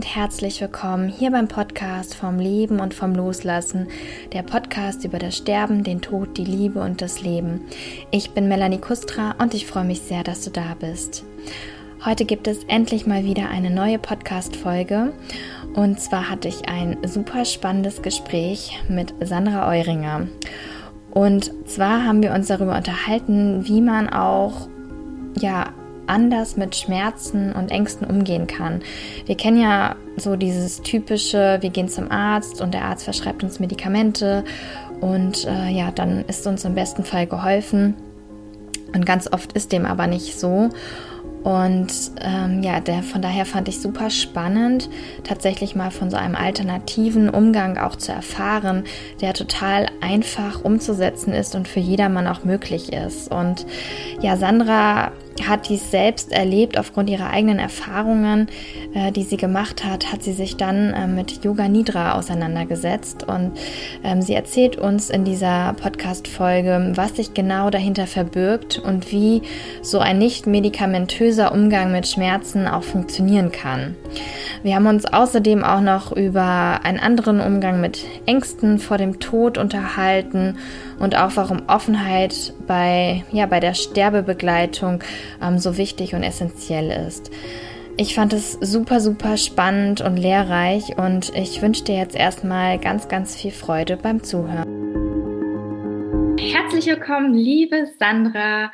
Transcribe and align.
und 0.00 0.16
herzlich 0.16 0.62
willkommen 0.62 1.10
hier 1.10 1.30
beim 1.30 1.46
Podcast 1.46 2.14
vom 2.14 2.38
Leben 2.38 2.80
und 2.80 2.94
vom 2.94 3.14
Loslassen, 3.14 3.86
der 4.32 4.42
Podcast 4.42 5.04
über 5.04 5.18
das 5.18 5.36
Sterben, 5.36 5.84
den 5.84 6.00
Tod, 6.00 6.38
die 6.38 6.44
Liebe 6.46 6.80
und 6.80 7.02
das 7.02 7.20
Leben. 7.20 7.60
Ich 8.10 8.30
bin 8.30 8.48
Melanie 8.48 8.78
Kustra 8.78 9.34
und 9.38 9.52
ich 9.52 9.66
freue 9.66 9.84
mich 9.84 10.00
sehr, 10.00 10.24
dass 10.24 10.40
du 10.40 10.48
da 10.48 10.74
bist. 10.80 11.22
Heute 12.02 12.24
gibt 12.24 12.48
es 12.48 12.64
endlich 12.64 13.06
mal 13.06 13.24
wieder 13.24 13.50
eine 13.50 13.68
neue 13.68 13.98
Podcast-Folge 13.98 15.12
und 15.74 16.00
zwar 16.00 16.30
hatte 16.30 16.48
ich 16.48 16.66
ein 16.66 16.96
super 17.06 17.44
spannendes 17.44 18.00
Gespräch 18.00 18.82
mit 18.88 19.12
Sandra 19.20 19.68
Euringer. 19.68 20.28
Und 21.10 21.52
zwar 21.68 22.06
haben 22.06 22.22
wir 22.22 22.32
uns 22.32 22.46
darüber 22.46 22.74
unterhalten, 22.74 23.66
wie 23.66 23.82
man 23.82 24.08
auch 24.08 24.66
ja 25.38 25.74
anders 26.10 26.56
mit 26.56 26.76
Schmerzen 26.76 27.52
und 27.52 27.70
Ängsten 27.70 28.06
umgehen 28.06 28.46
kann. 28.46 28.82
Wir 29.26 29.36
kennen 29.36 29.60
ja 29.60 29.96
so 30.16 30.36
dieses 30.36 30.82
typische, 30.82 31.58
wir 31.60 31.70
gehen 31.70 31.88
zum 31.88 32.10
Arzt 32.10 32.60
und 32.60 32.74
der 32.74 32.84
Arzt 32.84 33.04
verschreibt 33.04 33.42
uns 33.42 33.60
Medikamente 33.60 34.44
und 35.00 35.46
äh, 35.46 35.70
ja, 35.70 35.90
dann 35.90 36.24
ist 36.26 36.46
uns 36.46 36.64
im 36.64 36.74
besten 36.74 37.04
Fall 37.04 37.26
geholfen. 37.26 37.94
Und 38.92 39.06
ganz 39.06 39.32
oft 39.32 39.52
ist 39.52 39.72
dem 39.72 39.86
aber 39.86 40.06
nicht 40.06 40.38
so. 40.38 40.70
Und 41.42 41.88
ähm, 42.20 42.62
ja, 42.62 42.80
der, 42.80 43.02
von 43.02 43.22
daher 43.22 43.46
fand 43.46 43.66
ich 43.68 43.80
super 43.80 44.10
spannend, 44.10 44.90
tatsächlich 45.24 45.74
mal 45.74 45.90
von 45.90 46.10
so 46.10 46.18
einem 46.18 46.34
alternativen 46.34 47.30
Umgang 47.30 47.78
auch 47.78 47.96
zu 47.96 48.12
erfahren, 48.12 48.84
der 49.22 49.32
total 49.32 49.86
einfach 50.02 50.62
umzusetzen 50.62 51.32
ist 51.32 51.54
und 51.54 51.66
für 51.66 51.80
jedermann 51.80 52.26
auch 52.26 52.44
möglich 52.44 52.92
ist. 52.92 53.30
Und 53.30 53.64
ja, 54.20 54.36
Sandra 54.36 55.12
hat 55.48 55.68
dies 55.68 55.90
selbst 55.90 56.32
erlebt 56.32 56.78
aufgrund 56.78 57.10
ihrer 57.10 57.30
eigenen 57.30 57.58
Erfahrungen, 57.58 58.48
äh, 58.94 59.12
die 59.12 59.22
sie 59.22 59.36
gemacht 59.36 59.84
hat, 59.84 60.12
hat 60.12 60.22
sie 60.22 60.32
sich 60.32 60.56
dann 60.56 60.92
äh, 60.94 61.06
mit 61.06 61.44
Yoga 61.44 61.68
Nidra 61.68 62.14
auseinandergesetzt 62.14 63.24
und 63.24 63.52
ähm, 64.04 64.22
sie 64.22 64.34
erzählt 64.34 64.76
uns 64.76 65.10
in 65.10 65.24
dieser 65.24 65.74
Podcast-Folge, 65.74 66.92
was 66.94 67.16
sich 67.16 67.34
genau 67.34 67.70
dahinter 67.70 68.06
verbirgt 68.06 68.78
und 68.78 69.12
wie 69.12 69.42
so 69.82 69.98
ein 69.98 70.18
nicht 70.18 70.46
medikamentöser 70.46 71.52
Umgang 71.52 71.92
mit 71.92 72.06
Schmerzen 72.06 72.66
auch 72.66 72.82
funktionieren 72.82 73.52
kann. 73.52 73.96
Wir 74.62 74.74
haben 74.74 74.86
uns 74.86 75.06
außerdem 75.06 75.64
auch 75.64 75.80
noch 75.80 76.12
über 76.12 76.80
einen 76.82 77.00
anderen 77.00 77.40
Umgang 77.40 77.80
mit 77.80 78.04
Ängsten 78.26 78.78
vor 78.78 78.98
dem 78.98 79.18
Tod 79.20 79.56
unterhalten 79.56 80.56
und 81.00 81.16
auch 81.16 81.32
warum 81.34 81.62
Offenheit 81.66 82.52
bei, 82.68 83.24
ja, 83.32 83.46
bei 83.46 83.58
der 83.58 83.74
Sterbebegleitung 83.74 85.02
ähm, 85.42 85.58
so 85.58 85.76
wichtig 85.76 86.14
und 86.14 86.22
essentiell 86.22 86.90
ist. 86.90 87.32
Ich 87.96 88.14
fand 88.14 88.32
es 88.32 88.52
super, 88.52 89.00
super 89.00 89.36
spannend 89.36 90.00
und 90.00 90.16
lehrreich 90.16 90.96
und 90.96 91.34
ich 91.34 91.60
wünsche 91.60 91.84
dir 91.84 91.96
jetzt 91.96 92.14
erstmal 92.14 92.78
ganz, 92.78 93.08
ganz 93.08 93.34
viel 93.34 93.50
Freude 93.50 93.96
beim 93.96 94.22
Zuhören. 94.22 94.68
Herzlich 96.38 96.86
willkommen, 96.86 97.34
liebe 97.34 97.86
Sandra, 97.98 98.70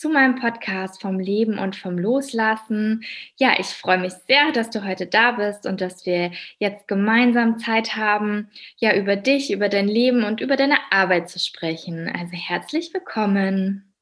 zu 0.00 0.08
meinem 0.08 0.36
Podcast 0.36 1.02
vom 1.02 1.20
Leben 1.20 1.58
und 1.58 1.76
vom 1.76 1.98
Loslassen. 1.98 3.04
Ja, 3.36 3.52
ich 3.58 3.66
freue 3.66 3.98
mich 3.98 4.14
sehr, 4.26 4.50
dass 4.50 4.70
du 4.70 4.82
heute 4.82 5.06
da 5.06 5.32
bist 5.32 5.66
und 5.66 5.82
dass 5.82 6.06
wir 6.06 6.32
jetzt 6.58 6.88
gemeinsam 6.88 7.58
Zeit 7.58 7.96
haben, 7.96 8.48
ja, 8.78 8.96
über 8.96 9.16
dich, 9.16 9.52
über 9.52 9.68
dein 9.68 9.88
Leben 9.88 10.24
und 10.24 10.40
über 10.40 10.56
deine 10.56 10.78
Arbeit 10.90 11.28
zu 11.28 11.38
sprechen. 11.38 12.08
Also 12.08 12.32
herzlich 12.32 12.94
willkommen. 12.94 13.92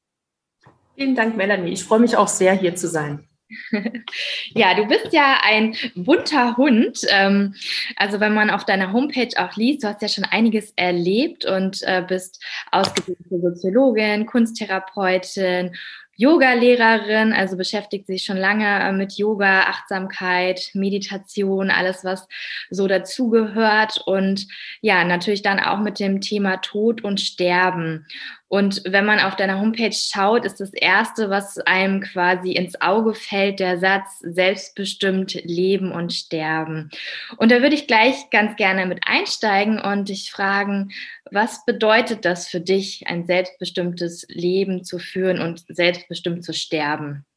Vielen 0.95 1.15
Dank, 1.15 1.35
Melanie. 1.35 1.73
Ich 1.73 1.83
freue 1.83 1.99
mich 1.99 2.15
auch 2.15 2.29
sehr, 2.29 2.53
hier 2.53 2.75
zu 2.75 2.87
sein. 2.87 3.28
Ja, 4.53 4.73
du 4.73 4.85
bist 4.85 5.11
ja 5.11 5.39
ein 5.43 5.75
bunter 5.95 6.57
Hund. 6.57 7.01
Ähm, 7.09 7.55
also 7.95 8.19
wenn 8.19 8.33
man 8.33 8.49
auf 8.49 8.65
deiner 8.65 8.93
Homepage 8.93 9.29
auch 9.37 9.55
liest, 9.55 9.83
du 9.83 9.87
hast 9.87 10.01
ja 10.01 10.07
schon 10.07 10.25
einiges 10.25 10.73
erlebt 10.75 11.45
und 11.45 11.81
äh, 11.83 12.03
bist 12.07 12.43
ausgebildete 12.71 13.39
Soziologin, 13.39 14.25
Kunsttherapeutin, 14.25 15.71
Yoga-Lehrerin, 16.19 17.31
also 17.31 17.55
beschäftigt 17.55 18.05
sich 18.05 18.25
schon 18.25 18.35
lange 18.35 18.67
äh, 18.67 18.91
mit 18.91 19.13
Yoga, 19.13 19.61
Achtsamkeit, 19.61 20.71
Meditation, 20.73 21.71
alles, 21.71 22.03
was 22.03 22.27
so 22.69 22.87
dazugehört 22.87 24.03
und 24.05 24.45
ja, 24.81 25.05
natürlich 25.05 25.43
dann 25.43 25.61
auch 25.61 25.79
mit 25.79 25.97
dem 25.97 26.19
Thema 26.19 26.57
Tod 26.57 27.05
und 27.05 27.21
Sterben. 27.21 28.05
Und 28.49 28.81
wenn 28.83 29.05
man 29.05 29.19
auf 29.19 29.35
deiner 29.35 29.59
Homepage 29.59 29.93
schaut, 29.93 30.43
ist 30.43 30.59
das 30.59 30.73
Erste, 30.73 31.29
was 31.29 31.59
einem 31.59 32.01
quasi 32.01 32.51
ins 32.53 32.81
Auge 32.81 33.13
fällt, 33.13 33.59
der 33.59 33.77
Satz 33.77 34.17
selbstbestimmt 34.21 35.35
leben 35.43 35.91
und 35.91 36.13
sterben. 36.13 36.89
Und 37.37 37.51
da 37.51 37.61
würde 37.61 37.75
ich 37.75 37.85
gleich 37.85 38.31
ganz 38.31 38.55
gerne 38.55 38.87
mit 38.87 39.01
einsteigen 39.05 39.79
und 39.79 40.09
dich 40.09 40.31
fragen, 40.31 40.91
was 41.29 41.63
bedeutet 41.63 42.25
das 42.25 42.47
für 42.47 42.59
dich, 42.59 43.05
ein 43.05 43.27
selbstbestimmtes 43.27 44.25
Leben 44.29 44.83
zu 44.83 44.97
führen 44.97 45.39
und 45.39 45.63
selbstbestimmt 45.69 46.43
zu 46.43 46.53
sterben? 46.53 47.27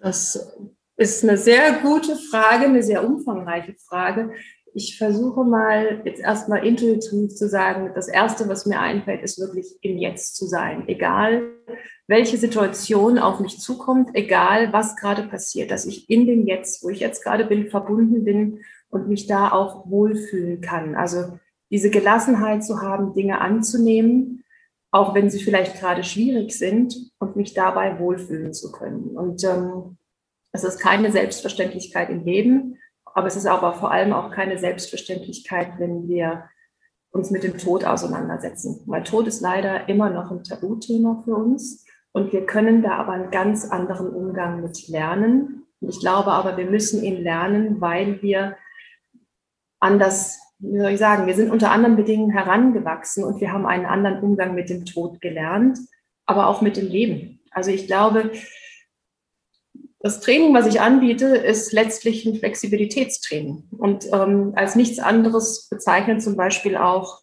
Das 0.00 0.56
ist 0.96 1.24
eine 1.24 1.36
sehr 1.36 1.72
gute 1.80 2.16
Frage, 2.16 2.64
eine 2.64 2.82
sehr 2.82 3.04
umfangreiche 3.04 3.74
Frage 3.74 4.32
ich 4.74 4.98
versuche 4.98 5.44
mal 5.44 6.02
jetzt 6.04 6.20
erstmal 6.20 6.66
intuitiv 6.66 7.34
zu 7.34 7.48
sagen, 7.48 7.92
das 7.94 8.08
Erste, 8.08 8.48
was 8.48 8.66
mir 8.66 8.80
einfällt, 8.80 9.22
ist 9.22 9.38
wirklich 9.38 9.78
im 9.82 9.98
Jetzt 9.98 10.34
zu 10.34 10.46
sein. 10.46 10.88
Egal, 10.88 11.42
welche 12.08 12.36
Situation 12.36 13.18
auf 13.18 13.38
mich 13.38 13.60
zukommt, 13.60 14.10
egal, 14.14 14.72
was 14.72 14.96
gerade 14.96 15.22
passiert, 15.22 15.70
dass 15.70 15.86
ich 15.86 16.10
in 16.10 16.26
dem 16.26 16.46
Jetzt, 16.46 16.82
wo 16.82 16.88
ich 16.88 16.98
jetzt 16.98 17.22
gerade 17.22 17.44
bin, 17.44 17.68
verbunden 17.68 18.24
bin 18.24 18.60
und 18.90 19.08
mich 19.08 19.28
da 19.28 19.52
auch 19.52 19.88
wohlfühlen 19.88 20.60
kann. 20.60 20.96
Also 20.96 21.38
diese 21.70 21.90
Gelassenheit 21.90 22.64
zu 22.64 22.82
haben, 22.82 23.14
Dinge 23.14 23.40
anzunehmen, 23.40 24.42
auch 24.90 25.14
wenn 25.14 25.30
sie 25.30 25.42
vielleicht 25.42 25.78
gerade 25.78 26.02
schwierig 26.02 26.58
sind 26.58 26.96
und 27.20 27.36
mich 27.36 27.54
dabei 27.54 28.00
wohlfühlen 28.00 28.52
zu 28.52 28.72
können. 28.72 29.16
Und 29.16 29.44
ähm, 29.44 29.98
es 30.50 30.64
ist 30.64 30.78
keine 30.78 31.12
Selbstverständlichkeit 31.12 32.10
im 32.10 32.24
Leben 32.24 32.76
aber 33.14 33.28
es 33.28 33.36
ist 33.36 33.46
aber 33.46 33.72
vor 33.74 33.92
allem 33.92 34.12
auch 34.12 34.30
keine 34.30 34.58
Selbstverständlichkeit, 34.58 35.78
wenn 35.78 36.08
wir 36.08 36.44
uns 37.12 37.30
mit 37.30 37.44
dem 37.44 37.56
Tod 37.56 37.84
auseinandersetzen. 37.84 38.82
Weil 38.86 39.04
Tod 39.04 39.28
ist 39.28 39.40
leider 39.40 39.88
immer 39.88 40.10
noch 40.10 40.32
ein 40.32 40.42
Tabuthema 40.42 41.22
für 41.24 41.36
uns. 41.36 41.86
Und 42.12 42.32
wir 42.32 42.44
können 42.44 42.82
da 42.82 42.96
aber 42.96 43.12
einen 43.12 43.30
ganz 43.30 43.70
anderen 43.70 44.08
Umgang 44.08 44.60
mit 44.60 44.88
lernen. 44.88 45.62
Ich 45.80 46.00
glaube 46.00 46.32
aber, 46.32 46.56
wir 46.56 46.66
müssen 46.66 47.04
ihn 47.04 47.22
lernen, 47.22 47.80
weil 47.80 48.20
wir 48.20 48.56
anders, 49.78 50.40
wie 50.58 50.78
soll 50.78 50.90
ich 50.90 50.98
sagen, 50.98 51.26
wir 51.26 51.34
sind 51.34 51.52
unter 51.52 51.70
anderen 51.70 51.96
Bedingungen 51.96 52.32
herangewachsen 52.32 53.22
und 53.22 53.40
wir 53.40 53.52
haben 53.52 53.66
einen 53.66 53.86
anderen 53.86 54.20
Umgang 54.20 54.54
mit 54.54 54.70
dem 54.70 54.84
Tod 54.84 55.20
gelernt, 55.20 55.78
aber 56.26 56.48
auch 56.48 56.62
mit 56.62 56.76
dem 56.76 56.88
Leben. 56.88 57.40
Also 57.50 57.70
ich 57.70 57.86
glaube, 57.86 58.32
das 60.04 60.20
Training, 60.20 60.52
was 60.52 60.66
ich 60.66 60.82
anbiete, 60.82 61.28
ist 61.28 61.72
letztlich 61.72 62.26
ein 62.26 62.36
Flexibilitätstraining 62.36 63.64
und 63.70 64.04
ähm, 64.12 64.52
als 64.54 64.76
nichts 64.76 64.98
anderes 64.98 65.66
bezeichnen 65.70 66.20
zum 66.20 66.36
Beispiel 66.36 66.76
auch 66.76 67.22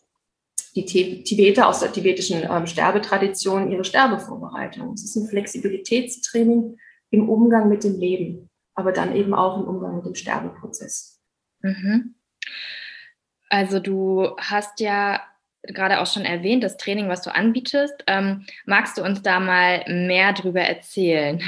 die 0.73 0.85
Tibeter 1.23 1.67
aus 1.67 1.81
der 1.81 1.93
tibetischen 1.93 2.41
ähm, 2.41 2.65
Sterbetradition 2.65 3.71
ihre 3.71 3.83
Sterbevorbereitung. 3.83 4.93
Es 4.93 5.03
ist 5.03 5.15
ein 5.15 5.29
Flexibilitätstraining 5.29 6.79
im 7.11 7.29
Umgang 7.29 7.69
mit 7.69 7.83
dem 7.83 7.99
Leben, 7.99 8.49
aber 8.73 8.91
dann 8.91 9.15
eben 9.15 9.35
auch 9.35 9.59
im 9.59 9.67
Umgang 9.67 9.97
mit 9.97 10.05
dem 10.07 10.15
Sterbeprozess. 10.15 11.21
Mhm. 11.61 12.15
Also 13.49 13.79
du 13.79 14.35
hast 14.37 14.79
ja 14.79 15.21
gerade 15.61 16.01
auch 16.01 16.07
schon 16.07 16.25
erwähnt, 16.25 16.63
das 16.63 16.77
Training, 16.77 17.09
was 17.09 17.21
du 17.21 17.31
anbietest. 17.31 18.03
Ähm, 18.07 18.47
magst 18.65 18.97
du 18.97 19.03
uns 19.03 19.21
da 19.21 19.39
mal 19.39 19.85
mehr 19.87 20.33
drüber 20.33 20.61
erzählen? 20.61 21.43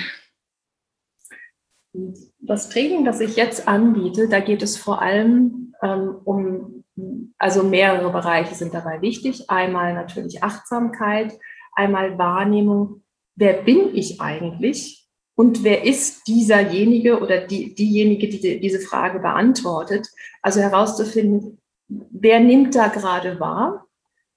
Das 2.40 2.70
Training, 2.70 3.06
das 3.06 3.20
ich 3.20 3.36
jetzt 3.36 3.68
anbiete, 3.68 4.28
da 4.28 4.40
geht 4.40 4.62
es 4.64 4.78
vor 4.78 5.02
allem 5.02 5.74
ähm, 5.82 6.16
um, 6.24 6.84
also 7.38 7.64
mehrere 7.64 8.12
Bereiche 8.12 8.56
sind 8.56 8.74
dabei 8.74 9.02
wichtig. 9.02 9.50
Einmal 9.50 9.94
natürlich 9.94 10.44
Achtsamkeit, 10.44 11.38
einmal 11.74 12.18
Wahrnehmung, 12.18 13.04
wer 13.36 13.62
bin 13.62 13.96
ich 13.96 14.20
eigentlich 14.22 15.08
und 15.36 15.64
wer 15.64 15.84
ist 15.84 16.28
dieserjenige 16.28 17.20
oder 17.20 17.46
die, 17.46 17.76
diejenige, 17.76 18.28
die 18.30 18.60
diese 18.60 18.80
Frage 18.80 19.20
beantwortet. 19.20 20.08
Also 20.42 20.62
herauszufinden, 20.62 21.60
wer 21.88 22.40
nimmt 22.40 22.76
da 22.76 22.88
gerade 22.88 23.40
wahr 23.40 23.86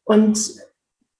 und 0.04 0.66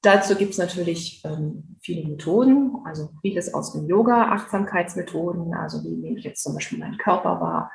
Dazu 0.07 0.37
gibt 0.37 0.53
es 0.53 0.59
natürlich 0.59 1.21
ähm, 1.25 1.65
viele 1.87 2.07
Methoden, 2.07 2.77
also 2.85 3.09
vieles 3.23 3.55
aus 3.55 3.73
dem 3.73 3.89
Yoga, 3.89 4.33
Achtsamkeitsmethoden, 4.33 5.55
also 5.55 5.83
wie 5.85 5.97
nehme 5.97 6.19
ich 6.19 6.25
jetzt 6.25 6.43
zum 6.43 6.53
Beispiel 6.53 6.79
meinen 6.79 6.99
Körper 6.99 7.41
wahr, 7.41 7.73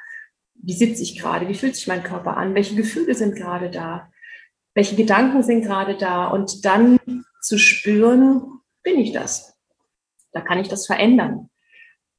wie 0.53 0.73
sitze 0.73 1.01
ich 1.01 1.17
gerade, 1.17 1.47
wie 1.47 1.55
fühlt 1.55 1.75
sich 1.75 1.87
mein 1.87 2.03
Körper 2.03 2.37
an, 2.37 2.53
welche 2.53 2.75
Gefühle 2.75 3.15
sind 3.15 3.35
gerade 3.35 3.71
da, 3.71 4.11
welche 4.75 4.95
Gedanken 4.95 5.41
sind 5.41 5.63
gerade 5.63 5.97
da? 5.97 6.27
Und 6.27 6.63
dann 6.63 6.99
zu 7.41 7.57
spüren, 7.57 8.59
bin 8.83 8.99
ich 8.99 9.11
das? 9.11 9.57
Da 10.31 10.41
kann 10.41 10.59
ich 10.59 10.69
das 10.69 10.85
verändern. 10.85 11.49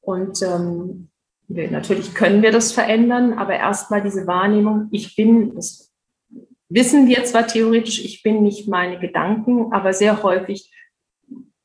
Und 0.00 0.42
ähm, 0.42 1.08
Wir, 1.48 1.70
natürlich 1.70 2.14
können 2.14 2.42
wir 2.42 2.50
das 2.52 2.72
verändern, 2.72 3.34
aber 3.34 3.54
erstmal 3.54 4.02
diese 4.02 4.26
Wahrnehmung, 4.26 4.88
ich 4.90 5.16
bin, 5.16 5.54
das 5.54 5.92
wissen 6.68 7.06
wir 7.06 7.24
zwar 7.24 7.46
theoretisch, 7.46 8.04
ich 8.04 8.22
bin 8.22 8.42
nicht 8.42 8.68
meine 8.68 8.98
Gedanken, 8.98 9.72
aber 9.72 9.92
sehr 9.92 10.22
häufig 10.22 10.72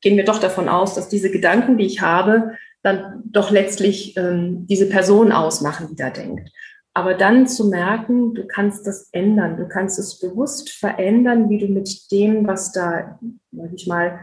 gehen 0.00 0.16
wir 0.16 0.24
doch 0.24 0.38
davon 0.38 0.68
aus, 0.68 0.94
dass 0.94 1.08
diese 1.08 1.30
Gedanken, 1.30 1.78
die 1.78 1.86
ich 1.86 2.00
habe, 2.00 2.56
dann 2.82 3.22
doch 3.24 3.50
letztlich 3.50 4.16
ähm, 4.16 4.66
diese 4.66 4.88
Person 4.88 5.32
ausmachen, 5.32 5.88
die 5.90 5.96
da 5.96 6.10
denkt. 6.10 6.50
Aber 6.94 7.14
dann 7.14 7.46
zu 7.46 7.68
merken, 7.68 8.34
du 8.34 8.46
kannst 8.46 8.86
das 8.86 9.08
ändern, 9.12 9.56
du 9.56 9.68
kannst 9.68 9.98
es 9.98 10.18
bewusst 10.18 10.70
verändern, 10.70 11.48
wie 11.48 11.58
du 11.58 11.68
mit 11.68 12.10
dem, 12.10 12.46
was 12.46 12.72
da, 12.72 13.20
sag 13.52 13.72
ich 13.72 13.86
mal, 13.86 14.20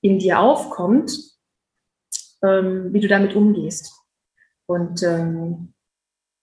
in 0.00 0.18
dir 0.18 0.40
aufkommt, 0.40 1.10
ähm, 2.42 2.92
wie 2.92 3.00
du 3.00 3.08
damit 3.08 3.34
umgehst. 3.34 3.92
Und 4.66 5.02
ähm, 5.02 5.72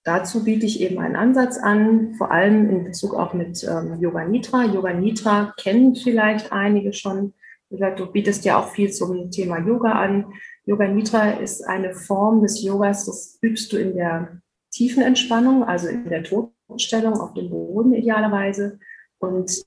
dazu 0.02 0.44
biete 0.44 0.66
ich 0.66 0.80
eben 0.80 0.98
einen 0.98 1.16
Ansatz 1.16 1.58
an, 1.58 2.14
vor 2.14 2.30
allem 2.32 2.68
in 2.68 2.84
Bezug 2.84 3.14
auch 3.14 3.32
mit 3.32 3.62
ähm, 3.64 4.00
Yoga 4.00 4.24
Nitra. 4.24 4.64
Yoga 4.64 4.92
Nitra 4.92 5.54
kennen 5.56 5.94
vielleicht 5.94 6.52
einige 6.52 6.92
schon. 6.92 7.34
Du 7.70 8.06
bietest 8.06 8.44
ja 8.44 8.60
auch 8.60 8.68
viel 8.68 8.92
zum 8.92 9.30
Thema 9.30 9.58
Yoga 9.58 9.92
an. 9.92 10.32
Yoga 10.64 10.86
Nitra 10.86 11.30
ist 11.32 11.62
eine 11.62 11.94
Form 11.94 12.42
des 12.42 12.62
Yogas, 12.62 13.06
das 13.06 13.38
übst 13.42 13.72
du 13.72 13.76
in 13.76 13.94
der 13.94 14.40
tiefen 14.70 15.02
Entspannung, 15.02 15.64
also 15.64 15.88
in 15.88 16.08
der 16.08 16.22
Totenstellung 16.22 17.14
auf 17.14 17.34
dem 17.34 17.50
Boden 17.50 17.94
idealerweise 17.94 18.78
und 19.18 19.64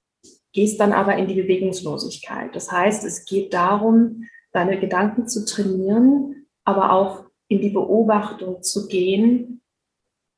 gehst 0.54 0.80
dann 0.80 0.94
aber 0.94 1.16
in 1.18 1.28
die 1.28 1.42
Bewegungslosigkeit. 1.42 2.56
Das 2.56 2.72
heißt, 2.72 3.04
es 3.06 3.26
geht 3.26 3.54
darum, 3.54 4.24
deine 4.52 4.80
Gedanken 4.80 5.28
zu 5.28 5.46
trainieren, 5.46 6.48
aber 6.64 6.92
auch 6.94 7.26
in 7.48 7.62
die 7.62 7.70
Beobachtung 7.70 8.62
zu 8.62 8.88
gehen, 8.88 9.62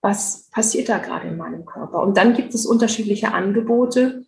was 0.01 0.49
passiert 0.51 0.89
da 0.89 0.97
gerade 0.97 1.27
in 1.27 1.37
meinem 1.37 1.65
Körper. 1.65 2.01
Und 2.01 2.17
dann 2.17 2.33
gibt 2.33 2.53
es 2.53 2.65
unterschiedliche 2.65 3.33
Angebote, 3.33 4.25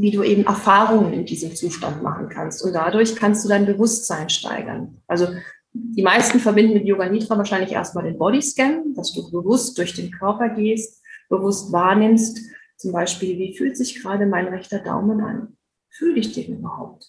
wie 0.00 0.10
du 0.10 0.22
eben 0.22 0.44
Erfahrungen 0.44 1.12
in 1.12 1.26
diesem 1.26 1.54
Zustand 1.54 2.02
machen 2.02 2.30
kannst. 2.30 2.64
Und 2.64 2.72
dadurch 2.72 3.16
kannst 3.16 3.44
du 3.44 3.50
dein 3.50 3.66
Bewusstsein 3.66 4.30
steigern. 4.30 5.02
Also 5.06 5.28
die 5.72 6.02
meisten 6.02 6.40
verbinden 6.40 6.72
mit 6.72 6.86
Yoga 6.86 7.08
Nidra 7.08 7.36
wahrscheinlich 7.36 7.72
erstmal 7.72 8.04
den 8.04 8.16
Bodyscan, 8.16 8.94
dass 8.94 9.12
du 9.12 9.30
bewusst 9.30 9.76
durch 9.76 9.94
den 9.94 10.10
Körper 10.10 10.48
gehst, 10.48 11.02
bewusst 11.28 11.70
wahrnimmst, 11.70 12.40
zum 12.76 12.92
Beispiel, 12.92 13.38
wie 13.38 13.54
fühlt 13.54 13.76
sich 13.76 14.00
gerade 14.00 14.24
mein 14.24 14.48
rechter 14.48 14.78
Daumen 14.78 15.20
an? 15.20 15.58
Fühle 15.90 16.18
ich 16.18 16.32
den 16.32 16.58
überhaupt? 16.58 17.04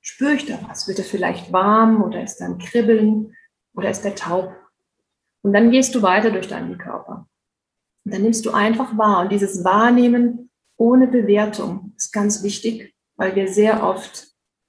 Spüre 0.00 0.34
ich 0.34 0.46
da 0.46 0.60
was? 0.68 0.86
Wird 0.86 1.00
er 1.00 1.04
vielleicht 1.04 1.52
warm 1.52 2.04
oder 2.04 2.22
ist 2.22 2.36
da 2.36 2.44
ein 2.44 2.58
Kribbeln 2.58 3.34
oder 3.74 3.90
ist 3.90 4.02
der 4.02 4.14
taub? 4.14 4.54
Und 5.42 5.52
dann 5.54 5.72
gehst 5.72 5.92
du 5.96 6.02
weiter 6.02 6.30
durch 6.30 6.46
deinen 6.46 6.78
Körper. 6.78 7.26
Und 8.04 8.14
dann 8.14 8.22
nimmst 8.22 8.46
du 8.46 8.52
einfach 8.52 8.96
wahr. 8.96 9.22
Und 9.22 9.32
dieses 9.32 9.64
Wahrnehmen 9.64 10.47
ohne 10.78 11.06
Bewertung 11.06 11.92
ist 11.96 12.12
ganz 12.12 12.42
wichtig, 12.42 12.94
weil 13.16 13.36
wir 13.36 13.48
sehr 13.48 13.82
oft 13.82 14.28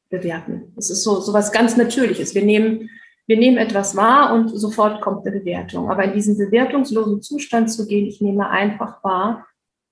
bewerten. 0.10 0.74
Es 0.76 0.90
ist 0.90 1.04
so, 1.04 1.22
so 1.22 1.32
was 1.32 1.52
ganz 1.52 1.78
Natürliches. 1.78 2.36
Wir 2.36 2.44
nehmen 2.44 2.90
wir 3.30 3.38
nehmen 3.38 3.58
etwas 3.58 3.96
wahr 3.96 4.34
und 4.34 4.48
sofort 4.48 5.02
kommt 5.02 5.24
eine 5.28 5.40
Bewertung. 5.40 5.92
Aber 5.92 6.04
in 6.04 6.14
diesen 6.14 6.36
bewertungslosen 6.36 7.22
Zustand 7.22 7.72
zu 7.72 7.86
gehen, 7.86 8.08
ich 8.08 8.22
nehme 8.22 8.50
einfach 8.50 9.04
wahr, 9.04 9.46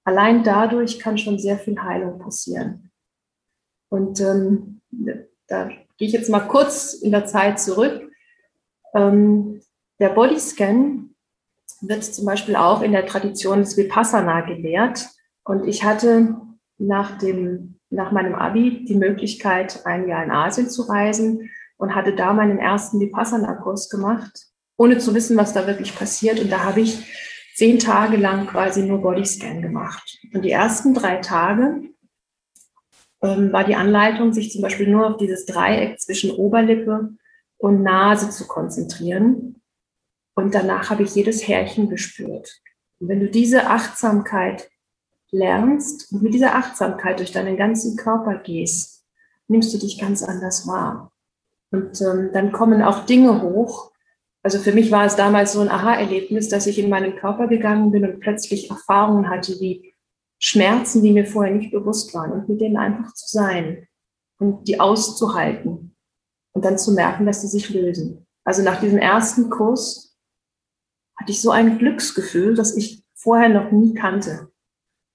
allein 0.03 0.43
dadurch 0.43 0.97
kann 0.97 1.19
schon 1.19 1.37
sehr 1.37 1.59
viel 1.59 1.79
Heilung 1.79 2.17
passieren. 2.17 2.89
Und 3.89 4.19
ähm, 4.21 4.81
da 5.45 5.65
gehe 5.67 6.07
ich 6.07 6.13
jetzt 6.13 6.31
mal 6.31 6.47
kurz 6.47 6.95
in 6.95 7.11
der 7.11 7.27
Zeit 7.27 7.59
zurück. 7.59 8.09
Ähm, 8.95 9.61
der 9.99 10.09
Bodyscan 10.09 11.13
wird 11.81 12.05
zum 12.05 12.25
Beispiel 12.25 12.55
auch 12.55 12.81
in 12.81 12.91
der 12.91 13.05
Tradition 13.05 13.59
des 13.59 13.77
Vipassana 13.77 14.41
gelehrt. 14.47 15.05
Und 15.47 15.65
ich 15.65 15.85
hatte 15.85 16.35
nach, 16.77 17.17
dem, 17.17 17.79
nach 17.89 18.11
meinem 18.11 18.35
Abi 18.35 18.83
die 18.83 18.95
Möglichkeit, 18.95 19.85
ein 19.85 20.07
Jahr 20.07 20.23
in 20.23 20.31
Asien 20.31 20.69
zu 20.69 20.83
reisen 20.83 21.49
und 21.77 21.95
hatte 21.95 22.13
da 22.13 22.33
meinen 22.33 22.59
ersten 22.59 22.99
Vipassana-Kurs 22.99 23.89
gemacht, 23.89 24.47
ohne 24.77 24.97
zu 24.97 25.15
wissen, 25.15 25.37
was 25.37 25.53
da 25.53 25.65
wirklich 25.65 25.95
passiert. 25.95 26.41
Und 26.41 26.51
da 26.51 26.65
habe 26.65 26.81
ich 26.81 27.53
zehn 27.55 27.79
Tage 27.79 28.17
lang 28.17 28.47
quasi 28.47 28.83
nur 28.83 29.01
Bodyscan 29.01 29.61
gemacht. 29.61 30.19
Und 30.33 30.43
die 30.43 30.51
ersten 30.51 30.93
drei 30.93 31.17
Tage 31.17 31.81
ähm, 33.23 33.53
war 33.53 33.63
die 33.63 33.75
Anleitung, 33.75 34.33
sich 34.33 34.51
zum 34.51 34.61
Beispiel 34.61 34.89
nur 34.89 35.07
auf 35.07 35.17
dieses 35.17 35.45
Dreieck 35.45 35.97
zwischen 36.01 36.31
Oberlippe 36.31 37.13
und 37.57 37.83
Nase 37.83 38.31
zu 38.31 38.47
konzentrieren. 38.47 39.61
Und 40.35 40.53
danach 40.53 40.89
habe 40.89 41.03
ich 41.03 41.15
jedes 41.15 41.47
Härchen 41.47 41.89
gespürt. 41.89 42.61
Und 42.99 43.07
wenn 43.07 43.21
du 43.21 43.29
diese 43.29 43.67
Achtsamkeit 43.67 44.69
lernst 45.31 46.11
und 46.11 46.23
mit 46.23 46.33
dieser 46.33 46.55
Achtsamkeit 46.55 47.19
durch 47.19 47.31
deinen 47.31 47.57
ganzen 47.57 47.97
Körper 47.97 48.35
gehst, 48.39 49.05
nimmst 49.47 49.73
du 49.73 49.77
dich 49.77 49.99
ganz 49.99 50.23
anders 50.23 50.67
wahr. 50.67 51.11
Und 51.71 52.01
ähm, 52.01 52.29
dann 52.33 52.51
kommen 52.51 52.81
auch 52.81 53.05
Dinge 53.05 53.41
hoch. 53.41 53.91
Also 54.43 54.59
für 54.59 54.71
mich 54.71 54.91
war 54.91 55.05
es 55.05 55.15
damals 55.15 55.53
so 55.53 55.59
ein 55.59 55.69
Aha-Erlebnis, 55.69 56.47
dass 56.49 56.67
ich 56.67 56.79
in 56.79 56.89
meinen 56.89 57.15
Körper 57.17 57.47
gegangen 57.47 57.91
bin 57.91 58.05
und 58.05 58.19
plötzlich 58.19 58.69
Erfahrungen 58.69 59.29
hatte 59.29 59.59
wie 59.59 59.93
Schmerzen, 60.39 61.01
die 61.03 61.11
mir 61.11 61.25
vorher 61.25 61.53
nicht 61.53 61.71
bewusst 61.71 62.13
waren 62.13 62.31
und 62.31 62.47
mit 62.47 62.61
denen 62.61 62.77
einfach 62.77 63.13
zu 63.13 63.25
sein 63.27 63.87
und 64.39 64.67
die 64.67 64.79
auszuhalten 64.79 65.95
und 66.53 66.65
dann 66.65 66.77
zu 66.77 66.93
merken, 66.93 67.25
dass 67.25 67.41
sie 67.41 67.47
sich 67.47 67.69
lösen. 67.69 68.27
Also 68.43 68.61
nach 68.61 68.79
diesem 68.79 68.99
ersten 68.99 69.49
Kurs 69.49 70.15
hatte 71.17 71.31
ich 71.31 71.41
so 71.41 71.51
ein 71.51 71.79
Glücksgefühl, 71.79 72.55
das 72.55 72.77
ich 72.77 73.03
vorher 73.15 73.49
noch 73.49 73.71
nie 73.71 73.93
kannte. 73.93 74.51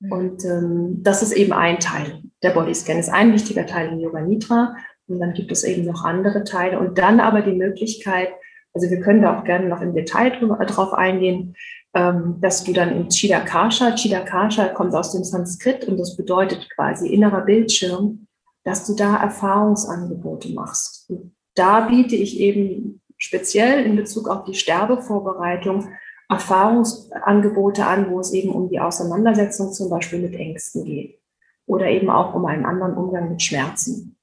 Mhm. 0.03 0.13
Und 0.13 0.45
ähm, 0.45 1.03
das 1.03 1.23
ist 1.23 1.33
eben 1.33 1.53
ein 1.53 1.79
Teil. 1.79 2.23
Der 2.43 2.51
Bodyscan 2.51 2.99
ist 2.99 3.09
ein 3.09 3.33
wichtiger 3.33 3.67
Teil 3.67 3.93
in 3.93 4.01
Yoga 4.01 4.21
Nidra. 4.21 4.77
Und 5.09 5.21
dann 5.21 5.33
gibt 5.33 5.53
es 5.53 5.65
eben 5.65 5.85
noch 5.85 6.05
andere 6.05 6.45
Teile. 6.45 6.79
Und 6.79 6.99
dann 6.99 7.21
aber 7.21 7.43
die 7.43 7.55
Möglichkeit, 7.55 8.29
also 8.75 8.91
wir 8.91 9.01
können 9.01 9.23
da 9.23 9.39
auch 9.39 9.45
gerne 9.45 9.69
noch 9.69 9.81
im 9.81 9.95
Detail 9.95 10.31
drauf 10.31 10.93
eingehen, 10.93 11.55
ähm, 11.95 12.39
dass 12.41 12.65
du 12.65 12.73
dann 12.73 12.91
in 12.91 13.09
Chidakasha, 13.09 13.95
Chidakasha 13.95 14.69
kommt 14.69 14.95
aus 14.95 15.13
dem 15.13 15.25
Sanskrit 15.25 15.87
und 15.87 15.99
das 15.99 16.17
bedeutet 16.17 16.69
quasi 16.75 17.09
innerer 17.09 17.43
Bildschirm, 17.43 18.27
dass 18.65 18.87
du 18.87 18.95
da 18.95 19.17
Erfahrungsangebote 19.17 20.53
machst. 20.53 21.11
Und 21.11 21.35
da 21.55 21.81
biete 21.81 22.17
ich 22.17 22.41
eben 22.41 23.03
speziell 23.19 23.85
in 23.85 23.97
Bezug 23.97 24.29
auf 24.29 24.45
die 24.45 24.55
Sterbevorbereitung 24.55 25.89
Erfahrungsangebote 26.33 27.87
an, 27.87 28.11
wo 28.11 28.21
es 28.21 28.33
eben 28.33 28.51
um 28.51 28.69
die 28.69 28.81
Auseinandersetzung 28.81 29.73
zum 29.73 29.91
Beispiel 29.91 30.21
mit 30.21 30.35
Ängsten 30.35 30.85
geht 30.85 31.21
oder 31.67 31.87
eben 31.87 32.11
auch 32.11 32.35
um 32.35 32.47
einen 32.47 32.65
anderen 32.65 32.95
Umgang 32.95 33.31
mit 33.31 33.43
Schmerzen. 33.43 34.17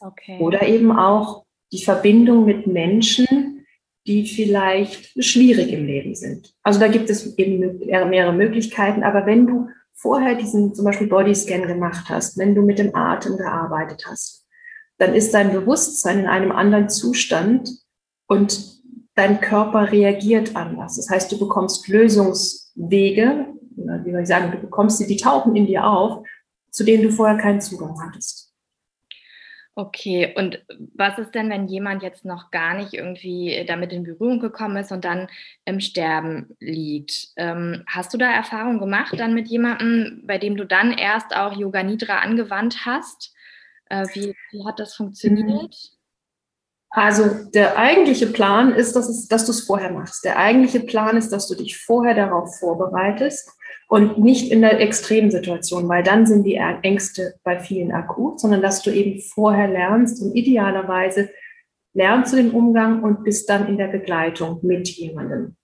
Okay. 0.00 0.38
Oder 0.40 0.66
eben 0.66 0.92
auch 0.92 1.44
die 1.72 1.82
Verbindung 1.82 2.44
mit 2.44 2.66
Menschen, 2.66 3.66
die 4.06 4.26
vielleicht 4.26 5.22
schwierig 5.22 5.72
im 5.72 5.86
Leben 5.86 6.14
sind. 6.14 6.54
Also 6.62 6.78
da 6.78 6.88
gibt 6.88 7.10
es 7.10 7.36
eben 7.38 7.78
mehrere 7.88 8.32
Möglichkeiten. 8.32 9.02
Aber 9.02 9.26
wenn 9.26 9.46
du 9.46 9.68
vorher 9.94 10.36
diesen 10.36 10.74
zum 10.74 10.84
Beispiel 10.84 11.08
Bodyscan 11.08 11.66
gemacht 11.66 12.08
hast, 12.08 12.38
wenn 12.38 12.54
du 12.54 12.62
mit 12.62 12.78
dem 12.78 12.94
Atem 12.94 13.36
gearbeitet 13.36 14.04
hast, 14.08 14.46
dann 14.98 15.14
ist 15.14 15.34
dein 15.34 15.52
Bewusstsein 15.52 16.20
in 16.20 16.26
einem 16.26 16.52
anderen 16.52 16.88
Zustand 16.88 17.70
und 18.28 18.75
dein 19.16 19.40
Körper 19.40 19.90
reagiert 19.90 20.54
anders. 20.54 20.96
Das 20.96 21.10
heißt, 21.10 21.32
du 21.32 21.38
bekommst 21.38 21.88
Lösungswege, 21.88 23.46
wie 23.76 24.12
soll 24.12 24.22
ich 24.22 24.28
sagen, 24.28 24.52
du 24.52 24.58
bekommst 24.58 24.98
sie, 24.98 25.06
die 25.06 25.16
tauchen 25.16 25.56
in 25.56 25.66
dir 25.66 25.84
auf, 25.84 26.24
zu 26.70 26.84
denen 26.84 27.02
du 27.02 27.10
vorher 27.10 27.38
keinen 27.38 27.60
Zugang 27.60 27.96
hattest. 28.00 28.46
Okay, 29.78 30.32
und 30.36 30.64
was 30.94 31.18
ist 31.18 31.34
denn, 31.34 31.50
wenn 31.50 31.68
jemand 31.68 32.02
jetzt 32.02 32.24
noch 32.24 32.50
gar 32.50 32.74
nicht 32.74 32.94
irgendwie 32.94 33.62
damit 33.66 33.92
in 33.92 34.04
Berührung 34.04 34.40
gekommen 34.40 34.78
ist 34.78 34.90
und 34.90 35.04
dann 35.04 35.28
im 35.66 35.80
Sterben 35.80 36.56
liegt? 36.60 37.28
Ähm, 37.36 37.84
hast 37.86 38.14
du 38.14 38.18
da 38.18 38.32
Erfahrung 38.32 38.78
gemacht 38.78 39.14
dann 39.18 39.34
mit 39.34 39.48
jemandem, 39.48 40.22
bei 40.26 40.38
dem 40.38 40.56
du 40.56 40.64
dann 40.64 40.92
erst 40.92 41.36
auch 41.36 41.54
Yoga 41.54 41.82
Nidra 41.82 42.20
angewandt 42.20 42.86
hast? 42.86 43.34
Äh, 43.90 44.06
wie, 44.14 44.34
wie, 44.50 44.64
hat 44.64 44.78
das 44.78 44.94
funktioniert? 44.94 45.95
Also 46.90 47.28
der 47.52 47.76
eigentliche 47.76 48.26
Plan 48.26 48.72
ist, 48.72 48.96
dass, 48.96 49.08
es, 49.08 49.28
dass 49.28 49.44
du 49.44 49.50
es 49.50 49.66
vorher 49.66 49.92
machst. 49.92 50.24
Der 50.24 50.38
eigentliche 50.38 50.80
Plan 50.80 51.16
ist, 51.16 51.30
dass 51.30 51.48
du 51.48 51.54
dich 51.54 51.76
vorher 51.78 52.14
darauf 52.14 52.58
vorbereitest 52.58 53.50
und 53.88 54.18
nicht 54.18 54.50
in 54.50 54.62
der 54.62 54.80
Extremsituation, 54.80 55.88
weil 55.88 56.02
dann 56.02 56.26
sind 56.26 56.44
die 56.44 56.56
Ängste 56.56 57.34
bei 57.44 57.58
vielen 57.58 57.92
akut, 57.92 58.40
sondern 58.40 58.62
dass 58.62 58.82
du 58.82 58.90
eben 58.90 59.20
vorher 59.20 59.68
lernst 59.68 60.22
und 60.22 60.34
idealerweise 60.34 61.30
lernst 61.92 62.32
du 62.32 62.36
den 62.36 62.50
Umgang 62.50 63.02
und 63.02 63.24
bist 63.24 63.48
dann 63.48 63.68
in 63.68 63.78
der 63.78 63.88
Begleitung 63.88 64.60
mit 64.62 64.88
jemandem. 64.88 65.56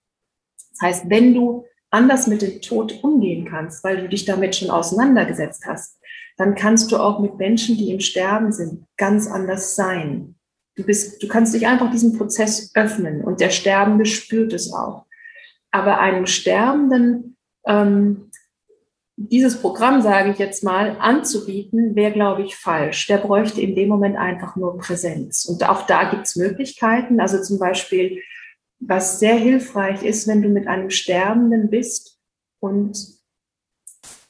Das 0.71 0.81
heißt, 0.81 1.11
wenn 1.11 1.35
du 1.35 1.64
anders 1.91 2.26
mit 2.26 2.43
dem 2.43 2.61
Tod 2.62 3.02
umgehen 3.05 3.47
kannst, 3.49 3.85
weil 3.85 3.99
du 4.00 4.09
dich 4.09 4.25
damit 4.25 4.57
schon 4.57 4.71
auseinandergesetzt 4.71 5.64
hast, 5.67 5.99
dann 6.37 6.55
kannst 6.55 6.91
du 6.91 6.97
auch 6.97 7.21
mit 7.21 7.37
Menschen, 7.37 7.76
die 7.76 7.91
im 7.91 8.00
Sterben 8.00 8.52
sind, 8.52 8.87
ganz 8.97 9.29
anders 9.29 9.76
sein. 9.76 10.37
Du 10.75 10.85
bist, 10.85 11.23
du 11.23 11.29
kannst 11.29 11.55
dich 11.55 11.67
einfach 11.67 11.91
diesem 11.91 12.17
Prozess 12.17 12.71
öffnen 12.75 13.23
und 13.23 13.41
der 13.41 13.50
Sterbende 13.50 14.07
spürt 14.07 14.52
es 14.52 14.73
auch. 14.73 15.07
Aber 15.71 16.00
einem 16.00 16.26
Sterbenden 16.26 17.37
ähm, 17.67 18.31
dieses 19.17 19.61
Programm, 19.61 20.00
sage 20.00 20.31
ich 20.31 20.38
jetzt 20.38 20.64
mal, 20.64 20.97
anzubieten, 20.99 21.95
wäre, 21.95 22.12
glaube 22.12 22.43
ich, 22.43 22.57
falsch. 22.57 23.07
Der 23.07 23.19
bräuchte 23.19 23.61
in 23.61 23.75
dem 23.75 23.88
Moment 23.88 24.17
einfach 24.17 24.57
nur 24.57 24.79
Präsenz. 24.79 25.45
Und 25.45 25.69
auch 25.69 25.87
da 25.87 26.11
gibt 26.11 26.26
es 26.26 26.37
Möglichkeiten. 26.37 27.21
Also 27.21 27.43
zum 27.43 27.59
Beispiel, 27.59 28.23
was 28.81 29.21
sehr 29.21 29.37
hilfreich 29.37 30.02
ist, 30.02 30.26
wenn 30.26 30.43
du 30.43 30.49
mit 30.49 30.67
einem 30.67 30.91
Sterbenden 30.91 31.71
bist 31.71 32.19
und 32.61 33.21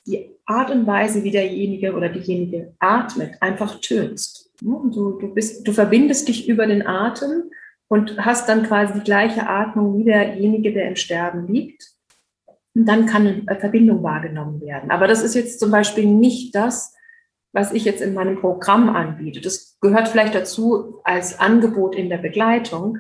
die 0.07 0.37
Art 0.47 0.71
und 0.71 0.87
Weise, 0.87 1.23
wie 1.23 1.31
derjenige 1.31 1.95
oder 1.95 2.09
diejenige 2.09 2.75
atmet, 2.81 3.41
einfach 3.41 3.81
tönst. 3.81 4.42
Du, 4.65 5.19
du, 5.19 5.35
bist, 5.35 5.67
du 5.67 5.73
verbindest 5.73 6.29
dich 6.29 6.49
über 6.49 6.67
den 6.67 6.87
Atem 6.87 7.51
und 7.89 8.25
hast 8.25 8.49
dann 8.49 8.63
quasi 8.63 8.95
die 8.95 9.05
gleiche 9.05 9.49
Atmung 9.49 9.99
wie 9.99 10.05
derjenige, 10.05 10.73
der 10.73 10.89
im 10.89 10.97
Sterben 10.97 11.47
liegt. 11.53 11.91
Und 12.75 12.87
dann 12.87 13.07
kann 13.07 13.45
eine 13.47 13.61
Verbindung 13.61 14.03
wahrgenommen 14.03 14.61
werden. 14.61 14.91
Aber 14.91 15.07
das 15.07 15.23
ist 15.23 15.35
jetzt 15.35 15.61
zum 15.61 15.71
Beispiel 15.71 16.07
nicht 16.07 16.55
das, 16.55 16.95
was 17.53 17.73
ich 17.73 17.85
jetzt 17.85 18.01
in 18.01 18.15
meinem 18.15 18.41
Programm 18.41 18.89
anbiete. 18.89 19.41
Das 19.41 19.79
gehört 19.81 20.09
vielleicht 20.09 20.35
dazu 20.35 21.01
als 21.05 21.39
Angebot 21.39 21.95
in 21.95 22.09
der 22.09 22.19
Begleitung. 22.19 22.99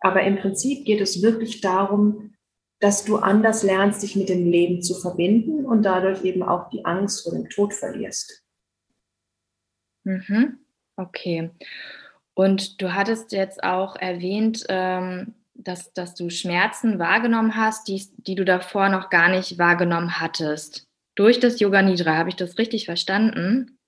Aber 0.00 0.22
im 0.22 0.36
Prinzip 0.36 0.84
geht 0.84 1.00
es 1.00 1.22
wirklich 1.22 1.62
darum, 1.62 2.34
dass 2.80 3.04
du 3.04 3.16
anders 3.16 3.62
lernst, 3.62 4.02
dich 4.02 4.14
mit 4.14 4.28
dem 4.28 4.50
Leben 4.50 4.82
zu 4.82 4.94
verbinden 4.94 5.64
und 5.64 5.84
dadurch 5.84 6.22
eben 6.24 6.42
auch 6.42 6.68
die 6.68 6.84
Angst 6.84 7.22
vor 7.22 7.32
dem 7.32 7.48
Tod 7.48 7.72
verlierst. 7.72 8.44
Mhm. 10.02 10.58
Okay. 10.96 11.50
Und 12.34 12.80
du 12.82 12.94
hattest 12.94 13.32
jetzt 13.32 13.62
auch 13.62 13.96
erwähnt, 13.96 14.64
ähm, 14.68 15.34
dass, 15.54 15.92
dass 15.92 16.14
du 16.14 16.30
Schmerzen 16.30 16.98
wahrgenommen 16.98 17.56
hast, 17.56 17.88
die, 17.88 18.02
die 18.18 18.34
du 18.34 18.44
davor 18.44 18.88
noch 18.88 19.08
gar 19.08 19.28
nicht 19.28 19.58
wahrgenommen 19.58 20.20
hattest. 20.20 20.86
Durch 21.14 21.38
das 21.38 21.60
Yoga 21.60 21.80
Nidra, 21.82 22.16
habe 22.16 22.28
ich 22.28 22.36
das 22.36 22.58
richtig 22.58 22.86
verstanden? 22.86 23.78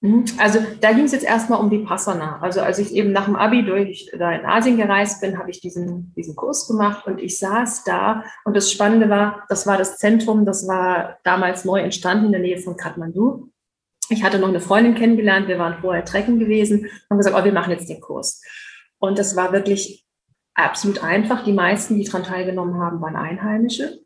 Mhm. 0.00 0.26
Also 0.38 0.60
da 0.80 0.92
ging 0.92 1.04
es 1.04 1.12
jetzt 1.12 1.24
erstmal 1.24 1.60
um 1.60 1.70
die 1.70 1.78
Passana. 1.78 2.38
Also 2.40 2.60
als 2.60 2.78
ich 2.78 2.92
eben 2.94 3.10
nach 3.10 3.24
dem 3.24 3.34
Abi 3.34 3.64
durch 3.64 4.10
da 4.16 4.32
in 4.32 4.46
Asien 4.46 4.76
gereist 4.76 5.20
bin, 5.20 5.38
habe 5.38 5.50
ich 5.50 5.60
diesen, 5.60 6.12
diesen 6.14 6.36
Kurs 6.36 6.68
gemacht 6.68 7.06
und 7.06 7.18
ich 7.18 7.38
saß 7.38 7.82
da 7.82 8.22
und 8.44 8.56
das 8.56 8.70
Spannende 8.70 9.08
war, 9.08 9.44
das 9.48 9.66
war 9.66 9.76
das 9.76 9.98
Zentrum, 9.98 10.46
das 10.46 10.68
war 10.68 11.18
damals 11.24 11.64
neu 11.64 11.80
entstanden 11.80 12.26
in 12.26 12.32
der 12.32 12.40
Nähe 12.40 12.58
von 12.58 12.76
Kathmandu. 12.76 13.50
Ich 14.10 14.22
hatte 14.22 14.38
noch 14.38 14.48
eine 14.48 14.60
Freundin 14.60 14.94
kennengelernt, 14.94 15.48
wir 15.48 15.58
waren 15.58 15.80
vorher 15.80 16.04
trecken 16.04 16.38
gewesen 16.38 16.80
und 16.80 17.10
haben 17.10 17.18
gesagt, 17.18 17.36
oh, 17.38 17.44
wir 17.44 17.52
machen 17.52 17.72
jetzt 17.72 17.88
den 17.88 18.00
Kurs. 18.00 18.42
Und 18.98 19.18
das 19.18 19.36
war 19.36 19.52
wirklich 19.52 20.06
absolut 20.54 21.02
einfach. 21.02 21.44
Die 21.44 21.52
meisten, 21.52 21.96
die 21.96 22.04
daran 22.04 22.24
teilgenommen 22.24 22.80
haben, 22.80 23.00
waren 23.00 23.16
Einheimische. 23.16 24.00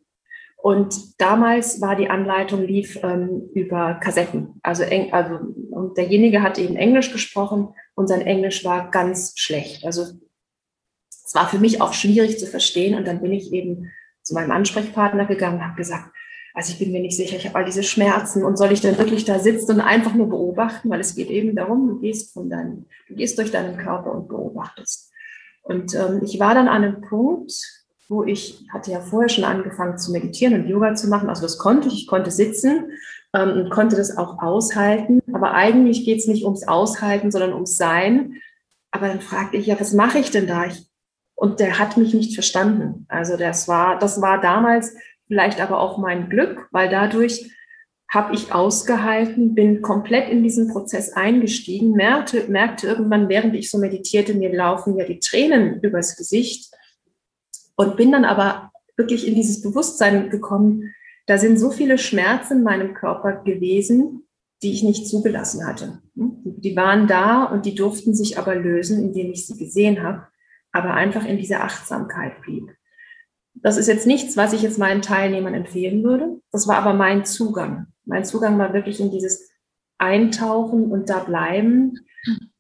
Und 0.57 1.21
damals 1.21 1.81
war 1.81 1.97
die 1.97 2.09
Anleitung 2.09 2.63
lief 2.63 2.99
ähm, 3.03 3.49
über 3.55 3.95
Kassetten. 3.95 4.61
Also, 4.63 4.85
eng, 4.85 5.13
also 5.13 5.39
und 5.71 5.97
derjenige 5.97 6.43
hat 6.43 6.59
eben 6.59 6.77
Englisch 6.77 7.11
gesprochen 7.11 7.75
und 7.95 8.07
sein 8.07 8.21
Englisch 8.21 8.65
war 8.65 8.91
ganz 8.91 9.35
schlecht. 9.37 9.85
Also 9.85 10.03
es 10.03 11.35
war 11.35 11.49
für 11.49 11.59
mich 11.59 11.81
auch 11.81 11.93
schwierig 11.93 12.39
zu 12.39 12.47
verstehen. 12.47 12.95
Und 12.95 13.07
dann 13.07 13.21
bin 13.21 13.33
ich 13.33 13.53
eben 13.53 13.91
zu 14.23 14.35
meinem 14.35 14.53
Ansprechpartner 14.53 15.27
gegangen 15.27 15.57
und 15.57 15.65
habe 15.65 15.77
gesagt, 15.77 16.15
also 16.55 16.73
ich 16.73 16.79
bin 16.79 16.93
mir 16.93 17.01
nicht 17.01 17.17
sicher, 17.17 17.37
ich 17.37 17.47
habe 17.47 17.57
all 17.57 17.65
diese 17.65 17.83
Schmerzen 17.83 18.45
und 18.45 18.59
soll 18.59 18.73
ich 18.73 18.81
denn 18.81 18.99
wirklich 18.99 19.25
da 19.25 19.39
sitzen 19.39 19.73
und 19.73 19.81
einfach 19.81 20.15
nur 20.15 20.29
beobachten, 20.29 20.91
weil 20.91 21.01
es 21.01 21.15
geht 21.15 21.31
eben 21.31 21.57
darum, 21.57 21.89
du 21.89 21.99
gehst 21.99 22.33
von 22.33 22.51
deinem, 22.51 22.87
du 23.09 23.15
gehst 23.15 23.39
durch 23.39 23.51
deinen 23.51 23.77
Körper 23.77 24.13
und 24.13 24.29
beobachtest. 24.29 25.11
Und 25.63 25.95
ähm, 25.95 26.21
ich 26.25 26.39
war 26.41 26.55
dann 26.55 26.69
an 26.69 26.83
einem 26.83 27.01
Punkt, 27.01 27.53
wo 28.09 28.25
ich 28.25 28.67
hatte 28.71 28.91
ja 28.91 29.01
vorher 29.01 29.29
schon 29.29 29.45
angefangen 29.45 29.97
zu 29.97 30.13
meditieren 30.13 30.55
und 30.55 30.69
Yoga 30.69 30.95
zu 30.95 31.09
machen. 31.09 31.29
Also 31.29 31.43
das 31.43 31.57
konnte 31.57 31.89
ich, 31.89 31.95
ich 31.95 32.07
konnte 32.07 32.31
sitzen 32.31 32.91
ähm, 33.33 33.53
und 33.53 33.71
konnte 33.71 33.97
das 33.97 34.17
auch 34.19 34.43
aushalten. 34.43 35.21
Aber 35.33 35.55
eigentlich 35.55 36.05
geht 36.05 36.19
es 36.19 36.27
nicht 36.27 36.45
ums 36.45 36.67
Aushalten, 36.67 37.31
sondern 37.31 37.55
ums 37.55 37.77
Sein. 37.77 38.35
Aber 38.91 39.09
dann 39.09 39.21
fragte 39.21 39.57
ich, 39.57 39.67
ja, 39.67 39.81
was 39.81 39.95
mache 39.95 40.19
ich 40.19 40.31
denn 40.31 40.47
da? 40.47 40.67
Ich, 40.67 40.87
und 41.35 41.61
der 41.61 41.79
hat 41.79 41.97
mich 41.97 42.13
nicht 42.13 42.35
verstanden. 42.35 43.07
Also 43.09 43.37
das 43.37 43.67
war, 43.67 43.99
das 43.99 44.21
war 44.21 44.41
damals 44.41 44.95
vielleicht 45.33 45.63
aber 45.63 45.81
auch 45.81 45.97
mein 45.97 46.29
Glück, 46.29 46.69
weil 46.73 46.91
dadurch 46.91 47.51
habe 48.11 48.35
ich 48.35 48.53
ausgehalten, 48.53 49.55
bin 49.55 49.81
komplett 49.81 50.29
in 50.29 50.43
diesen 50.43 50.69
Prozess 50.69 51.15
eingestiegen, 51.15 51.93
merkte, 51.93 52.49
merkte 52.49 52.89
irgendwann, 52.89 53.31
während 53.31 53.55
ich 53.55 53.71
so 53.71 53.79
meditierte, 53.79 54.35
mir 54.35 54.55
laufen 54.55 54.99
ja 54.99 55.07
die 55.07 55.21
Tränen 55.21 55.81
übers 55.81 56.19
Gesicht 56.19 56.71
und 57.77 57.97
bin 57.97 58.13
dann 58.13 58.27
aber 58.27 58.73
wirklich 58.99 59.27
in 59.27 59.35
dieses 59.35 59.63
Bewusstsein 59.63 60.29
gekommen, 60.29 60.95
da 61.25 61.39
sind 61.39 61.59
so 61.59 61.71
viele 61.71 61.97
Schmerzen 61.97 62.59
in 62.59 62.63
meinem 62.63 62.93
Körper 62.93 63.43
gewesen, 63.43 64.27
die 64.63 64.73
ich 64.73 64.83
nicht 64.83 65.07
zugelassen 65.07 65.67
hatte. 65.67 66.03
Die 66.15 66.77
waren 66.77 67.07
da 67.07 67.45
und 67.45 67.65
die 67.65 67.75
durften 67.75 68.15
sich 68.15 68.37
aber 68.37 68.55
lösen, 68.55 69.03
indem 69.03 69.33
ich 69.33 69.47
sie 69.47 69.57
gesehen 69.57 70.03
habe, 70.03 70.27
aber 70.73 70.93
einfach 70.93 71.25
in 71.25 71.39
dieser 71.39 71.65
Achtsamkeit 71.65 72.43
blieb. 72.43 72.71
Das 73.55 73.77
ist 73.77 73.87
jetzt 73.87 74.07
nichts, 74.07 74.37
was 74.37 74.53
ich 74.53 74.63
jetzt 74.63 74.79
meinen 74.79 75.03
Teilnehmern 75.03 75.55
empfehlen 75.55 76.03
würde. 76.03 76.41
Das 76.51 76.67
war 76.67 76.77
aber 76.77 76.95
mein 76.95 77.25
Zugang. 77.25 77.87
Mein 78.05 78.25
Zugang 78.25 78.59
war 78.59 78.73
wirklich 78.73 79.01
in 79.01 79.11
dieses 79.11 79.51
Eintauchen 79.99 80.91
und 80.91 81.11
da 81.11 81.21
bleiben. 81.21 81.99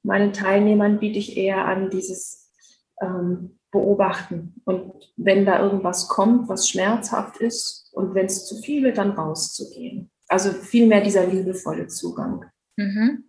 Meinen 0.02 0.32
Teilnehmern 0.32 1.00
biete 1.00 1.18
ich 1.18 1.37
eher 1.37 1.64
an 1.64 1.90
dieses 1.90 2.52
ähm, 3.00 3.58
Beobachten. 3.70 4.61
Und 4.64 5.12
wenn 5.16 5.46
da 5.46 5.61
irgendwas 5.61 6.08
kommt, 6.08 6.49
was 6.49 6.68
schmerzhaft 6.68 7.38
ist 7.38 7.88
und 7.92 8.14
wenn 8.14 8.26
es 8.26 8.46
zu 8.46 8.56
viel 8.56 8.82
wird, 8.82 8.99
dann 8.99 9.12
rauszugehen. 9.12 10.11
Also 10.28 10.50
vielmehr 10.52 11.02
dieser 11.02 11.26
liebevolle 11.26 11.88
Zugang. 11.88 12.44
Mhm. 12.76 13.25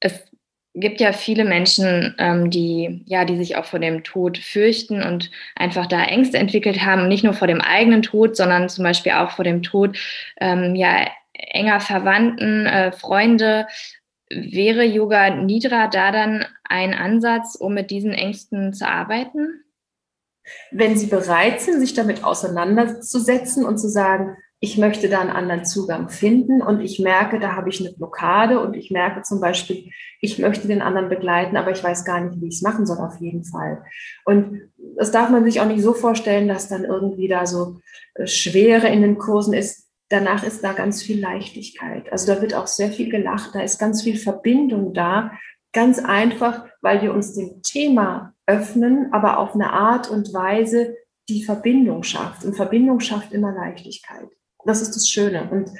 Es 0.00 0.29
gibt 0.74 1.00
ja 1.00 1.12
viele 1.12 1.44
Menschen, 1.44 2.14
ähm, 2.18 2.50
die, 2.50 3.02
ja, 3.06 3.24
die 3.24 3.36
sich 3.36 3.56
auch 3.56 3.64
vor 3.64 3.80
dem 3.80 4.04
Tod 4.04 4.38
fürchten 4.38 5.02
und 5.02 5.30
einfach 5.56 5.86
da 5.86 6.04
Ängste 6.04 6.38
entwickelt 6.38 6.84
haben, 6.84 7.08
nicht 7.08 7.24
nur 7.24 7.34
vor 7.34 7.48
dem 7.48 7.60
eigenen 7.60 8.02
Tod, 8.02 8.36
sondern 8.36 8.68
zum 8.68 8.84
Beispiel 8.84 9.12
auch 9.12 9.32
vor 9.32 9.44
dem 9.44 9.62
Tod 9.62 9.98
ähm, 10.40 10.76
ja, 10.76 11.08
enger 11.32 11.80
Verwandten, 11.80 12.66
äh, 12.66 12.92
Freunde. 12.92 13.66
Wäre 14.28 14.84
Yoga 14.84 15.30
Nidra 15.30 15.88
da 15.88 16.12
dann 16.12 16.46
ein 16.62 16.94
Ansatz, 16.94 17.56
um 17.56 17.74
mit 17.74 17.90
diesen 17.90 18.12
Ängsten 18.12 18.72
zu 18.72 18.86
arbeiten? 18.86 19.64
Wenn 20.70 20.96
Sie 20.96 21.06
bereit 21.06 21.60
sind, 21.60 21.80
sich 21.80 21.94
damit 21.94 22.22
auseinanderzusetzen 22.22 23.64
und 23.64 23.78
zu 23.78 23.88
sagen, 23.88 24.36
ich 24.62 24.76
möchte 24.76 25.08
da 25.08 25.20
einen 25.20 25.30
anderen 25.30 25.64
Zugang 25.64 26.10
finden 26.10 26.60
und 26.60 26.80
ich 26.80 26.98
merke, 26.98 27.40
da 27.40 27.56
habe 27.56 27.70
ich 27.70 27.80
eine 27.80 27.94
Blockade 27.94 28.60
und 28.60 28.76
ich 28.76 28.90
merke 28.90 29.22
zum 29.22 29.40
Beispiel, 29.40 29.90
ich 30.20 30.38
möchte 30.38 30.68
den 30.68 30.82
anderen 30.82 31.08
begleiten, 31.08 31.56
aber 31.56 31.70
ich 31.70 31.82
weiß 31.82 32.04
gar 32.04 32.20
nicht, 32.20 32.40
wie 32.42 32.48
ich 32.48 32.56
es 32.56 32.62
machen 32.62 32.84
soll, 32.84 32.98
auf 32.98 33.18
jeden 33.20 33.42
Fall. 33.42 33.82
Und 34.26 34.60
das 34.98 35.10
darf 35.10 35.30
man 35.30 35.44
sich 35.44 35.62
auch 35.62 35.66
nicht 35.66 35.82
so 35.82 35.94
vorstellen, 35.94 36.46
dass 36.46 36.68
dann 36.68 36.84
irgendwie 36.84 37.26
da 37.26 37.46
so 37.46 37.80
äh, 38.14 38.26
Schwere 38.26 38.88
in 38.88 39.00
den 39.00 39.16
Kursen 39.16 39.54
ist. 39.54 39.88
Danach 40.10 40.44
ist 40.44 40.62
da 40.62 40.74
ganz 40.74 41.02
viel 41.02 41.20
Leichtigkeit. 41.20 42.12
Also 42.12 42.34
da 42.34 42.42
wird 42.42 42.52
auch 42.52 42.66
sehr 42.66 42.90
viel 42.90 43.08
gelacht, 43.08 43.54
da 43.54 43.62
ist 43.62 43.78
ganz 43.78 44.02
viel 44.02 44.18
Verbindung 44.18 44.92
da. 44.92 45.32
Ganz 45.72 46.00
einfach, 46.00 46.66
weil 46.82 47.00
wir 47.00 47.14
uns 47.14 47.32
dem 47.32 47.62
Thema 47.62 48.34
öffnen, 48.44 49.10
aber 49.12 49.38
auf 49.38 49.54
eine 49.54 49.72
Art 49.72 50.10
und 50.10 50.34
Weise, 50.34 50.96
die 51.30 51.44
Verbindung 51.44 52.02
schafft. 52.02 52.44
Und 52.44 52.56
Verbindung 52.56 53.00
schafft 53.00 53.32
immer 53.32 53.52
Leichtigkeit. 53.52 54.28
Das 54.64 54.82
ist 54.82 54.94
das 54.94 55.08
Schöne. 55.08 55.50
Und 55.50 55.70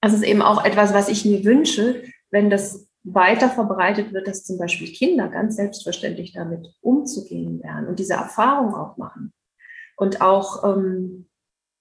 das 0.00 0.12
ist 0.12 0.22
eben 0.22 0.42
auch 0.42 0.64
etwas, 0.64 0.92
was 0.94 1.08
ich 1.08 1.24
mir 1.24 1.44
wünsche, 1.44 2.02
wenn 2.30 2.50
das 2.50 2.88
weiter 3.04 3.48
verbreitet 3.48 4.12
wird, 4.12 4.26
dass 4.26 4.44
zum 4.44 4.58
Beispiel 4.58 4.88
Kinder 4.88 5.28
ganz 5.28 5.56
selbstverständlich 5.56 6.32
damit 6.32 6.74
umzugehen 6.80 7.60
lernen 7.60 7.86
und 7.86 7.98
diese 7.98 8.14
Erfahrung 8.14 8.74
auch 8.74 8.96
machen. 8.96 9.32
Und 9.96 10.20
auch 10.20 10.64
ähm, 10.64 11.26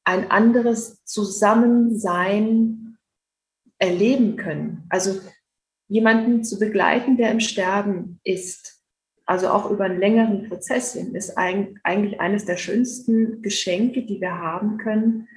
ein 0.05 0.31
anderes 0.31 1.03
Zusammensein 1.03 2.97
erleben 3.79 4.37
können. 4.37 4.85
Also 4.89 5.19
jemanden 5.87 6.43
zu 6.43 6.59
begleiten, 6.59 7.17
der 7.17 7.31
im 7.31 7.39
Sterben 7.39 8.19
ist, 8.23 8.83
also 9.25 9.49
auch 9.49 9.69
über 9.71 9.85
einen 9.85 9.99
längeren 9.99 10.47
Prozess 10.47 10.93
hin, 10.93 11.15
ist 11.15 11.37
eigentlich 11.37 12.19
eines 12.21 12.45
der 12.45 12.57
schönsten 12.57 13.41
Geschenke, 13.41 14.03
die 14.03 14.21
wir 14.21 14.37
haben 14.37 14.77
können, 14.77 15.27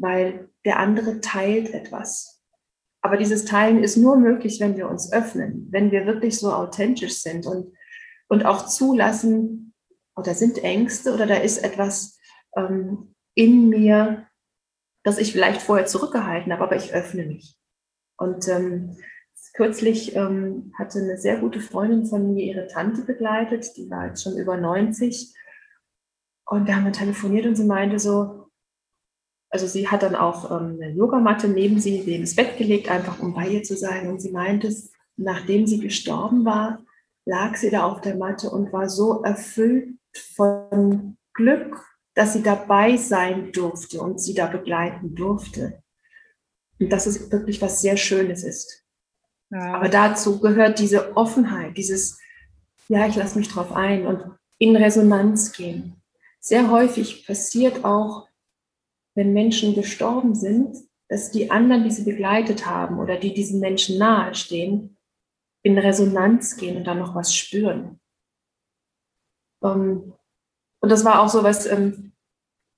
weil 0.00 0.48
der 0.64 0.78
andere 0.78 1.20
teilt 1.20 1.72
etwas. 1.74 2.42
Aber 3.00 3.16
dieses 3.16 3.44
Teilen 3.44 3.82
ist 3.82 3.96
nur 3.96 4.16
möglich, 4.16 4.60
wenn 4.60 4.76
wir 4.76 4.88
uns 4.88 5.12
öffnen, 5.12 5.68
wenn 5.70 5.90
wir 5.90 6.06
wirklich 6.06 6.38
so 6.38 6.52
authentisch 6.52 7.22
sind 7.22 7.46
und, 7.46 7.72
und 8.28 8.44
auch 8.44 8.66
zulassen, 8.66 9.68
oder 10.18 10.34
sind 10.34 10.62
Ängste 10.64 11.14
oder 11.14 11.26
da 11.26 11.36
ist 11.36 11.58
etwas 11.58 12.18
ähm, 12.56 13.14
in 13.34 13.68
mir, 13.68 14.26
das 15.04 15.18
ich 15.18 15.32
vielleicht 15.32 15.62
vorher 15.62 15.86
zurückgehalten 15.86 16.52
habe, 16.52 16.64
aber 16.64 16.76
ich 16.76 16.92
öffne 16.92 17.24
mich. 17.24 17.56
Und 18.16 18.48
ähm, 18.48 18.96
kürzlich 19.54 20.16
ähm, 20.16 20.72
hatte 20.76 20.98
eine 20.98 21.18
sehr 21.18 21.38
gute 21.38 21.60
Freundin 21.60 22.04
von 22.04 22.34
mir 22.34 22.44
ihre 22.44 22.66
Tante 22.66 23.02
begleitet, 23.02 23.76
die 23.76 23.88
war 23.88 24.08
jetzt 24.08 24.24
schon 24.24 24.36
über 24.36 24.56
90 24.56 25.34
Und 26.46 26.66
wir 26.66 26.74
haben 26.74 26.92
telefoniert 26.92 27.46
und 27.46 27.54
sie 27.54 27.64
meinte 27.64 28.00
so, 28.00 28.37
also 29.50 29.66
sie 29.66 29.88
hat 29.88 30.02
dann 30.02 30.14
auch 30.14 30.50
ähm, 30.50 30.78
eine 30.80 30.90
Yogamatte 30.90 31.48
neben 31.48 31.80
sie, 31.80 32.02
neben 32.04 32.24
das 32.24 32.34
Bett 32.34 32.58
gelegt, 32.58 32.90
einfach 32.90 33.20
um 33.20 33.34
bei 33.34 33.48
ihr 33.48 33.62
zu 33.62 33.76
sein. 33.76 34.08
Und 34.08 34.20
sie 34.20 34.30
meinte, 34.30 34.74
nachdem 35.16 35.66
sie 35.66 35.80
gestorben 35.80 36.44
war, 36.44 36.82
lag 37.24 37.56
sie 37.56 37.70
da 37.70 37.84
auf 37.84 38.00
der 38.00 38.16
Matte 38.16 38.50
und 38.50 38.72
war 38.72 38.88
so 38.88 39.22
erfüllt 39.22 39.96
von 40.34 41.16
Glück, 41.34 41.76
dass 42.14 42.32
sie 42.32 42.42
dabei 42.42 42.96
sein 42.96 43.52
durfte 43.52 44.00
und 44.00 44.20
sie 44.20 44.34
da 44.34 44.46
begleiten 44.46 45.14
durfte. 45.14 45.82
Und 46.78 46.90
dass 46.92 47.06
es 47.06 47.30
wirklich 47.30 47.62
was 47.62 47.80
sehr 47.80 47.96
Schönes 47.96 48.44
ist. 48.44 48.84
Ja. 49.50 49.74
Aber 49.74 49.88
dazu 49.88 50.40
gehört 50.40 50.78
diese 50.78 51.16
Offenheit, 51.16 51.76
dieses, 51.76 52.18
ja, 52.88 53.06
ich 53.06 53.16
lasse 53.16 53.38
mich 53.38 53.48
drauf 53.48 53.72
ein 53.72 54.06
und 54.06 54.22
in 54.58 54.76
Resonanz 54.76 55.52
gehen. 55.52 55.94
Sehr 56.40 56.70
häufig 56.70 57.26
passiert 57.26 57.84
auch, 57.84 58.27
wenn 59.18 59.32
Menschen 59.32 59.74
gestorben 59.74 60.36
sind, 60.36 60.76
dass 61.08 61.32
die 61.32 61.50
anderen, 61.50 61.82
die 61.82 61.90
sie 61.90 62.04
begleitet 62.04 62.66
haben 62.66 63.00
oder 63.00 63.16
die 63.16 63.34
diesen 63.34 63.58
Menschen 63.58 63.98
nahestehen, 63.98 64.96
in 65.64 65.76
Resonanz 65.76 66.56
gehen 66.56 66.76
und 66.76 66.84
dann 66.84 67.00
noch 67.00 67.16
was 67.16 67.34
spüren. 67.34 67.98
Ähm, 69.64 70.12
und 70.80 70.88
das 70.88 71.04
war 71.04 71.20
auch 71.20 71.28
so 71.28 71.42
was, 71.42 71.66
ähm, 71.66 72.12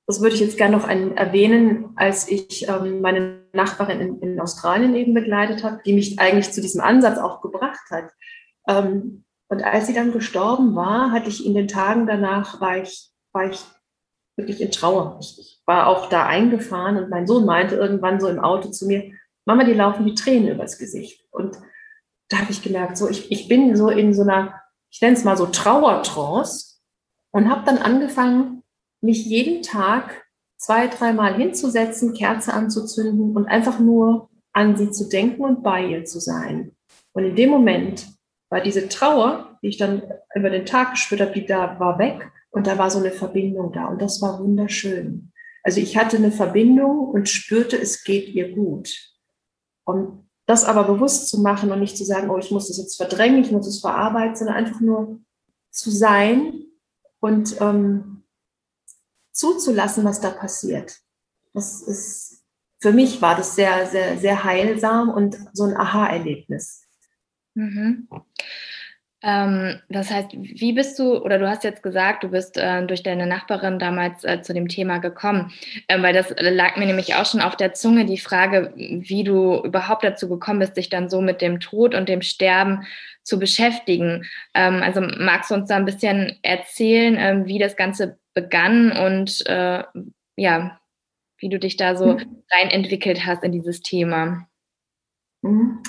das 0.06 0.22
würde 0.22 0.34
ich 0.34 0.40
jetzt 0.40 0.56
gerne 0.56 0.78
noch 0.78 0.88
erwähnen, 0.88 1.90
als 1.96 2.26
ich 2.26 2.66
ähm, 2.66 3.02
meine 3.02 3.44
Nachbarin 3.52 4.18
in, 4.22 4.40
Australien 4.40 4.94
eben 4.94 5.12
begleitet 5.12 5.62
habe, 5.62 5.82
die 5.84 5.92
mich 5.92 6.18
eigentlich 6.18 6.52
zu 6.52 6.62
diesem 6.62 6.80
Ansatz 6.80 7.18
auch 7.18 7.42
gebracht 7.42 7.90
hat. 7.90 8.10
Und 8.66 9.64
als 9.64 9.88
sie 9.88 9.94
dann 9.94 10.12
gestorben 10.12 10.76
war, 10.76 11.10
hatte 11.10 11.28
ich 11.28 11.44
in 11.44 11.54
den 11.54 11.66
Tagen 11.66 12.06
danach, 12.06 12.60
war 12.60 12.78
ich, 12.78 13.10
war 13.32 13.50
ich 13.50 13.60
wirklich 14.36 14.60
in 14.60 14.70
Trauer. 14.70 15.18
Ich 15.20 15.59
war 15.70 15.86
auch 15.86 16.08
da 16.08 16.26
eingefahren 16.26 16.96
und 16.96 17.10
mein 17.10 17.28
Sohn 17.28 17.44
meinte 17.44 17.76
irgendwann 17.76 18.18
so 18.18 18.26
im 18.26 18.40
Auto 18.40 18.70
zu 18.70 18.88
mir, 18.88 19.12
Mama, 19.44 19.62
die 19.62 19.72
laufen 19.72 20.04
die 20.04 20.16
Tränen 20.16 20.48
übers 20.48 20.78
Gesicht. 20.78 21.24
Und 21.30 21.60
da 22.28 22.38
habe 22.38 22.50
ich 22.50 22.60
gemerkt, 22.60 22.96
so 22.96 23.08
ich, 23.08 23.30
ich 23.30 23.46
bin 23.46 23.76
so 23.76 23.88
in 23.88 24.12
so 24.12 24.22
einer, 24.22 24.60
ich 24.90 25.00
nenne 25.00 25.14
es 25.14 25.22
mal 25.22 25.36
so 25.36 25.46
Trauertrance 25.46 26.80
und 27.30 27.48
habe 27.48 27.64
dann 27.64 27.78
angefangen, 27.78 28.64
mich 29.00 29.24
jeden 29.26 29.62
Tag 29.62 30.26
zwei, 30.56 30.88
dreimal 30.88 31.34
hinzusetzen, 31.36 32.14
Kerze 32.14 32.52
anzuzünden 32.52 33.36
und 33.36 33.46
einfach 33.46 33.78
nur 33.78 34.28
an 34.52 34.76
sie 34.76 34.90
zu 34.90 35.08
denken 35.08 35.44
und 35.44 35.62
bei 35.62 35.86
ihr 35.86 36.04
zu 36.04 36.18
sein. 36.18 36.72
Und 37.12 37.24
in 37.24 37.36
dem 37.36 37.48
Moment 37.48 38.08
war 38.50 38.60
diese 38.60 38.88
Trauer, 38.88 39.56
die 39.62 39.68
ich 39.68 39.78
dann 39.78 40.02
über 40.34 40.50
den 40.50 40.66
Tag 40.66 40.92
gespürt 40.94 41.20
habe, 41.20 41.32
die 41.32 41.46
da 41.46 41.78
war 41.78 42.00
weg 42.00 42.28
und 42.50 42.66
da 42.66 42.76
war 42.76 42.90
so 42.90 42.98
eine 42.98 43.12
Verbindung 43.12 43.70
da 43.70 43.86
und 43.86 44.02
das 44.02 44.20
war 44.20 44.40
wunderschön. 44.40 45.30
Also 45.62 45.80
ich 45.80 45.96
hatte 45.96 46.16
eine 46.16 46.32
Verbindung 46.32 47.08
und 47.08 47.28
spürte, 47.28 47.76
es 47.76 48.04
geht 48.04 48.28
ihr 48.28 48.54
gut. 48.54 48.94
Und 49.84 50.28
das 50.46 50.64
aber 50.64 50.84
bewusst 50.84 51.28
zu 51.28 51.40
machen 51.40 51.70
und 51.70 51.80
nicht 51.80 51.96
zu 51.96 52.04
sagen, 52.04 52.30
oh, 52.30 52.38
ich 52.38 52.50
muss 52.50 52.68
das 52.68 52.78
jetzt 52.78 52.96
verdrängen, 52.96 53.42
ich 53.42 53.52
muss 53.52 53.66
es 53.66 53.80
verarbeiten, 53.80 54.36
sondern 54.36 54.56
einfach 54.56 54.80
nur 54.80 55.20
zu 55.70 55.90
sein 55.90 56.64
und 57.20 57.60
ähm, 57.60 58.24
zuzulassen, 59.32 60.04
was 60.04 60.20
da 60.20 60.30
passiert. 60.30 60.98
Das 61.52 61.82
ist, 61.82 62.42
für 62.80 62.92
mich 62.92 63.22
war 63.22 63.36
das 63.36 63.54
sehr, 63.54 63.86
sehr, 63.86 64.18
sehr 64.18 64.42
heilsam 64.42 65.10
und 65.10 65.38
so 65.52 65.64
ein 65.64 65.76
Aha-Erlebnis. 65.76 66.82
Mhm. 67.54 68.08
Ähm, 69.22 69.80
das 69.88 70.10
heißt, 70.10 70.30
wie 70.32 70.72
bist 70.72 70.98
du, 70.98 71.18
oder 71.22 71.38
du 71.38 71.48
hast 71.48 71.62
jetzt 71.62 71.82
gesagt, 71.82 72.24
du 72.24 72.28
bist 72.28 72.56
äh, 72.56 72.86
durch 72.86 73.02
deine 73.02 73.26
Nachbarin 73.26 73.78
damals 73.78 74.24
äh, 74.24 74.40
zu 74.40 74.54
dem 74.54 74.68
Thema 74.68 74.98
gekommen, 74.98 75.52
ähm, 75.88 76.02
weil 76.02 76.14
das 76.14 76.34
lag 76.38 76.76
mir 76.76 76.86
nämlich 76.86 77.14
auch 77.14 77.26
schon 77.26 77.42
auf 77.42 77.56
der 77.56 77.74
Zunge, 77.74 78.06
die 78.06 78.18
Frage, 78.18 78.72
wie 78.76 79.24
du 79.24 79.62
überhaupt 79.62 80.04
dazu 80.04 80.28
gekommen 80.28 80.60
bist, 80.60 80.76
dich 80.76 80.88
dann 80.88 81.10
so 81.10 81.20
mit 81.20 81.42
dem 81.42 81.60
Tod 81.60 81.94
und 81.94 82.08
dem 82.08 82.22
Sterben 82.22 82.86
zu 83.22 83.38
beschäftigen. 83.38 84.24
Ähm, 84.54 84.82
also 84.82 85.02
magst 85.02 85.50
du 85.50 85.54
uns 85.54 85.68
da 85.68 85.76
ein 85.76 85.84
bisschen 85.84 86.38
erzählen, 86.42 87.16
ähm, 87.18 87.46
wie 87.46 87.58
das 87.58 87.76
Ganze 87.76 88.18
begann 88.32 88.92
und 88.92 89.46
äh, 89.46 89.84
ja, 90.36 90.80
wie 91.38 91.48
du 91.48 91.58
dich 91.58 91.76
da 91.76 91.94
so 91.94 92.14
mhm. 92.14 92.42
rein 92.50 92.70
entwickelt 92.70 93.26
hast 93.26 93.44
in 93.44 93.52
dieses 93.52 93.82
Thema? 93.82 94.46
Mhm. 95.42 95.82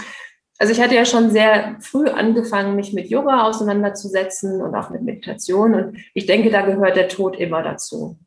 Also 0.61 0.73
ich 0.73 0.79
hatte 0.79 0.93
ja 0.93 1.05
schon 1.05 1.31
sehr 1.31 1.77
früh 1.79 2.05
angefangen, 2.07 2.75
mich 2.75 2.93
mit 2.93 3.09
Yoga 3.09 3.45
auseinanderzusetzen 3.45 4.61
und 4.61 4.75
auch 4.75 4.91
mit 4.91 5.01
Meditation. 5.01 5.73
Und 5.73 5.97
ich 6.13 6.27
denke, 6.27 6.51
da 6.51 6.61
gehört 6.61 6.95
der 6.95 7.07
Tod 7.07 7.35
immer 7.35 7.63
dazu. 7.63 8.19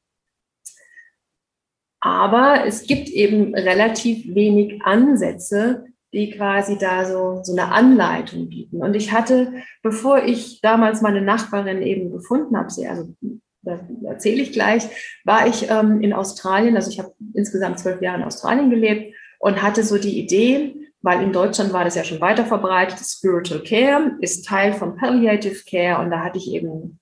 Aber 2.01 2.67
es 2.67 2.89
gibt 2.89 3.09
eben 3.09 3.55
relativ 3.55 4.35
wenig 4.35 4.83
Ansätze, 4.83 5.85
die 6.13 6.33
quasi 6.33 6.77
da 6.77 7.05
so, 7.05 7.39
so 7.45 7.53
eine 7.53 7.71
Anleitung 7.71 8.49
bieten. 8.49 8.83
Und 8.83 8.97
ich 8.97 9.13
hatte, 9.13 9.53
bevor 9.85 10.25
ich 10.25 10.61
damals 10.61 11.03
meine 11.03 11.23
Nachbarin 11.23 11.83
eben 11.83 12.11
gefunden 12.11 12.57
habe, 12.59 12.69
sie, 12.69 12.89
also 12.89 13.15
das 13.63 13.79
erzähle 14.05 14.43
ich 14.43 14.53
gleich, 14.53 14.83
war 15.23 15.47
ich 15.47 15.71
ähm, 15.71 16.01
in 16.01 16.13
Australien, 16.13 16.75
also 16.75 16.91
ich 16.91 16.99
habe 16.99 17.15
insgesamt 17.33 17.79
zwölf 17.79 18.03
Jahre 18.03 18.19
in 18.19 18.25
Australien 18.25 18.71
gelebt 18.71 19.15
und 19.39 19.63
hatte 19.63 19.85
so 19.85 19.99
die 19.99 20.19
Idee, 20.19 20.84
weil 21.05 21.23
in 21.23 21.35
Deutschland 21.35 21.75
war 21.75 21.85
das 21.85 21.97
ja 21.97 22.03
schon 22.03 22.23
weiter 22.23 22.47
verbreitet. 22.47 22.99
Spiritual 22.99 23.63
Care 23.63 24.17
ist 24.21 24.47
Teil 24.47 24.73
von 24.73 24.97
Palliative 24.97 25.63
Care 25.69 26.03
und 26.03 26.11
da 26.11 26.21
hatte 26.25 26.39
ich 26.39 26.51
eben 26.51 26.99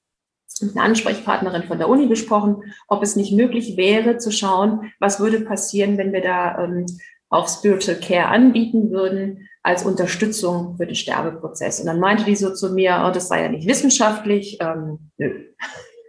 mit 0.61 0.77
einer 0.77 0.85
Ansprechpartnerin 0.85 1.63
von 1.63 1.79
der 1.79 1.89
Uni 1.89 2.09
gesprochen, 2.09 2.75
ob 2.89 3.03
es 3.03 3.15
nicht 3.15 3.33
möglich 3.33 3.77
wäre 3.77 4.19
zu 4.19 4.33
schauen, 4.33 4.93
was 4.99 5.21
würde 5.21 5.41
passieren, 5.41 5.99
wenn 5.99 6.13
wir 6.13 6.21
da 6.21 6.65
ähm, 6.65 6.85
auch 7.31 7.49
Spiritual 7.49 7.99
Care 7.99 8.27
anbieten 8.27 8.91
würden 8.91 9.49
als 9.63 9.85
Unterstützung 9.85 10.77
für 10.77 10.87
den 10.87 10.97
Sterbeprozess. 10.97 11.79
Und 11.79 11.87
dann 11.87 12.01
meinte 12.01 12.25
die 12.25 12.35
so 12.35 12.53
zu 12.53 12.73
mir, 12.73 13.05
oh, 13.07 13.13
das 13.13 13.29
sei 13.29 13.43
ja 13.43 13.49
nicht 13.49 13.69
wissenschaftlich, 13.69 14.59
ähm, 14.61 15.11
nö. 15.17 15.47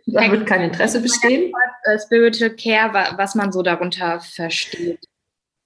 Da 0.06 0.30
wird 0.30 0.46
kein 0.46 0.60
Interesse 0.60 1.00
bestehen. 1.00 1.54
Äh, 1.86 1.98
Spiritual 1.98 2.50
Care, 2.58 3.16
was 3.16 3.36
man 3.36 3.54
so 3.54 3.62
darunter 3.62 4.20
versteht. 4.20 5.00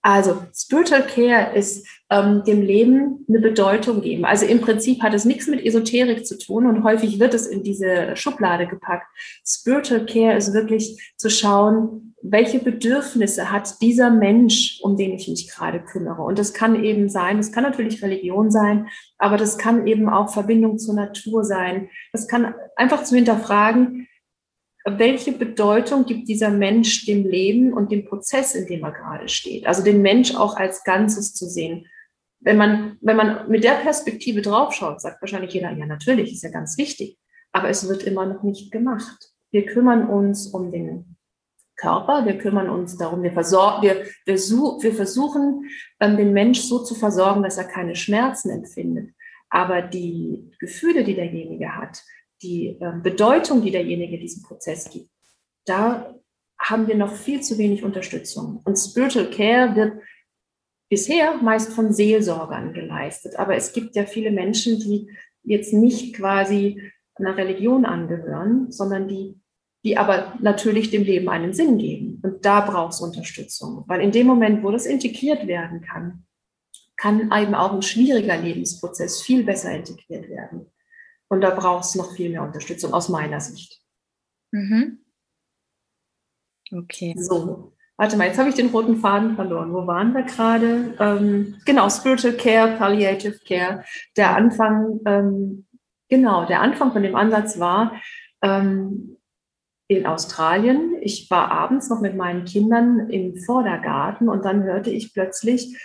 Also 0.07 0.41
Spiritual 0.55 1.05
Care 1.05 1.53
ist 1.53 1.85
ähm, 2.09 2.41
dem 2.45 2.61
Leben 2.61 3.25
eine 3.27 3.39
Bedeutung 3.39 3.99
geben. 3.99 4.23
Also 4.23 4.45
im 4.45 4.61
Prinzip 4.61 5.03
hat 5.03 5.13
es 5.13 5.25
nichts 5.25 5.47
mit 5.47 5.65
Esoterik 5.65 6.25
zu 6.25 6.37
tun 6.37 6.65
und 6.65 6.85
häufig 6.85 7.19
wird 7.19 7.33
es 7.33 7.45
in 7.45 7.61
diese 7.61 8.15
Schublade 8.15 8.67
gepackt. 8.67 9.05
Spiritual 9.45 10.05
Care 10.05 10.37
ist 10.37 10.53
wirklich 10.53 11.13
zu 11.17 11.29
schauen, 11.29 12.13
welche 12.21 12.59
Bedürfnisse 12.59 13.51
hat 13.51 13.81
dieser 13.81 14.09
Mensch, 14.09 14.79
um 14.81 14.95
den 14.95 15.11
ich 15.11 15.27
mich 15.27 15.49
gerade 15.49 15.81
kümmere. 15.81 16.21
Und 16.21 16.39
das 16.39 16.53
kann 16.53 16.81
eben 16.85 17.09
sein, 17.09 17.35
das 17.35 17.51
kann 17.51 17.63
natürlich 17.63 18.01
Religion 18.01 18.49
sein, 18.49 18.87
aber 19.17 19.35
das 19.35 19.57
kann 19.57 19.87
eben 19.87 20.07
auch 20.07 20.31
Verbindung 20.31 20.77
zur 20.77 20.95
Natur 20.95 21.43
sein. 21.43 21.89
Das 22.13 22.29
kann 22.29 22.55
einfach 22.77 23.03
zu 23.03 23.13
hinterfragen, 23.13 24.06
welche 24.87 25.33
Bedeutung 25.33 26.05
gibt 26.05 26.29
dieser 26.29 26.49
Mensch 26.49 27.05
dem 27.05 27.27
Leben 27.27 27.73
und 27.73 27.91
dem 27.91 28.05
Prozess, 28.05 28.55
in 28.55 28.67
dem 28.67 28.83
er 28.83 28.91
gerade 28.91 29.27
steht? 29.27 29.67
Also 29.67 29.83
den 29.83 30.01
Mensch 30.01 30.35
auch 30.35 30.55
als 30.55 30.83
Ganzes 30.83 31.33
zu 31.33 31.45
sehen. 31.45 31.87
Wenn 32.39 32.57
man, 32.57 32.97
wenn 33.01 33.17
man 33.17 33.49
mit 33.49 33.63
der 33.63 33.81
Perspektive 33.81 34.41
draufschaut, 34.41 35.01
sagt 35.01 35.21
wahrscheinlich 35.21 35.53
jeder, 35.53 35.71
ja, 35.71 35.85
natürlich, 35.85 36.31
ist 36.31 36.43
ja 36.43 36.49
ganz 36.49 36.77
wichtig. 36.77 37.17
Aber 37.51 37.69
es 37.69 37.89
wird 37.89 38.03
immer 38.03 38.25
noch 38.25 38.43
nicht 38.43 38.71
gemacht. 38.71 39.31
Wir 39.51 39.65
kümmern 39.65 40.07
uns 40.07 40.47
um 40.47 40.71
den 40.71 41.17
Körper, 41.75 42.25
wir 42.25 42.37
kümmern 42.37 42.69
uns 42.69 42.97
darum, 42.97 43.23
wir, 43.23 43.31
versorgen, 43.31 43.83
wir, 43.83 44.05
wir, 44.25 44.35
wir 44.35 44.93
versuchen, 44.93 45.69
ähm, 45.99 46.17
den 46.17 46.33
Mensch 46.33 46.61
so 46.61 46.79
zu 46.79 46.95
versorgen, 46.95 47.43
dass 47.43 47.57
er 47.57 47.65
keine 47.65 47.95
Schmerzen 47.95 48.49
empfindet. 48.49 49.11
Aber 49.49 49.81
die 49.81 50.51
Gefühle, 50.59 51.03
die 51.03 51.15
derjenige 51.15 51.75
hat, 51.75 52.03
die 52.41 52.77
äh, 52.79 52.93
Bedeutung, 53.01 53.61
die 53.61 53.71
derjenige 53.71 54.17
diesem 54.17 54.43
Prozess 54.43 54.89
gibt, 54.89 55.09
da 55.65 56.15
haben 56.59 56.87
wir 56.87 56.95
noch 56.95 57.13
viel 57.13 57.41
zu 57.41 57.57
wenig 57.57 57.83
Unterstützung. 57.83 58.61
Und 58.63 58.77
Spiritual 58.77 59.29
Care 59.29 59.75
wird 59.75 60.01
bisher 60.89 61.35
meist 61.35 61.73
von 61.73 61.93
Seelsorgern 61.93 62.73
geleistet. 62.73 63.37
Aber 63.37 63.55
es 63.55 63.73
gibt 63.73 63.95
ja 63.95 64.05
viele 64.05 64.31
Menschen, 64.31 64.79
die 64.79 65.09
jetzt 65.43 65.73
nicht 65.73 66.15
quasi 66.15 66.81
einer 67.15 67.37
Religion 67.37 67.85
angehören, 67.85 68.71
sondern 68.71 69.07
die, 69.07 69.39
die 69.83 69.97
aber 69.97 70.33
natürlich 70.41 70.89
dem 70.89 71.03
Leben 71.03 71.29
einen 71.29 71.53
Sinn 71.53 71.77
geben. 71.77 72.19
Und 72.23 72.45
da 72.45 72.61
braucht 72.61 72.93
es 72.93 73.01
Unterstützung. 73.01 73.83
Weil 73.87 74.01
in 74.01 74.11
dem 74.11 74.27
Moment, 74.27 74.63
wo 74.63 74.71
das 74.71 74.85
integriert 74.85 75.47
werden 75.47 75.81
kann, 75.81 76.25
kann 76.95 77.31
eben 77.31 77.53
auch 77.53 77.73
ein 77.73 77.83
schwieriger 77.83 78.37
Lebensprozess 78.37 79.21
viel 79.21 79.43
besser 79.43 79.71
integriert 79.75 80.29
werden. 80.29 80.71
Und 81.29 81.41
da 81.41 81.51
braucht 81.51 81.85
es 81.85 81.95
noch 81.95 82.13
viel 82.13 82.29
mehr 82.29 82.43
Unterstützung 82.43 82.93
aus 82.93 83.09
meiner 83.09 83.39
Sicht. 83.39 83.81
Mhm. 84.51 84.99
Okay. 86.71 87.15
So, 87.17 87.73
warte 87.97 88.17
mal, 88.17 88.27
jetzt 88.27 88.37
habe 88.37 88.49
ich 88.49 88.55
den 88.55 88.69
roten 88.69 88.97
Faden 88.97 89.35
verloren. 89.35 89.73
Wo 89.73 89.87
waren 89.87 90.13
wir 90.13 90.23
gerade? 90.23 90.95
Ähm, 90.99 91.55
genau, 91.65 91.89
Spiritual 91.89 92.33
Care, 92.33 92.77
Palliative 92.77 93.39
Care. 93.45 93.83
Der 94.15 94.35
Anfang, 94.35 94.99
ähm, 95.05 95.67
genau, 96.09 96.45
der 96.45 96.61
Anfang 96.61 96.91
von 96.91 97.03
dem 97.03 97.15
Ansatz 97.15 97.59
war, 97.59 97.93
ähm, 98.41 99.17
in 99.87 100.05
Australien. 100.05 100.97
Ich 101.01 101.29
war 101.31 101.49
abends 101.49 101.89
noch 101.89 102.01
mit 102.01 102.15
meinen 102.15 102.45
Kindern 102.45 103.09
im 103.09 103.37
Vordergarten 103.37 104.27
und 104.27 104.43
dann 104.43 104.63
hörte 104.63 104.89
ich 104.89 105.13
plötzlich 105.13 105.77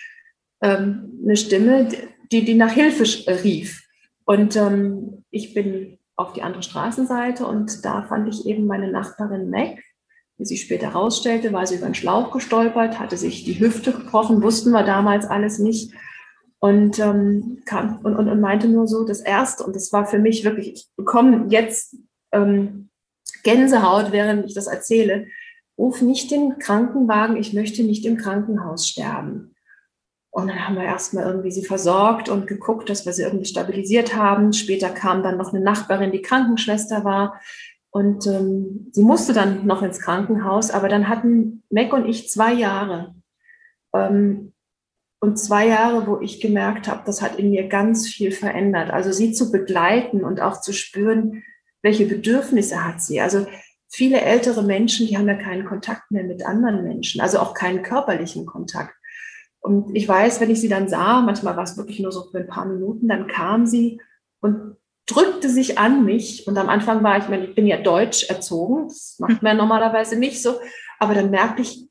ähm, 0.60 1.20
eine 1.22 1.36
Stimme, 1.36 1.88
die, 2.32 2.44
die 2.44 2.54
nach 2.54 2.72
Hilfe 2.72 3.04
rief. 3.44 3.81
Und 4.24 4.56
ähm, 4.56 5.24
ich 5.30 5.54
bin 5.54 5.98
auf 6.16 6.32
die 6.32 6.42
andere 6.42 6.62
Straßenseite 6.62 7.46
und 7.46 7.84
da 7.84 8.02
fand 8.02 8.28
ich 8.28 8.46
eben 8.46 8.66
meine 8.66 8.90
Nachbarin 8.90 9.50
Mac. 9.50 9.78
Wie 10.38 10.44
sie 10.44 10.56
später 10.56 10.92
herausstellte, 10.92 11.52
war 11.52 11.66
sie 11.66 11.76
über 11.76 11.86
einen 11.86 11.94
Schlauch 11.94 12.32
gestolpert, 12.32 12.98
hatte 12.98 13.16
sich 13.16 13.44
die 13.44 13.60
Hüfte 13.60 13.92
gebrochen, 13.92 14.42
wussten 14.42 14.70
wir 14.70 14.82
damals 14.82 15.26
alles 15.26 15.58
nicht. 15.58 15.92
Und, 16.58 16.98
ähm, 16.98 17.62
kam, 17.66 17.98
und, 18.02 18.16
und, 18.16 18.28
und 18.28 18.40
meinte 18.40 18.68
nur 18.68 18.86
so, 18.86 19.04
das 19.04 19.20
Erste, 19.20 19.64
und 19.64 19.74
das 19.74 19.92
war 19.92 20.06
für 20.06 20.18
mich 20.18 20.44
wirklich, 20.44 20.72
ich 20.72 20.86
bekomme 20.96 21.46
jetzt 21.48 21.96
ähm, 22.32 22.88
Gänsehaut, 23.42 24.12
während 24.12 24.46
ich 24.46 24.54
das 24.54 24.68
erzähle, 24.68 25.26
ruf 25.76 26.02
nicht 26.02 26.30
den 26.30 26.58
Krankenwagen, 26.58 27.36
ich 27.36 27.52
möchte 27.52 27.82
nicht 27.82 28.06
im 28.06 28.16
Krankenhaus 28.16 28.86
sterben. 28.86 29.51
Und 30.34 30.48
dann 30.48 30.66
haben 30.66 30.76
wir 30.76 30.84
erstmal 30.84 31.26
irgendwie 31.26 31.50
sie 31.50 31.62
versorgt 31.62 32.30
und 32.30 32.46
geguckt, 32.46 32.88
dass 32.88 33.04
wir 33.04 33.12
sie 33.12 33.22
irgendwie 33.22 33.44
stabilisiert 33.44 34.16
haben. 34.16 34.54
Später 34.54 34.88
kam 34.88 35.22
dann 35.22 35.36
noch 35.36 35.52
eine 35.52 35.62
Nachbarin, 35.62 36.10
die 36.10 36.22
Krankenschwester 36.22 37.04
war. 37.04 37.38
Und 37.90 38.26
ähm, 38.26 38.88
sie 38.92 39.02
musste 39.02 39.34
dann 39.34 39.66
noch 39.66 39.82
ins 39.82 40.00
Krankenhaus, 40.00 40.70
aber 40.70 40.88
dann 40.88 41.10
hatten 41.10 41.62
Mac 41.68 41.92
und 41.92 42.06
ich 42.06 42.30
zwei 42.30 42.54
Jahre. 42.54 43.14
Ähm, 43.94 44.54
und 45.20 45.36
zwei 45.36 45.68
Jahre, 45.68 46.06
wo 46.06 46.18
ich 46.18 46.40
gemerkt 46.40 46.88
habe, 46.88 47.02
das 47.04 47.20
hat 47.20 47.38
in 47.38 47.50
mir 47.50 47.68
ganz 47.68 48.08
viel 48.08 48.32
verändert. 48.32 48.90
Also 48.90 49.12
sie 49.12 49.32
zu 49.32 49.52
begleiten 49.52 50.24
und 50.24 50.40
auch 50.40 50.62
zu 50.62 50.72
spüren, 50.72 51.44
welche 51.82 52.06
Bedürfnisse 52.06 52.82
hat 52.82 53.02
sie. 53.02 53.20
Also 53.20 53.46
viele 53.90 54.22
ältere 54.22 54.62
Menschen, 54.62 55.06
die 55.06 55.18
haben 55.18 55.28
ja 55.28 55.34
keinen 55.34 55.66
Kontakt 55.66 56.10
mehr 56.10 56.24
mit 56.24 56.46
anderen 56.46 56.82
Menschen, 56.82 57.20
also 57.20 57.38
auch 57.38 57.52
keinen 57.52 57.82
körperlichen 57.82 58.46
Kontakt. 58.46 58.94
Und 59.62 59.94
ich 59.94 60.08
weiß, 60.08 60.40
wenn 60.40 60.50
ich 60.50 60.60
sie 60.60 60.68
dann 60.68 60.88
sah, 60.88 61.20
manchmal 61.20 61.56
war 61.56 61.62
es 61.62 61.76
wirklich 61.76 62.00
nur 62.00 62.10
so 62.10 62.24
für 62.24 62.38
ein 62.38 62.48
paar 62.48 62.66
Minuten, 62.66 63.08
dann 63.08 63.28
kam 63.28 63.64
sie 63.64 64.00
und 64.40 64.76
drückte 65.06 65.48
sich 65.48 65.78
an 65.78 66.04
mich. 66.04 66.46
Und 66.48 66.58
am 66.58 66.68
Anfang 66.68 67.02
war 67.04 67.16
ich, 67.16 67.24
ich 67.24 67.30
meine, 67.30 67.46
ich 67.46 67.54
bin 67.54 67.68
ja 67.68 67.80
deutsch 67.80 68.24
erzogen, 68.28 68.88
das 68.88 69.16
macht 69.20 69.40
man 69.42 69.56
normalerweise 69.56 70.18
nicht 70.18 70.42
so, 70.42 70.56
aber 70.98 71.14
dann 71.14 71.30
merkte 71.30 71.62
ich, 71.62 71.88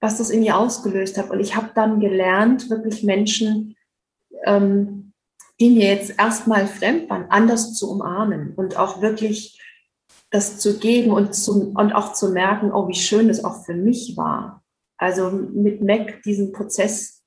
was 0.00 0.18
das 0.18 0.30
in 0.30 0.42
ihr 0.42 0.58
ausgelöst 0.58 1.16
hat. 1.16 1.30
Und 1.30 1.38
ich 1.38 1.54
habe 1.54 1.70
dann 1.74 2.00
gelernt, 2.00 2.68
wirklich 2.68 3.04
Menschen, 3.04 3.76
ähm, 4.44 5.12
die 5.60 5.70
mir 5.70 5.86
jetzt 5.86 6.18
erstmal 6.18 6.66
fremd 6.66 7.08
waren, 7.08 7.30
anders 7.30 7.74
zu 7.74 7.90
umarmen 7.90 8.54
und 8.56 8.76
auch 8.76 9.00
wirklich 9.00 9.60
das 10.30 10.58
zu 10.58 10.80
geben 10.80 11.12
und, 11.12 11.32
zu, 11.32 11.72
und 11.76 11.92
auch 11.92 12.12
zu 12.12 12.30
merken, 12.30 12.72
oh, 12.72 12.88
wie 12.88 12.94
schön 12.94 13.28
das 13.28 13.44
auch 13.44 13.64
für 13.64 13.74
mich 13.74 14.16
war. 14.16 14.63
Also 14.96 15.30
mit 15.30 15.82
Mac 15.82 16.22
diesen 16.22 16.52
Prozess 16.52 17.24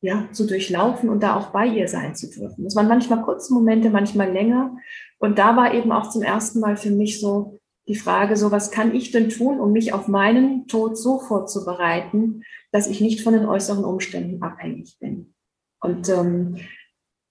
ja, 0.00 0.28
zu 0.32 0.46
durchlaufen 0.46 1.08
und 1.08 1.22
da 1.22 1.36
auch 1.36 1.50
bei 1.50 1.66
ihr 1.66 1.88
sein 1.88 2.14
zu 2.14 2.28
dürfen. 2.28 2.64
Das 2.64 2.76
waren 2.76 2.88
manchmal 2.88 3.22
kurze 3.22 3.54
Momente, 3.54 3.88
manchmal 3.88 4.30
länger. 4.30 4.76
Und 5.18 5.38
da 5.38 5.56
war 5.56 5.72
eben 5.72 5.92
auch 5.92 6.10
zum 6.10 6.22
ersten 6.22 6.60
Mal 6.60 6.76
für 6.76 6.90
mich 6.90 7.20
so 7.20 7.58
die 7.88 7.94
Frage, 7.94 8.36
so 8.36 8.50
was 8.50 8.70
kann 8.70 8.94
ich 8.94 9.12
denn 9.12 9.30
tun, 9.30 9.60
um 9.60 9.72
mich 9.72 9.94
auf 9.94 10.06
meinen 10.06 10.66
Tod 10.66 10.98
so 10.98 11.20
vorzubereiten, 11.20 12.42
dass 12.70 12.86
ich 12.86 13.00
nicht 13.00 13.22
von 13.22 13.32
den 13.32 13.46
äußeren 13.46 13.84
Umständen 13.84 14.42
abhängig 14.42 14.98
bin. 15.00 15.34
Und 15.80 16.08
ähm, 16.10 16.56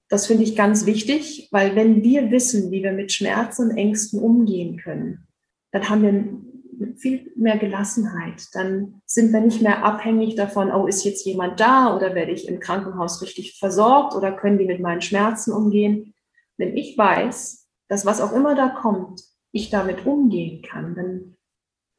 das 0.09 0.27
finde 0.27 0.43
ich 0.43 0.55
ganz 0.55 0.85
wichtig, 0.87 1.49
weil 1.51 1.75
wenn 1.75 2.03
wir 2.03 2.31
wissen, 2.31 2.71
wie 2.71 2.83
wir 2.83 2.91
mit 2.91 3.11
Schmerzen 3.11 3.69
und 3.69 3.77
Ängsten 3.77 4.19
umgehen 4.19 4.77
können, 4.77 5.27
dann 5.71 5.89
haben 5.89 6.01
wir 6.01 6.52
viel 6.97 7.31
mehr 7.35 7.57
Gelassenheit. 7.57 8.47
Dann 8.53 9.01
sind 9.05 9.31
wir 9.31 9.41
nicht 9.41 9.61
mehr 9.61 9.83
abhängig 9.83 10.35
davon, 10.35 10.71
oh, 10.71 10.87
ist 10.87 11.03
jetzt 11.03 11.25
jemand 11.25 11.59
da 11.59 11.95
oder 11.95 12.15
werde 12.15 12.31
ich 12.31 12.47
im 12.47 12.59
Krankenhaus 12.59 13.21
richtig 13.21 13.57
versorgt 13.57 14.15
oder 14.15 14.31
können 14.31 14.57
die 14.57 14.65
mit 14.65 14.79
meinen 14.79 15.01
Schmerzen 15.01 15.51
umgehen. 15.51 16.13
Wenn 16.57 16.75
ich 16.77 16.97
weiß, 16.97 17.67
dass 17.89 18.05
was 18.05 18.21
auch 18.21 18.33
immer 18.33 18.55
da 18.55 18.69
kommt, 18.69 19.21
ich 19.51 19.69
damit 19.69 20.05
umgehen 20.05 20.61
kann, 20.61 20.95
dann 20.95 21.35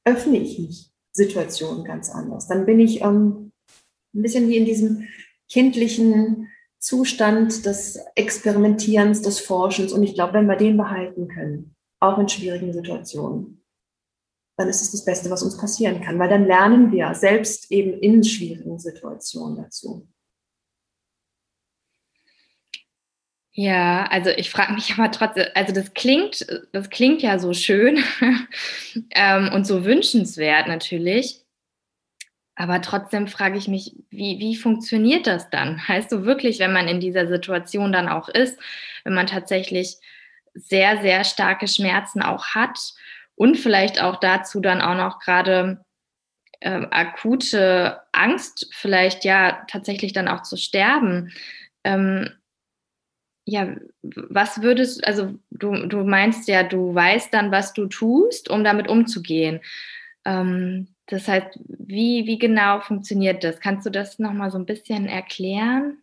öffne 0.05 0.39
ich 0.39 0.59
mich 0.59 0.91
Situationen 1.13 1.85
ganz 1.85 2.11
anders. 2.11 2.49
Dann 2.49 2.67
bin 2.67 2.81
ich 2.81 3.01
ähm, 3.01 3.53
ein 4.15 4.23
bisschen 4.23 4.49
wie 4.49 4.57
in 4.57 4.65
diesem 4.65 5.07
kindlichen 5.49 6.49
Zustand 6.79 7.65
des 7.65 7.99
Experimentierens, 8.15 9.23
des 9.23 9.41
Forschens. 9.41 9.93
Und 9.93 10.03
ich 10.03 10.15
glaube, 10.15 10.35
wenn 10.35 10.47
wir 10.47 10.57
den 10.57 10.77
behalten 10.77 11.29
können, 11.29 11.75
auch 12.01 12.19
in 12.19 12.29
schwierigen 12.29 12.73
Situationen, 12.73 13.64
dann 14.57 14.69
ist 14.69 14.83
es 14.83 14.93
das 14.93 15.05
Beste, 15.05 15.31
was 15.31 15.43
uns 15.43 15.57
passieren 15.57 16.01
kann, 16.01 16.19
weil 16.19 16.29
dann 16.29 16.47
lernen 16.47 16.93
wir 16.93 17.15
selbst 17.15 17.71
eben 17.73 17.99
in 17.99 18.23
schwierigen 18.23 18.79
Situationen 18.79 19.57
dazu. 19.57 20.07
Ja, 23.57 24.07
also 24.07 24.31
ich 24.31 24.51
frage 24.51 24.73
mich 24.73 24.93
aber 24.95 25.13
trotzdem, 25.13 25.47
also 25.55 25.73
das 25.73 25.95
klingt, 25.95 26.45
das 26.73 26.91
klingt 26.91 27.23
ja 27.23 27.39
so 27.39 27.53
schön 27.53 28.03
ähm, 29.11 29.51
und 29.53 29.65
so 29.65 29.85
wünschenswert 29.85 30.67
natürlich. 30.67 31.41
Aber 32.57 32.81
trotzdem 32.81 33.27
frage 33.27 33.59
ich 33.59 33.69
mich, 33.69 33.95
wie, 34.11 34.39
wie 34.39 34.57
funktioniert 34.57 35.27
das 35.27 35.51
dann? 35.51 35.87
Heißt 35.87 36.11
du 36.11 36.25
wirklich, 36.25 36.59
wenn 36.59 36.73
man 36.73 36.89
in 36.89 37.01
dieser 37.01 37.27
Situation 37.27 37.93
dann 37.93 38.09
auch 38.09 38.29
ist, 38.29 38.59
wenn 39.05 39.15
man 39.15 39.27
tatsächlich 39.27 39.97
sehr, 40.55 41.01
sehr 41.03 41.25
starke 41.25 41.67
Schmerzen 41.67 42.23
auch 42.23 42.47
hat 42.47 42.79
und 43.37 43.57
vielleicht 43.57 44.01
auch 44.01 44.17
dazu 44.21 44.61
dann 44.61 44.81
auch 44.81 44.97
noch 44.97 45.19
gerade 45.21 45.85
äh, 46.61 46.87
akute 46.91 48.01
Angst, 48.13 48.69
vielleicht 48.73 49.25
ja 49.25 49.65
tatsächlich 49.69 50.13
dann 50.13 50.29
auch 50.29 50.43
zu 50.43 50.57
sterben. 50.57 51.33
Ähm, 51.85 52.31
ja, 53.47 53.77
was 54.03 54.63
würdest, 54.63 55.07
also 55.07 55.35
du, 55.51 55.87
du 55.87 56.05
meinst 56.05 56.49
ja, 56.49 56.63
du 56.63 56.95
weißt 56.95 57.33
dann, 57.35 57.53
was 57.53 57.75
du 57.75 57.87
tust, 57.87 58.49
um 58.49 58.65
damit 58.65 58.89
umzugehen. 58.89 59.61
Ähm, 60.25 60.89
das 61.07 61.29
heißt, 61.29 61.59
wie, 61.67 62.27
wie 62.27 62.39
genau 62.39 62.81
funktioniert 62.81 63.45
das? 63.45 63.61
Kannst 63.61 63.85
du 63.85 63.91
das 63.91 64.19
nochmal 64.19 64.51
so 64.51 64.59
ein 64.59 64.65
bisschen 64.65 65.07
erklären? 65.07 65.99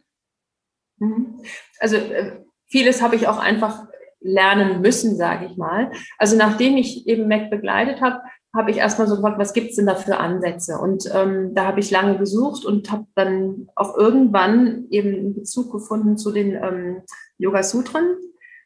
Mhm. 1.00 1.44
Also 1.80 1.96
äh, 1.96 2.44
vieles 2.68 3.02
habe 3.02 3.16
ich 3.16 3.28
auch 3.28 3.40
einfach 3.40 3.88
lernen 4.22 4.82
müssen, 4.82 5.18
sage 5.18 5.48
ich 5.48 5.58
mal. 5.58 5.92
Also 6.18 6.38
nachdem 6.38 6.78
ich 6.78 7.08
eben 7.08 7.28
Mac 7.28 7.50
begleitet 7.50 8.02
habe, 8.02 8.22
habe 8.56 8.72
ich 8.72 8.78
erstmal 8.78 9.08
so 9.08 9.16
gefragt, 9.16 9.40
was 9.40 9.54
gibt 9.54 9.70
es 9.72 9.78
denn 9.78 9.86
da 9.86 9.96
für 9.96 10.18
Ansätze? 10.18 10.78
Und 10.78 11.10
ähm, 11.14 11.54
da 11.56 11.66
habe 11.66 11.80
ich 11.80 11.90
lange 11.90 12.18
gesucht 12.18 12.66
und 12.66 12.92
habe 12.92 13.06
dann 13.16 13.70
auch 13.76 13.98
irgendwann 13.98 14.88
eben 14.90 15.14
einen 15.14 15.36
Bezug 15.36 15.72
gefunden 15.72 16.18
zu 16.18 16.32
den 16.32 16.56
ähm, 16.56 17.02
Yoga 17.38 17.64
Sutren 17.64 18.18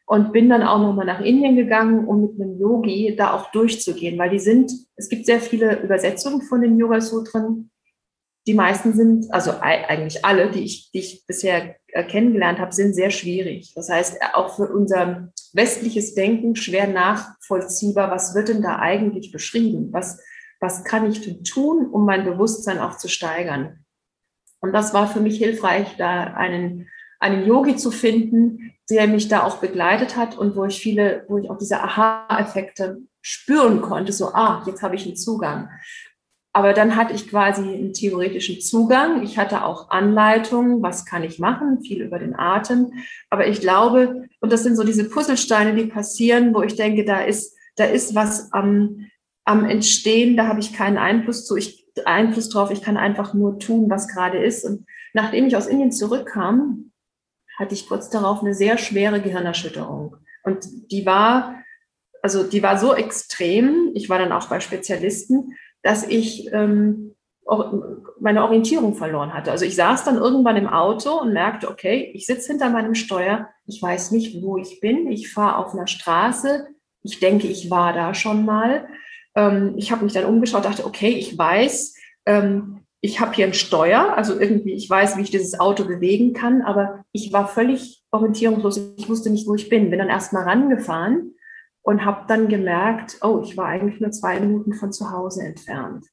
und 0.06 0.32
bin 0.32 0.48
dann 0.48 0.62
auch 0.62 0.78
nochmal 0.78 1.06
nach 1.06 1.20
Indien 1.20 1.56
gegangen, 1.56 2.06
um 2.06 2.22
mit 2.22 2.40
einem 2.40 2.58
Yogi 2.58 3.14
da 3.16 3.32
auch 3.32 3.50
durchzugehen, 3.52 4.18
weil 4.18 4.30
die 4.30 4.38
sind, 4.40 4.72
es 4.96 5.08
gibt 5.08 5.26
sehr 5.26 5.40
viele 5.40 5.80
Übersetzungen 5.82 6.42
von 6.42 6.62
den 6.62 6.78
Yoga 6.78 7.00
Sutren. 7.00 7.70
Die 8.46 8.54
meisten 8.54 8.92
sind, 8.92 9.32
also 9.32 9.52
eigentlich 9.60 10.24
alle, 10.24 10.50
die 10.50 10.64
ich, 10.64 10.90
die 10.92 10.98
ich 10.98 11.26
bisher 11.26 11.76
kennengelernt 12.04 12.58
habe, 12.58 12.72
sind 12.72 12.94
sehr 12.94 13.10
schwierig. 13.10 13.72
Das 13.74 13.88
heißt, 13.88 14.18
auch 14.34 14.56
für 14.56 14.68
unser 14.68 15.32
westliches 15.52 16.14
Denken 16.14 16.56
schwer 16.56 16.86
nachvollziehbar, 16.86 18.10
was 18.10 18.34
wird 18.34 18.48
denn 18.48 18.62
da 18.62 18.78
eigentlich 18.78 19.32
beschrieben? 19.32 19.88
Was, 19.92 20.20
was 20.60 20.84
kann 20.84 21.10
ich 21.10 21.22
denn 21.22 21.44
tun, 21.44 21.88
um 21.90 22.04
mein 22.04 22.24
Bewusstsein 22.24 22.78
auch 22.78 22.96
zu 22.98 23.08
steigern? 23.08 23.84
Und 24.60 24.72
das 24.72 24.94
war 24.94 25.08
für 25.08 25.20
mich 25.20 25.38
hilfreich, 25.38 25.96
da 25.96 26.24
einen, 26.34 26.88
einen 27.20 27.46
Yogi 27.46 27.76
zu 27.76 27.90
finden, 27.90 28.72
der 28.90 29.06
mich 29.06 29.28
da 29.28 29.42
auch 29.42 29.58
begleitet 29.58 30.16
hat 30.16 30.36
und 30.36 30.56
wo 30.56 30.64
ich 30.64 30.80
viele, 30.80 31.24
wo 31.28 31.38
ich 31.38 31.50
auch 31.50 31.58
diese 31.58 31.82
Aha-Effekte 31.82 32.98
spüren 33.20 33.80
konnte, 33.80 34.12
so, 34.12 34.32
ah, 34.34 34.62
jetzt 34.66 34.82
habe 34.82 34.94
ich 34.94 35.04
einen 35.04 35.16
Zugang. 35.16 35.68
Aber 36.56 36.72
dann 36.72 36.96
hatte 36.96 37.12
ich 37.12 37.28
quasi 37.28 37.60
einen 37.60 37.92
theoretischen 37.92 38.62
Zugang. 38.62 39.22
Ich 39.22 39.36
hatte 39.36 39.62
auch 39.62 39.90
Anleitungen, 39.90 40.82
was 40.82 41.04
kann 41.04 41.22
ich 41.22 41.38
machen, 41.38 41.82
viel 41.82 42.00
über 42.00 42.18
den 42.18 42.34
Atem. 42.34 42.94
Aber 43.28 43.46
ich 43.46 43.60
glaube, 43.60 44.26
und 44.40 44.50
das 44.50 44.62
sind 44.62 44.74
so 44.74 44.82
diese 44.82 45.06
Puzzlesteine, 45.06 45.74
die 45.74 45.84
passieren, 45.84 46.54
wo 46.54 46.62
ich 46.62 46.74
denke, 46.74 47.04
da 47.04 47.20
ist, 47.20 47.54
da 47.76 47.84
ist 47.84 48.14
was 48.14 48.54
am, 48.54 49.04
am 49.44 49.66
Entstehen, 49.66 50.34
da 50.38 50.46
habe 50.46 50.60
ich 50.60 50.72
keinen 50.72 50.96
Einfluss 50.96 51.44
zu, 51.44 51.56
ich, 51.56 51.86
Einfluss 52.06 52.48
drauf, 52.48 52.70
ich 52.70 52.80
kann 52.80 52.96
einfach 52.96 53.34
nur 53.34 53.58
tun, 53.58 53.90
was 53.90 54.08
gerade 54.08 54.38
ist. 54.38 54.64
Und 54.64 54.86
nachdem 55.12 55.48
ich 55.48 55.58
aus 55.58 55.66
Indien 55.66 55.92
zurückkam, 55.92 56.90
hatte 57.58 57.74
ich 57.74 57.86
kurz 57.86 58.08
darauf 58.08 58.40
eine 58.40 58.54
sehr 58.54 58.78
schwere 58.78 59.20
Gehirnerschütterung. 59.20 60.16
Und 60.42 60.66
die 60.90 61.04
war, 61.04 61.62
also 62.22 62.44
die 62.44 62.62
war 62.62 62.78
so 62.78 62.94
extrem, 62.94 63.90
ich 63.92 64.08
war 64.08 64.18
dann 64.18 64.32
auch 64.32 64.48
bei 64.48 64.60
Spezialisten, 64.60 65.52
dass 65.86 66.02
ich 66.02 66.52
ähm, 66.52 67.14
meine 68.18 68.42
Orientierung 68.42 68.96
verloren 68.96 69.32
hatte. 69.32 69.52
Also 69.52 69.64
ich 69.64 69.76
saß 69.76 70.02
dann 70.02 70.16
irgendwann 70.16 70.56
im 70.56 70.66
Auto 70.66 71.20
und 71.20 71.32
merkte, 71.32 71.70
okay, 71.70 72.10
ich 72.12 72.26
sitze 72.26 72.48
hinter 72.48 72.70
meinem 72.70 72.96
Steuer, 72.96 73.48
ich 73.66 73.80
weiß 73.80 74.10
nicht, 74.10 74.42
wo 74.42 74.58
ich 74.58 74.80
bin, 74.80 75.06
ich 75.06 75.32
fahre 75.32 75.58
auf 75.58 75.74
einer 75.74 75.86
Straße, 75.86 76.66
ich 77.04 77.20
denke, 77.20 77.46
ich 77.46 77.70
war 77.70 77.92
da 77.92 78.14
schon 78.14 78.44
mal. 78.44 78.88
Ähm, 79.36 79.74
ich 79.76 79.92
habe 79.92 80.02
mich 80.02 80.12
dann 80.12 80.24
umgeschaut, 80.24 80.64
dachte, 80.64 80.84
okay, 80.84 81.10
ich 81.10 81.38
weiß, 81.38 81.94
ähm, 82.26 82.80
ich 83.00 83.20
habe 83.20 83.32
hier 83.34 83.46
ein 83.46 83.54
Steuer, 83.54 84.14
also 84.16 84.40
irgendwie, 84.40 84.72
ich 84.72 84.90
weiß, 84.90 85.16
wie 85.16 85.22
ich 85.22 85.30
dieses 85.30 85.60
Auto 85.60 85.84
bewegen 85.84 86.32
kann, 86.32 86.62
aber 86.62 87.04
ich 87.12 87.32
war 87.32 87.46
völlig 87.46 88.02
orientierungslos. 88.10 88.80
Ich 88.96 89.08
wusste 89.08 89.30
nicht, 89.30 89.46
wo 89.46 89.54
ich 89.54 89.68
bin. 89.68 89.90
Bin 89.90 90.00
dann 90.00 90.08
erstmal 90.08 90.42
rangefahren 90.42 91.35
und 91.86 92.04
habe 92.04 92.24
dann 92.26 92.48
gemerkt, 92.48 93.18
oh, 93.22 93.40
ich 93.44 93.56
war 93.56 93.66
eigentlich 93.66 94.00
nur 94.00 94.10
zwei 94.10 94.40
Minuten 94.40 94.72
von 94.72 94.92
zu 94.92 95.12
Hause 95.12 95.44
entfernt. 95.44 96.04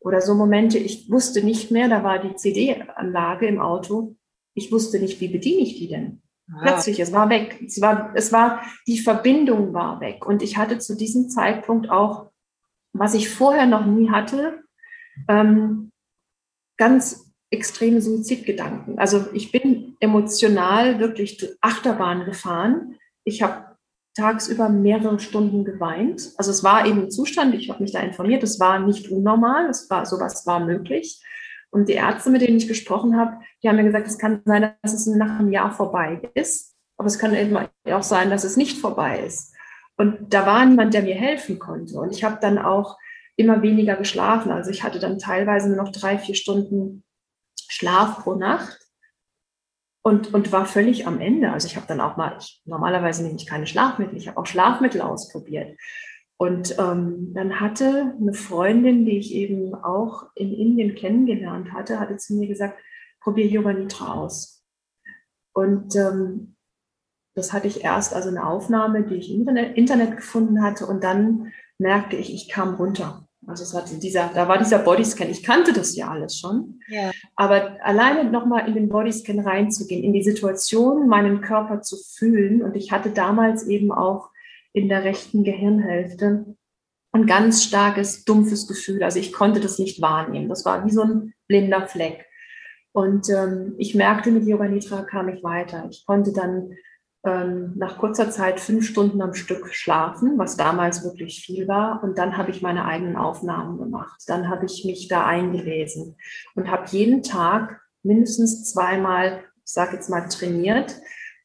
Oder 0.00 0.22
so 0.22 0.34
Momente, 0.34 0.76
ich 0.76 1.08
wusste 1.08 1.44
nicht 1.44 1.70
mehr, 1.70 1.88
da 1.88 2.02
war 2.02 2.18
die 2.18 2.34
CD-Anlage 2.34 3.46
im 3.46 3.60
Auto. 3.60 4.16
Ich 4.54 4.72
wusste 4.72 4.98
nicht, 4.98 5.20
wie 5.20 5.28
bediene 5.28 5.60
ich 5.60 5.78
die 5.78 5.86
denn? 5.86 6.20
Ah. 6.52 6.62
Plötzlich, 6.62 6.98
es 6.98 7.12
war 7.12 7.30
weg. 7.30 7.62
Es 7.64 7.80
war, 7.80 8.10
es 8.16 8.32
war, 8.32 8.62
die 8.88 8.98
Verbindung 8.98 9.72
war 9.72 10.00
weg. 10.00 10.26
Und 10.26 10.42
ich 10.42 10.56
hatte 10.56 10.80
zu 10.80 10.96
diesem 10.96 11.28
Zeitpunkt 11.28 11.90
auch, 11.90 12.32
was 12.92 13.14
ich 13.14 13.30
vorher 13.30 13.66
noch 13.66 13.86
nie 13.86 14.10
hatte, 14.10 14.64
ähm, 15.28 15.92
ganz 16.76 17.32
extreme 17.50 18.02
Suizidgedanken. 18.02 18.98
Also 18.98 19.26
ich 19.32 19.52
bin 19.52 19.96
emotional 20.00 20.98
wirklich 20.98 21.40
Achterbahn 21.60 22.24
gefahren. 22.24 22.96
Ich 23.22 23.42
habe 23.42 23.69
tagsüber 24.14 24.68
mehrere 24.68 25.18
Stunden 25.20 25.64
geweint. 25.64 26.32
Also 26.36 26.50
es 26.50 26.64
war 26.64 26.86
eben 26.86 27.04
ein 27.04 27.10
Zustand, 27.10 27.54
ich 27.54 27.70
habe 27.70 27.82
mich 27.82 27.92
da 27.92 28.00
informiert, 28.00 28.42
es 28.42 28.58
war 28.58 28.78
nicht 28.80 29.10
unnormal, 29.10 29.68
es 29.68 29.88
war, 29.90 30.04
sowas 30.06 30.46
war 30.46 30.60
möglich. 30.60 31.22
Und 31.70 31.88
die 31.88 31.94
Ärzte, 31.94 32.30
mit 32.30 32.42
denen 32.42 32.56
ich 32.56 32.66
gesprochen 32.66 33.16
habe, 33.16 33.38
die 33.62 33.68
haben 33.68 33.76
mir 33.76 33.84
gesagt, 33.84 34.06
es 34.06 34.18
kann 34.18 34.42
sein, 34.44 34.72
dass 34.82 34.92
es 34.92 35.06
nach 35.06 35.38
einem 35.38 35.52
Jahr 35.52 35.70
vorbei 35.70 36.30
ist, 36.34 36.74
aber 36.96 37.06
es 37.06 37.18
kann 37.18 37.34
eben 37.34 37.56
auch 37.84 38.02
sein, 38.02 38.30
dass 38.30 38.44
es 38.44 38.56
nicht 38.56 38.78
vorbei 38.78 39.20
ist. 39.20 39.54
Und 39.96 40.32
da 40.34 40.46
war 40.46 40.64
niemand, 40.64 40.94
der 40.94 41.02
mir 41.02 41.14
helfen 41.14 41.58
konnte. 41.58 41.94
Und 41.98 42.10
ich 42.10 42.24
habe 42.24 42.38
dann 42.40 42.58
auch 42.58 42.98
immer 43.36 43.62
weniger 43.62 43.96
geschlafen. 43.96 44.50
Also 44.50 44.70
ich 44.70 44.82
hatte 44.82 44.98
dann 44.98 45.18
teilweise 45.18 45.68
nur 45.68 45.76
noch 45.76 45.92
drei, 45.92 46.18
vier 46.18 46.34
Stunden 46.34 47.04
Schlaf 47.68 48.22
pro 48.24 48.34
Nacht 48.34 48.79
und, 50.02 50.32
und 50.32 50.52
war 50.52 50.66
völlig 50.66 51.06
am 51.06 51.20
Ende. 51.20 51.52
Also 51.52 51.66
ich 51.66 51.76
habe 51.76 51.86
dann 51.86 52.00
auch 52.00 52.16
mal, 52.16 52.36
ich, 52.38 52.62
normalerweise 52.64 53.22
nehme 53.22 53.36
ich 53.36 53.46
keine 53.46 53.66
Schlafmittel, 53.66 54.16
ich 54.16 54.28
habe 54.28 54.38
auch 54.38 54.46
Schlafmittel 54.46 55.00
ausprobiert. 55.00 55.78
Und 56.38 56.78
ähm, 56.78 57.34
dann 57.34 57.60
hatte 57.60 58.14
eine 58.18 58.32
Freundin, 58.32 59.04
die 59.04 59.18
ich 59.18 59.34
eben 59.34 59.74
auch 59.74 60.24
in 60.34 60.54
Indien 60.54 60.94
kennengelernt 60.94 61.72
hatte, 61.72 62.00
hatte 62.00 62.16
zu 62.16 62.34
mir 62.34 62.48
gesagt, 62.48 62.78
probier 63.20 63.46
Yoga 63.46 63.74
Nitra 63.74 64.14
aus. 64.14 64.64
Und 65.52 65.94
ähm, 65.96 66.56
das 67.34 67.52
hatte 67.52 67.68
ich 67.68 67.84
erst, 67.84 68.14
also 68.14 68.30
eine 68.30 68.46
Aufnahme, 68.46 69.02
die 69.02 69.16
ich 69.16 69.30
im 69.30 69.40
Internet, 69.40 69.76
Internet 69.76 70.16
gefunden 70.16 70.62
hatte. 70.62 70.86
Und 70.86 71.04
dann 71.04 71.52
merkte 71.78 72.16
ich, 72.16 72.32
ich 72.32 72.48
kam 72.48 72.74
runter. 72.74 73.28
Also 73.46 73.64
es 73.64 73.74
hatte 73.74 73.98
dieser, 73.98 74.30
da 74.34 74.48
war 74.48 74.58
dieser 74.58 74.78
Bodyscan. 74.80 75.30
Ich 75.30 75.42
kannte 75.42 75.72
das 75.72 75.96
ja 75.96 76.10
alles 76.10 76.38
schon. 76.38 76.80
Ja. 76.88 77.10
Aber 77.36 77.78
alleine 77.82 78.30
nochmal 78.30 78.68
in 78.68 78.74
den 78.74 78.88
Bodyscan 78.88 79.40
reinzugehen, 79.40 80.04
in 80.04 80.12
die 80.12 80.22
Situation, 80.22 81.08
meinen 81.08 81.40
Körper 81.40 81.80
zu 81.80 81.96
fühlen. 81.96 82.62
Und 82.62 82.76
ich 82.76 82.92
hatte 82.92 83.10
damals 83.10 83.66
eben 83.66 83.92
auch 83.92 84.30
in 84.72 84.88
der 84.88 85.04
rechten 85.04 85.42
Gehirnhälfte 85.42 86.54
ein 87.12 87.26
ganz 87.26 87.64
starkes, 87.64 88.24
dumpfes 88.24 88.68
Gefühl. 88.68 89.02
Also 89.02 89.18
ich 89.18 89.32
konnte 89.32 89.60
das 89.60 89.78
nicht 89.78 90.00
wahrnehmen. 90.00 90.48
Das 90.48 90.64
war 90.64 90.84
wie 90.86 90.90
so 90.90 91.02
ein 91.02 91.34
blinder 91.48 91.88
Fleck. 91.88 92.26
Und 92.92 93.28
ähm, 93.30 93.74
ich 93.78 93.94
merkte, 93.94 94.30
mit 94.30 94.46
Yoga 94.46 94.68
Nitra 94.68 95.02
kam 95.02 95.28
ich 95.28 95.42
weiter. 95.42 95.88
Ich 95.90 96.04
konnte 96.06 96.32
dann 96.32 96.72
ähm, 97.24 97.72
nach 97.76 97.98
kurzer 97.98 98.30
Zeit 98.30 98.60
fünf 98.60 98.86
Stunden 98.86 99.20
am 99.20 99.34
Stück 99.34 99.74
schlafen, 99.74 100.38
was 100.38 100.56
damals 100.56 101.04
wirklich 101.04 101.44
viel 101.44 101.68
war. 101.68 102.02
Und 102.02 102.18
dann 102.18 102.36
habe 102.36 102.50
ich 102.50 102.62
meine 102.62 102.86
eigenen 102.86 103.16
Aufnahmen 103.16 103.78
gemacht. 103.78 104.22
Dann 104.26 104.48
habe 104.48 104.66
ich 104.66 104.84
mich 104.84 105.08
da 105.08 105.26
eingelesen 105.26 106.16
und 106.54 106.70
habe 106.70 106.88
jeden 106.88 107.22
Tag 107.22 107.80
mindestens 108.02 108.70
zweimal, 108.72 109.44
ich 109.64 109.72
sage 109.72 109.96
jetzt 109.96 110.08
mal, 110.08 110.28
trainiert. 110.28 110.96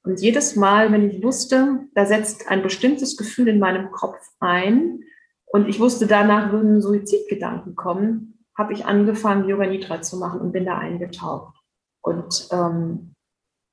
Und 0.04 0.22
jedes 0.22 0.56
Mal, 0.56 0.92
wenn 0.92 1.10
ich 1.10 1.24
wusste, 1.24 1.80
da 1.94 2.06
setzt 2.06 2.48
ein 2.48 2.62
bestimmtes 2.62 3.18
Gefühl 3.18 3.48
in 3.48 3.60
meinem 3.60 3.92
Kopf 3.92 4.20
ein 4.40 5.02
und 5.48 5.68
ich 5.68 5.80
wusste, 5.80 6.06
danach 6.08 6.52
würden 6.52 6.82
Suizidgedanken 6.82 7.76
kommen, 7.76 8.46
habe 8.58 8.74
ich 8.74 8.86
angefangen, 8.86 9.50
Yoga 9.50 9.66
Nidra 9.66 10.02
zu 10.02 10.18
machen 10.18 10.40
und 10.40 10.52
bin 10.52 10.66
da 10.66 10.78
eingetaucht. 10.78 11.56
Und 12.02 12.48
ähm, 12.52 13.15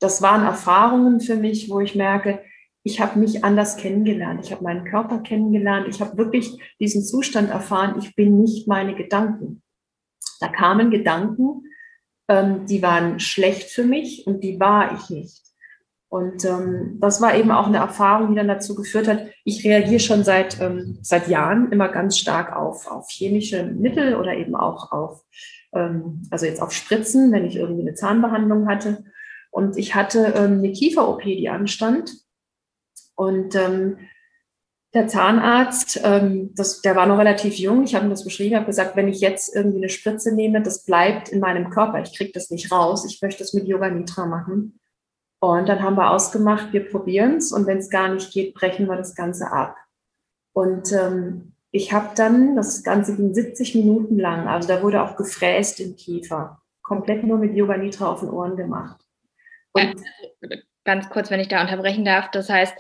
das 0.03 0.21
waren 0.21 0.45
Erfahrungen 0.45 1.21
für 1.21 1.37
mich, 1.37 1.71
wo 1.71 1.81
ich 1.81 1.95
merke, 1.95 2.41
ich 2.85 3.01
habe 3.01 3.19
mich 3.19 3.45
anders 3.45 3.77
kennengelernt. 3.77 4.45
Ich 4.45 4.51
habe 4.51 4.65
meinen 4.65 4.85
Körper 4.85 5.21
kennengelernt. 5.21 5.87
Ich 5.89 6.01
habe 6.01 6.17
wirklich 6.17 6.59
diesen 6.81 7.05
Zustand 7.05 7.51
erfahren, 7.51 7.95
ich 7.99 8.17
bin 8.17 8.41
nicht 8.41 8.67
meine 8.67 8.97
Gedanken. 8.97 9.63
Da 10.41 10.49
kamen 10.49 10.91
Gedanken, 10.91 11.63
ähm, 12.29 12.67
die 12.67 12.83
waren 12.83 13.21
schlecht 13.21 13.71
für 13.71 13.85
mich 13.85 14.27
und 14.27 14.43
die 14.43 14.59
war 14.59 14.95
ich 14.97 15.11
nicht. 15.11 15.43
Und 16.09 16.45
ähm, 16.45 16.99
das 17.01 17.23
war 17.23 17.37
eben 17.37 17.53
auch 17.53 17.69
eine 17.69 17.79
Erfahrung, 17.79 18.31
die 18.31 18.35
dann 18.35 18.49
dazu 18.49 18.75
geführt 18.75 19.09
hat, 19.09 19.29
ich 19.45 19.65
reagiere 19.65 20.01
schon 20.01 20.25
seit, 20.25 20.61
ähm, 20.61 20.99
seit 21.01 21.29
Jahren 21.29 21.71
immer 21.73 21.89
ganz 21.89 22.19
stark 22.19 22.55
auf, 22.55 22.91
auf 22.91 23.09
chemische 23.09 23.63
Mittel 23.63 24.17
oder 24.17 24.35
eben 24.35 24.55
auch 24.55 24.93
auf, 24.93 25.25
ähm, 25.73 26.23
also 26.31 26.45
jetzt 26.45 26.61
auf 26.61 26.73
Spritzen, 26.73 27.33
wenn 27.33 27.47
ich 27.47 27.57
irgendwie 27.57 27.83
eine 27.83 27.95
Zahnbehandlung 27.95 28.69
hatte. 28.69 29.05
Und 29.53 29.77
ich 29.77 29.95
hatte 29.95 30.33
ähm, 30.35 30.59
eine 30.59 30.73
Kiefer-OP, 30.73 31.23
die 31.23 31.51
anstand. 31.51 32.11
Und 33.15 33.55
ähm, 33.55 33.99
der 34.95 35.09
Zahnarzt, 35.09 36.01
ähm, 36.03 36.55
das, 36.55 36.81
der 36.81 36.97
war 36.97 37.07
noch 37.07 37.19
relativ 37.19 37.55
jung, 37.57 37.85
ich 37.85 37.95
habe 37.95 38.07
ihm 38.07 38.11
das 38.11 38.25
beschrieben, 38.25 38.57
habe 38.57 38.67
gesagt, 38.67 38.97
wenn 38.97 39.09
ich 39.09 39.21
jetzt 39.21 39.55
irgendwie 39.55 39.79
eine 39.79 39.89
Spritze 39.91 40.35
nehme, 40.35 40.63
das 40.63 40.85
bleibt 40.85 41.29
in 41.29 41.41
meinem 41.41 41.71
Körper, 41.71 42.01
ich 42.01 42.17
kriege 42.17 42.33
das 42.33 42.51
nicht 42.51 42.73
raus, 42.73 43.05
ich 43.05 43.21
möchte 43.23 43.43
das 43.43 43.53
mit 43.53 43.67
Yoga 43.67 43.91
Nitra 43.91 44.27
machen. 44.27 44.81
Und 45.41 45.69
dann 45.69 45.83
haben 45.83 45.97
wir 45.97 46.11
ausgemacht, 46.11 46.73
wir 46.73 46.89
probieren 46.89 47.37
es 47.37 47.53
und 47.53 47.67
wenn 47.67 47.79
es 47.79 47.91
gar 47.91 48.09
nicht 48.09 48.33
geht, 48.33 48.55
brechen 48.55 48.87
wir 48.87 48.97
das 48.97 49.15
Ganze 49.15 49.51
ab. 49.51 49.77
Und 50.55 50.93
ähm, 50.93 51.53
ich 51.71 51.93
habe 51.93 52.11
dann, 52.15 52.57
das 52.57 52.83
Ganze 52.83 53.17
ging 53.17 53.35
70 53.35 53.75
Minuten 53.75 54.19
lang, 54.19 54.47
also 54.47 54.69
da 54.69 54.83
wurde 54.83 55.03
auch 55.03 55.17
gefräst 55.17 55.81
im 55.81 55.97
Kiefer, 55.97 56.63
komplett 56.83 57.25
nur 57.25 57.39
mit 57.39 57.55
Yoga 57.55 57.77
Nitra 57.77 58.07
auf 58.07 58.21
den 58.21 58.31
Ohren 58.31 58.57
gemacht. 58.57 59.02
Und 59.73 59.95
ganz 60.85 61.09
kurz, 61.11 61.31
wenn 61.31 61.41
ich 61.41 61.49
da 61.49 61.61
unterbrechen 61.61 62.05
darf, 62.05 62.31
das 62.31 62.49
heißt, 62.49 62.75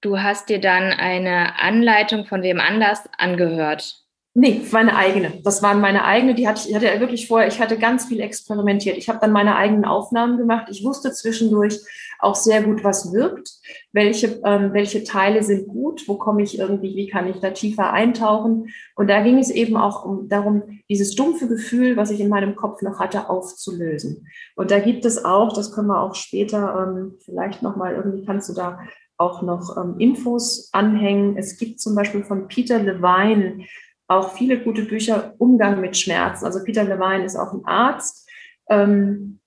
du 0.00 0.20
hast 0.20 0.48
dir 0.48 0.60
dann 0.60 0.92
eine 0.92 1.58
Anleitung 1.58 2.24
von 2.24 2.42
wem 2.42 2.60
anders 2.60 3.02
angehört. 3.18 3.96
Nee, 4.32 4.62
meine 4.70 4.96
eigene. 4.96 5.40
Das 5.42 5.62
waren 5.62 5.80
meine 5.80 6.04
eigene. 6.04 6.34
Die 6.34 6.46
hatte 6.46 6.68
ich, 6.68 6.74
hatte 6.74 6.86
ja 6.86 7.00
wirklich 7.00 7.26
vorher, 7.26 7.48
ich 7.48 7.60
hatte 7.60 7.78
ganz 7.78 8.06
viel 8.06 8.20
experimentiert. 8.20 8.96
Ich 8.96 9.08
habe 9.08 9.18
dann 9.20 9.32
meine 9.32 9.56
eigenen 9.56 9.84
Aufnahmen 9.84 10.38
gemacht. 10.38 10.68
Ich 10.70 10.84
wusste 10.84 11.12
zwischendurch 11.12 11.80
auch 12.22 12.34
sehr 12.34 12.62
gut, 12.62 12.84
was 12.84 13.12
wirkt, 13.12 13.50
welche, 13.92 14.40
ähm, 14.44 14.72
welche 14.72 15.04
Teile 15.04 15.42
sind 15.42 15.68
gut, 15.68 16.06
wo 16.06 16.16
komme 16.16 16.42
ich 16.42 16.58
irgendwie, 16.58 16.94
wie 16.96 17.08
kann 17.08 17.28
ich 17.28 17.40
da 17.40 17.50
tiefer 17.50 17.92
eintauchen. 17.92 18.68
Und 18.96 19.08
da 19.08 19.22
ging 19.22 19.38
es 19.38 19.50
eben 19.50 19.76
auch 19.76 20.04
um, 20.04 20.28
darum, 20.28 20.80
dieses 20.88 21.14
dumpfe 21.14 21.48
Gefühl, 21.48 21.96
was 21.96 22.10
ich 22.10 22.20
in 22.20 22.28
meinem 22.28 22.56
Kopf 22.56 22.82
noch 22.82 22.98
hatte, 23.00 23.28
aufzulösen. 23.28 24.26
Und 24.56 24.70
da 24.70 24.78
gibt 24.78 25.04
es 25.04 25.24
auch, 25.24 25.52
das 25.52 25.72
können 25.72 25.88
wir 25.88 26.00
auch 26.00 26.14
später 26.14 26.94
ähm, 26.94 27.16
vielleicht 27.24 27.62
nochmal, 27.62 27.94
irgendwie 27.94 28.24
kannst 28.24 28.48
du 28.48 28.54
da 28.54 28.78
auch 29.16 29.42
noch 29.42 29.76
ähm, 29.76 29.96
Infos 29.98 30.70
anhängen. 30.72 31.36
Es 31.36 31.58
gibt 31.58 31.80
zum 31.80 31.94
Beispiel 31.94 32.24
von 32.24 32.48
Peter 32.48 32.78
Levine, 32.78 33.66
auch 34.08 34.32
viele 34.32 34.58
gute 34.58 34.82
Bücher, 34.82 35.34
Umgang 35.38 35.80
mit 35.80 35.96
Schmerzen. 35.96 36.44
Also 36.44 36.64
Peter 36.64 36.84
Levine 36.84 37.24
ist 37.24 37.36
auch 37.36 37.52
ein 37.52 37.64
Arzt. 37.64 38.28
Ähm, 38.68 39.39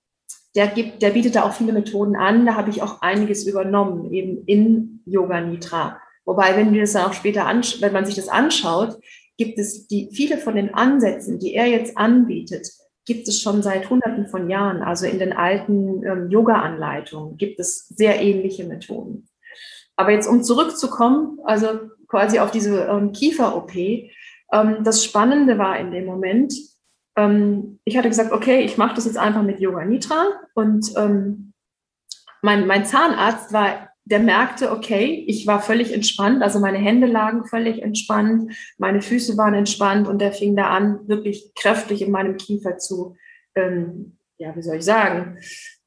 der, 0.54 0.68
gibt, 0.68 1.02
der 1.02 1.10
bietet 1.10 1.34
da 1.34 1.42
auch 1.44 1.54
viele 1.54 1.72
Methoden 1.72 2.16
an. 2.16 2.46
Da 2.46 2.54
habe 2.54 2.70
ich 2.70 2.82
auch 2.82 3.02
einiges 3.02 3.46
übernommen, 3.46 4.12
eben 4.12 4.44
in 4.46 5.00
Yoga 5.04 5.40
Nitra. 5.40 6.00
Wobei, 6.24 6.56
wenn 6.56 6.72
wir 6.72 6.80
das 6.80 6.92
dann 6.92 7.06
auch 7.06 7.12
später 7.12 7.46
wenn 7.46 7.92
man 7.92 8.06
sich 8.06 8.14
das 8.14 8.28
anschaut, 8.28 8.98
gibt 9.36 9.58
es 9.58 9.86
die, 9.88 10.10
viele 10.12 10.38
von 10.38 10.54
den 10.54 10.72
Ansätzen, 10.74 11.38
die 11.38 11.54
er 11.54 11.66
jetzt 11.66 11.98
anbietet, 11.98 12.68
gibt 13.04 13.28
es 13.28 13.40
schon 13.40 13.62
seit 13.62 13.90
hunderten 13.90 14.28
von 14.28 14.48
Jahren. 14.48 14.82
Also 14.82 15.06
in 15.06 15.18
den 15.18 15.32
alten 15.32 16.04
ähm, 16.04 16.30
Yoga-Anleitungen 16.30 17.36
gibt 17.36 17.60
es 17.60 17.88
sehr 17.88 18.22
ähnliche 18.22 18.64
Methoden. 18.64 19.28
Aber 19.96 20.12
jetzt, 20.12 20.26
um 20.26 20.42
zurückzukommen, 20.42 21.38
also 21.44 21.68
quasi 22.08 22.38
auf 22.38 22.50
diese 22.50 22.84
ähm, 22.84 23.12
Kiefer-OP, 23.12 23.74
ähm, 23.74 24.78
das 24.82 25.04
Spannende 25.04 25.58
war 25.58 25.78
in 25.78 25.90
dem 25.90 26.06
Moment, 26.06 26.54
ähm, 27.16 27.78
ich 27.84 27.96
hatte 27.96 28.08
gesagt, 28.08 28.32
okay, 28.32 28.60
ich 28.60 28.76
mache 28.76 28.94
das 28.94 29.06
jetzt 29.06 29.18
einfach 29.18 29.42
mit 29.42 29.60
Yoga 29.60 29.84
Nitra. 29.84 30.26
Und 30.54 30.92
ähm, 30.96 31.52
mein, 32.42 32.66
mein 32.66 32.84
Zahnarzt 32.84 33.52
war, 33.52 33.90
der 34.04 34.20
merkte, 34.20 34.70
okay, 34.70 35.24
ich 35.26 35.46
war 35.46 35.62
völlig 35.62 35.92
entspannt, 35.92 36.42
also 36.42 36.60
meine 36.60 36.78
Hände 36.78 37.06
lagen 37.06 37.46
völlig 37.46 37.82
entspannt, 37.82 38.52
meine 38.76 39.00
Füße 39.00 39.38
waren 39.38 39.54
entspannt 39.54 40.08
und 40.08 40.18
der 40.18 40.32
fing 40.32 40.54
da 40.56 40.68
an, 40.68 41.08
wirklich 41.08 41.54
kräftig 41.54 42.02
in 42.02 42.10
meinem 42.10 42.36
Kiefer 42.36 42.76
zu, 42.76 43.16
ähm, 43.54 44.18
ja, 44.36 44.54
wie 44.54 44.62
soll 44.62 44.76
ich 44.76 44.84
sagen, 44.84 45.38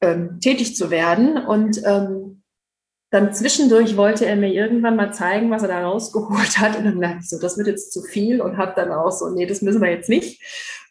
ähm, 0.01 0.39
tätig 0.39 0.75
zu 0.75 0.89
werden. 0.89 1.37
Und 1.37 1.79
ähm, 1.85 2.41
dann 3.11 3.33
zwischendurch 3.33 3.95
wollte 3.95 4.25
er 4.25 4.35
mir 4.35 4.51
irgendwann 4.51 4.95
mal 4.95 5.13
zeigen, 5.13 5.51
was 5.51 5.61
er 5.61 5.69
da 5.69 5.83
rausgeholt 5.83 6.57
hat. 6.57 6.77
Und 6.77 6.85
dann 6.85 6.99
dachte 6.99 7.19
ich 7.21 7.29
so, 7.29 7.39
das 7.39 7.57
wird 7.57 7.67
jetzt 7.67 7.93
zu 7.93 8.01
viel 8.01 8.41
und 8.41 8.57
habe 8.57 8.73
dann 8.75 8.91
auch 8.91 9.11
so, 9.11 9.29
nee, 9.29 9.45
das 9.45 9.61
müssen 9.61 9.81
wir 9.81 9.91
jetzt 9.91 10.09
nicht. 10.09 10.41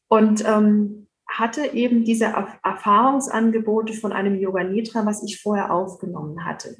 Und 0.08 0.44
ähm, 0.44 1.06
hatte 1.26 1.72
eben 1.74 2.04
diese 2.04 2.32
Erfahrungsangebote 2.62 3.92
von 3.92 4.12
einem 4.12 4.36
Yoga 4.40 4.64
Nidra, 4.64 5.04
was 5.04 5.22
ich 5.22 5.40
vorher 5.40 5.72
aufgenommen 5.72 6.44
hatte. 6.44 6.76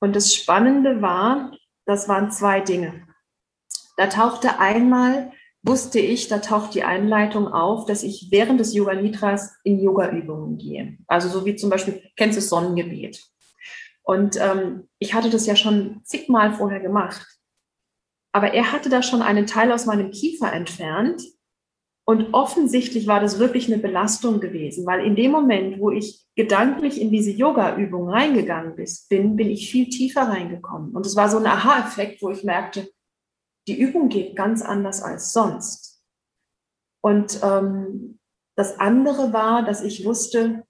Und 0.00 0.16
das 0.16 0.34
Spannende 0.34 1.02
war, 1.02 1.52
das 1.84 2.08
waren 2.08 2.30
zwei 2.30 2.60
Dinge. 2.60 3.06
Da 3.96 4.08
tauchte 4.08 4.58
einmal, 4.58 5.32
wusste 5.62 5.98
ich, 5.98 6.28
da 6.28 6.38
taucht 6.38 6.74
die 6.74 6.84
Einleitung 6.84 7.48
auf, 7.48 7.86
dass 7.86 8.02
ich 8.02 8.28
während 8.30 8.60
des 8.60 8.74
Yoga 8.74 8.94
Nidras 8.94 9.54
in 9.64 9.80
Yoga-Übungen 9.80 10.58
gehe. 10.58 10.98
Also 11.06 11.28
so 11.28 11.44
wie 11.44 11.56
zum 11.56 11.70
Beispiel, 11.70 12.02
kennst 12.16 12.38
du 12.38 12.42
Sonnengebet? 12.42 13.22
Und 14.02 14.36
ähm, 14.40 14.88
ich 14.98 15.14
hatte 15.14 15.30
das 15.30 15.46
ja 15.46 15.56
schon 15.56 16.00
zigmal 16.04 16.54
vorher 16.54 16.80
gemacht. 16.80 17.26
Aber 18.32 18.52
er 18.52 18.70
hatte 18.70 18.88
da 18.88 19.02
schon 19.02 19.22
einen 19.22 19.46
Teil 19.46 19.72
aus 19.72 19.86
meinem 19.86 20.10
Kiefer 20.10 20.52
entfernt. 20.52 21.22
Und 22.08 22.34
offensichtlich 22.34 23.08
war 23.08 23.18
das 23.18 23.40
wirklich 23.40 23.66
eine 23.66 23.82
Belastung 23.82 24.40
gewesen, 24.40 24.86
weil 24.86 25.04
in 25.04 25.16
dem 25.16 25.32
Moment, 25.32 25.80
wo 25.80 25.90
ich 25.90 26.24
gedanklich 26.36 27.00
in 27.00 27.10
diese 27.10 27.32
Yoga-Übung 27.32 28.08
reingegangen 28.08 28.76
bin, 28.76 29.34
bin 29.34 29.50
ich 29.50 29.70
viel 29.70 29.88
tiefer 29.88 30.22
reingekommen. 30.22 30.94
Und 30.94 31.04
es 31.04 31.16
war 31.16 31.28
so 31.28 31.38
ein 31.38 31.46
Aha-Effekt, 31.46 32.22
wo 32.22 32.30
ich 32.30 32.44
merkte, 32.44 32.88
die 33.66 33.80
Übung 33.80 34.08
geht 34.08 34.36
ganz 34.36 34.62
anders 34.62 35.02
als 35.02 35.32
sonst. 35.32 36.00
Und 37.00 37.40
ähm, 37.42 38.20
das 38.54 38.78
andere 38.78 39.32
war, 39.32 39.64
dass 39.64 39.82
ich 39.82 40.04
wusste, 40.04 40.64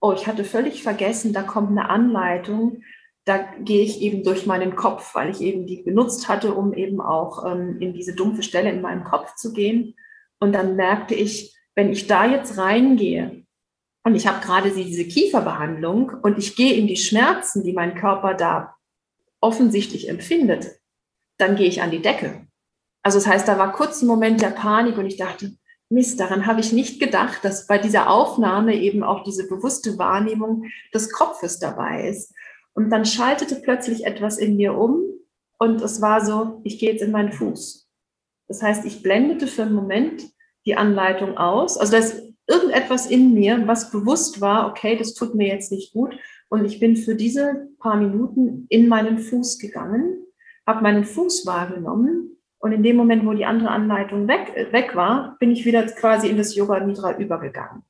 oh, 0.00 0.12
ich 0.12 0.26
hatte 0.26 0.42
völlig 0.42 0.82
vergessen, 0.82 1.32
da 1.32 1.44
kommt 1.44 1.70
eine 1.70 1.90
Anleitung, 1.90 2.82
da 3.24 3.38
gehe 3.60 3.84
ich 3.84 4.00
eben 4.00 4.24
durch 4.24 4.46
meinen 4.46 4.74
Kopf, 4.74 5.14
weil 5.14 5.30
ich 5.30 5.40
eben 5.42 5.64
die 5.64 5.82
benutzt 5.82 6.28
hatte, 6.28 6.54
um 6.54 6.74
eben 6.74 7.00
auch 7.00 7.46
ähm, 7.46 7.78
in 7.80 7.94
diese 7.94 8.16
dumpfe 8.16 8.42
Stelle 8.42 8.70
in 8.70 8.80
meinem 8.80 9.04
Kopf 9.04 9.36
zu 9.36 9.52
gehen. 9.52 9.94
Und 10.42 10.54
dann 10.54 10.74
merkte 10.74 11.14
ich, 11.14 11.56
wenn 11.76 11.92
ich 11.92 12.08
da 12.08 12.26
jetzt 12.26 12.58
reingehe 12.58 13.44
und 14.02 14.16
ich 14.16 14.26
habe 14.26 14.44
gerade 14.44 14.72
diese 14.72 15.04
Kieferbehandlung 15.04 16.10
und 16.20 16.36
ich 16.36 16.56
gehe 16.56 16.74
in 16.74 16.88
die 16.88 16.96
Schmerzen, 16.96 17.62
die 17.62 17.72
mein 17.72 17.94
Körper 17.94 18.34
da 18.34 18.74
offensichtlich 19.40 20.08
empfindet, 20.08 20.80
dann 21.38 21.54
gehe 21.54 21.68
ich 21.68 21.80
an 21.80 21.92
die 21.92 22.02
Decke. 22.02 22.44
Also 23.04 23.20
das 23.20 23.28
heißt, 23.28 23.46
da 23.46 23.56
war 23.56 23.72
kurz 23.72 24.02
ein 24.02 24.08
Moment 24.08 24.42
der 24.42 24.50
Panik 24.50 24.98
und 24.98 25.06
ich 25.06 25.16
dachte, 25.16 25.52
Mist, 25.90 26.18
daran 26.18 26.44
habe 26.44 26.58
ich 26.58 26.72
nicht 26.72 26.98
gedacht, 26.98 27.44
dass 27.44 27.68
bei 27.68 27.78
dieser 27.78 28.10
Aufnahme 28.10 28.74
eben 28.74 29.04
auch 29.04 29.22
diese 29.22 29.46
bewusste 29.46 29.96
Wahrnehmung 29.96 30.64
des 30.92 31.12
Kopfes 31.12 31.60
dabei 31.60 32.08
ist. 32.08 32.34
Und 32.72 32.90
dann 32.90 33.04
schaltete 33.04 33.60
plötzlich 33.62 34.06
etwas 34.06 34.38
in 34.38 34.56
mir 34.56 34.74
um 34.74 35.04
und 35.60 35.80
es 35.82 36.02
war 36.02 36.24
so, 36.24 36.60
ich 36.64 36.80
gehe 36.80 36.90
jetzt 36.90 37.02
in 37.02 37.12
meinen 37.12 37.30
Fuß. 37.30 37.81
Das 38.48 38.62
heißt, 38.62 38.84
ich 38.84 39.02
blendete 39.02 39.46
für 39.46 39.62
einen 39.62 39.74
Moment 39.74 40.24
die 40.66 40.76
Anleitung 40.76 41.36
aus. 41.36 41.78
Also 41.78 41.92
da 41.92 41.98
ist 41.98 42.22
irgendetwas 42.46 43.06
in 43.06 43.34
mir, 43.34 43.66
was 43.66 43.90
bewusst 43.90 44.40
war, 44.40 44.68
okay, 44.68 44.96
das 44.96 45.14
tut 45.14 45.34
mir 45.34 45.48
jetzt 45.48 45.72
nicht 45.72 45.92
gut. 45.92 46.16
Und 46.48 46.64
ich 46.64 46.80
bin 46.80 46.96
für 46.96 47.14
diese 47.14 47.68
paar 47.78 47.96
Minuten 47.96 48.66
in 48.68 48.88
meinen 48.88 49.18
Fuß 49.18 49.58
gegangen, 49.58 50.18
habe 50.66 50.82
meinen 50.82 51.04
Fuß 51.04 51.46
wahrgenommen 51.46 52.32
und 52.62 52.70
in 52.70 52.84
dem 52.84 52.96
Moment, 52.96 53.26
wo 53.26 53.32
die 53.32 53.44
andere 53.44 53.70
Anleitung 53.70 54.28
weg, 54.28 54.68
weg 54.70 54.94
war, 54.94 55.36
bin 55.40 55.50
ich 55.50 55.64
wieder 55.64 55.84
quasi 55.86 56.28
in 56.28 56.36
das 56.36 56.54
Yoga 56.54 56.78
Nidra 56.78 57.18
übergegangen. 57.18 57.82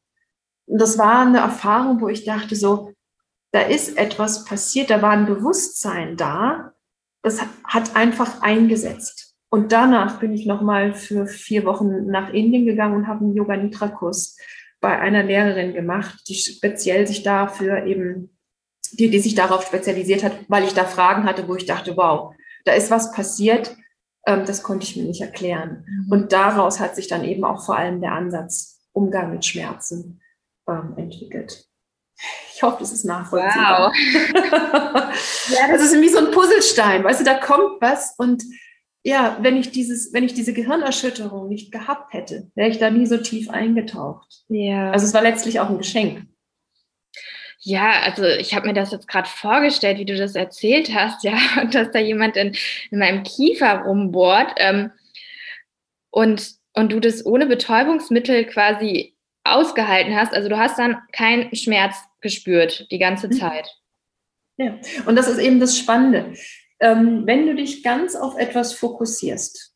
Und 0.64 0.80
das 0.80 0.96
war 0.96 1.26
eine 1.26 1.40
Erfahrung, 1.40 2.00
wo 2.00 2.08
ich 2.08 2.24
dachte 2.24 2.56
so, 2.56 2.94
da 3.52 3.60
ist 3.60 3.98
etwas 3.98 4.46
passiert, 4.46 4.88
da 4.88 5.02
war 5.02 5.10
ein 5.10 5.26
Bewusstsein 5.26 6.16
da, 6.16 6.72
das 7.22 7.42
hat 7.64 7.94
einfach 7.94 8.40
eingesetzt. 8.40 9.21
Und 9.52 9.70
danach 9.70 10.18
bin 10.18 10.32
ich 10.32 10.46
nochmal 10.46 10.94
für 10.94 11.26
vier 11.26 11.66
Wochen 11.66 12.06
nach 12.06 12.32
Indien 12.32 12.64
gegangen 12.64 12.96
und 12.96 13.06
habe 13.06 13.20
einen 13.20 13.34
Yoga 13.34 13.54
Nidra 13.54 13.88
Kurs 13.88 14.38
bei 14.80 14.98
einer 14.98 15.22
Lehrerin 15.22 15.74
gemacht, 15.74 16.22
die 16.26 16.34
speziell 16.36 17.06
sich 17.06 17.22
dafür 17.22 17.84
eben, 17.84 18.34
die, 18.92 19.10
die 19.10 19.18
sich 19.18 19.34
darauf 19.34 19.66
spezialisiert 19.66 20.24
hat, 20.24 20.32
weil 20.48 20.64
ich 20.64 20.72
da 20.72 20.86
Fragen 20.86 21.24
hatte, 21.24 21.48
wo 21.48 21.54
ich 21.54 21.66
dachte, 21.66 21.98
wow, 21.98 22.34
da 22.64 22.72
ist 22.72 22.90
was 22.90 23.12
passiert, 23.12 23.76
ähm, 24.26 24.46
das 24.46 24.62
konnte 24.62 24.86
ich 24.86 24.96
mir 24.96 25.04
nicht 25.04 25.20
erklären. 25.20 25.84
Mhm. 25.86 26.12
Und 26.12 26.32
daraus 26.32 26.80
hat 26.80 26.96
sich 26.96 27.08
dann 27.08 27.22
eben 27.22 27.44
auch 27.44 27.62
vor 27.62 27.76
allem 27.76 28.00
der 28.00 28.12
Ansatz 28.12 28.80
Umgang 28.92 29.32
mit 29.32 29.44
Schmerzen 29.44 30.22
ähm, 30.66 30.94
entwickelt. 30.96 31.66
Ich 32.54 32.62
hoffe, 32.62 32.78
das 32.80 32.92
ist 32.92 33.04
nachvollziehbar. 33.04 33.92
Wow. 33.92 34.30
ja, 35.50 35.68
das 35.70 35.82
ist 35.82 36.00
wie 36.00 36.08
so 36.08 36.20
ein 36.20 36.30
Puzzlestein, 36.30 37.04
weißt 37.04 37.20
du, 37.20 37.24
da 37.24 37.34
kommt 37.34 37.82
was 37.82 38.14
und 38.16 38.42
ja, 39.04 39.38
wenn 39.40 39.56
ich 39.56 39.70
dieses, 39.70 40.12
wenn 40.12 40.24
ich 40.24 40.34
diese 40.34 40.52
Gehirnerschütterung 40.52 41.48
nicht 41.48 41.72
gehabt 41.72 42.12
hätte, 42.12 42.50
wäre 42.54 42.70
ich 42.70 42.78
da 42.78 42.90
nie 42.90 43.06
so 43.06 43.16
tief 43.16 43.50
eingetaucht. 43.50 44.44
Ja. 44.48 44.92
Also 44.92 45.06
es 45.06 45.14
war 45.14 45.22
letztlich 45.22 45.58
auch 45.58 45.68
ein 45.68 45.78
Geschenk. 45.78 46.26
Ja, 47.64 48.00
also 48.00 48.24
ich 48.24 48.54
habe 48.54 48.66
mir 48.66 48.74
das 48.74 48.90
jetzt 48.90 49.06
gerade 49.06 49.28
vorgestellt, 49.28 49.98
wie 49.98 50.04
du 50.04 50.16
das 50.16 50.34
erzählt 50.34 50.92
hast, 50.94 51.22
ja, 51.24 51.36
dass 51.70 51.90
da 51.90 51.98
jemand 51.98 52.36
in, 52.36 52.56
in 52.90 52.98
meinem 52.98 53.22
Kiefer 53.22 53.82
rumbohrt 53.82 54.54
ähm, 54.56 54.90
und, 56.10 56.54
und 56.74 56.92
du 56.92 57.00
das 57.00 57.24
ohne 57.24 57.46
Betäubungsmittel 57.46 58.44
quasi 58.46 59.16
ausgehalten 59.44 60.14
hast. 60.14 60.32
Also 60.32 60.48
du 60.48 60.58
hast 60.58 60.78
dann 60.78 60.98
keinen 61.12 61.54
Schmerz 61.54 61.96
gespürt 62.20 62.88
die 62.90 62.98
ganze 62.98 63.28
mhm. 63.28 63.32
Zeit. 63.32 63.68
Ja, 64.58 64.78
und 65.06 65.16
das 65.16 65.28
ist 65.28 65.38
eben 65.38 65.58
das 65.60 65.78
Spannende. 65.78 66.34
Ähm, 66.82 67.22
wenn 67.26 67.46
du 67.46 67.54
dich 67.54 67.82
ganz 67.82 68.14
auf 68.14 68.36
etwas 68.36 68.74
fokussierst, 68.74 69.74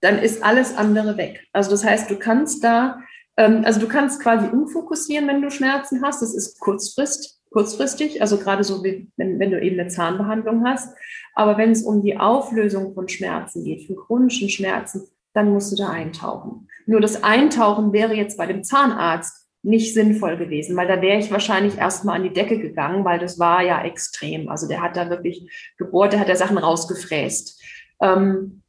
dann 0.00 0.18
ist 0.18 0.42
alles 0.42 0.76
andere 0.76 1.16
weg. 1.16 1.44
Also 1.52 1.70
das 1.70 1.84
heißt, 1.84 2.10
du 2.10 2.16
kannst 2.16 2.64
da 2.64 3.00
ähm, 3.38 3.62
also 3.64 3.80
du 3.80 3.88
kannst 3.88 4.20
quasi 4.20 4.48
umfokussieren, 4.48 5.26
wenn 5.28 5.40
du 5.40 5.50
Schmerzen 5.50 6.02
hast. 6.04 6.20
Das 6.20 6.34
ist 6.34 6.58
kurzfrist, 6.58 7.40
kurzfristig, 7.50 8.20
also 8.20 8.36
gerade 8.36 8.64
so 8.64 8.84
wie 8.84 9.10
wenn, 9.16 9.38
wenn 9.38 9.52
du 9.52 9.62
eben 9.62 9.80
eine 9.80 9.88
Zahnbehandlung 9.88 10.66
hast. 10.66 10.94
Aber 11.34 11.56
wenn 11.56 11.70
es 11.70 11.82
um 11.82 12.02
die 12.02 12.18
Auflösung 12.18 12.92
von 12.92 13.08
Schmerzen 13.08 13.64
geht, 13.64 13.86
von 13.86 13.96
chronischen 13.96 14.50
Schmerzen, 14.50 15.08
dann 15.32 15.52
musst 15.52 15.72
du 15.72 15.76
da 15.76 15.90
eintauchen. 15.90 16.68
Nur 16.86 17.00
das 17.00 17.22
Eintauchen 17.22 17.92
wäre 17.92 18.14
jetzt 18.14 18.36
bei 18.36 18.46
dem 18.46 18.64
Zahnarzt 18.64 19.47
nicht 19.62 19.94
sinnvoll 19.94 20.36
gewesen, 20.36 20.76
weil 20.76 20.86
da 20.86 21.00
wäre 21.02 21.18
ich 21.18 21.30
wahrscheinlich 21.30 21.76
erstmal 21.76 22.16
an 22.16 22.22
die 22.22 22.32
Decke 22.32 22.58
gegangen, 22.58 23.04
weil 23.04 23.18
das 23.18 23.38
war 23.38 23.62
ja 23.62 23.82
extrem. 23.84 24.48
Also 24.48 24.68
der 24.68 24.80
hat 24.80 24.96
da 24.96 25.10
wirklich 25.10 25.50
gebohrt, 25.76 26.12
der 26.12 26.20
hat 26.20 26.28
da 26.28 26.36
Sachen 26.36 26.58
rausgefräst. 26.58 27.60
Ähm, 28.00 28.62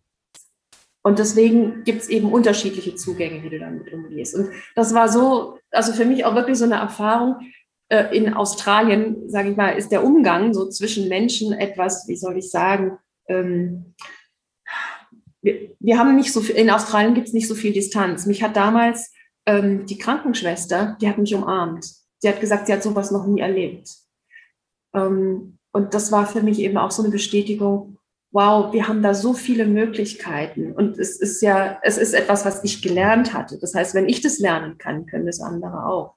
und 1.01 1.19
deswegen 1.19 1.83
gibt 1.83 2.01
es 2.01 2.09
eben 2.09 2.31
unterschiedliche 2.31 2.95
Zugänge, 2.95 3.43
wie 3.43 3.49
du 3.49 3.59
damit 3.59 3.91
umgehst. 3.93 4.35
Und 4.35 4.49
das 4.75 4.93
war 4.93 5.09
so, 5.09 5.57
also 5.71 5.93
für 5.93 6.05
mich 6.05 6.25
auch 6.25 6.35
wirklich 6.35 6.57
so 6.57 6.65
eine 6.65 6.75
Erfahrung. 6.75 7.37
Äh, 7.87 8.15
in 8.15 8.33
Australien, 8.33 9.29
sage 9.29 9.51
ich 9.51 9.57
mal, 9.57 9.71
ist 9.71 9.91
der 9.91 10.03
Umgang 10.03 10.53
so 10.53 10.69
zwischen 10.69 11.07
Menschen 11.07 11.53
etwas, 11.53 12.07
wie 12.07 12.15
soll 12.15 12.37
ich 12.37 12.51
sagen, 12.51 12.97
ähm, 13.27 13.95
wir, 15.41 15.71
wir, 15.79 15.97
haben 15.97 16.15
nicht 16.15 16.33
so 16.33 16.41
viel, 16.41 16.55
in 16.55 16.69
Australien 16.69 17.13
gibt 17.13 17.27
es 17.27 17.33
nicht 17.33 17.47
so 17.47 17.55
viel 17.55 17.71
Distanz. 17.71 18.25
Mich 18.25 18.43
hat 18.43 18.55
damals 18.57 19.13
ähm, 19.49 19.87
die 19.87 19.97
Krankenschwester, 19.97 20.95
die 21.01 21.09
hat 21.09 21.17
mich 21.17 21.33
umarmt. 21.33 21.85
Sie 22.19 22.29
hat 22.29 22.39
gesagt, 22.39 22.67
sie 22.67 22.73
hat 22.73 22.83
sowas 22.83 23.09
noch 23.09 23.25
nie 23.25 23.41
erlebt. 23.41 23.89
Ähm, 24.93 25.57
und 25.71 25.93
das 25.93 26.11
war 26.11 26.27
für 26.27 26.41
mich 26.41 26.59
eben 26.59 26.77
auch 26.77 26.91
so 26.91 27.01
eine 27.01 27.11
Bestätigung, 27.11 27.97
wow, 28.31 28.71
wir 28.71 28.87
haben 28.87 29.01
da 29.01 29.15
so 29.15 29.33
viele 29.33 29.65
Möglichkeiten. 29.65 30.71
Und 30.71 30.99
es 30.99 31.19
ist 31.19 31.41
ja, 31.41 31.79
es 31.81 31.97
ist 31.97 32.13
etwas, 32.13 32.45
was 32.45 32.63
ich 32.63 32.83
gelernt 32.83 33.33
hatte. 33.33 33.57
Das 33.59 33.73
heißt, 33.73 33.95
wenn 33.95 34.07
ich 34.07 34.21
das 34.21 34.37
lernen 34.37 34.77
kann, 34.77 35.07
können 35.07 35.25
das 35.25 35.41
andere 35.41 35.87
auch. 35.87 36.15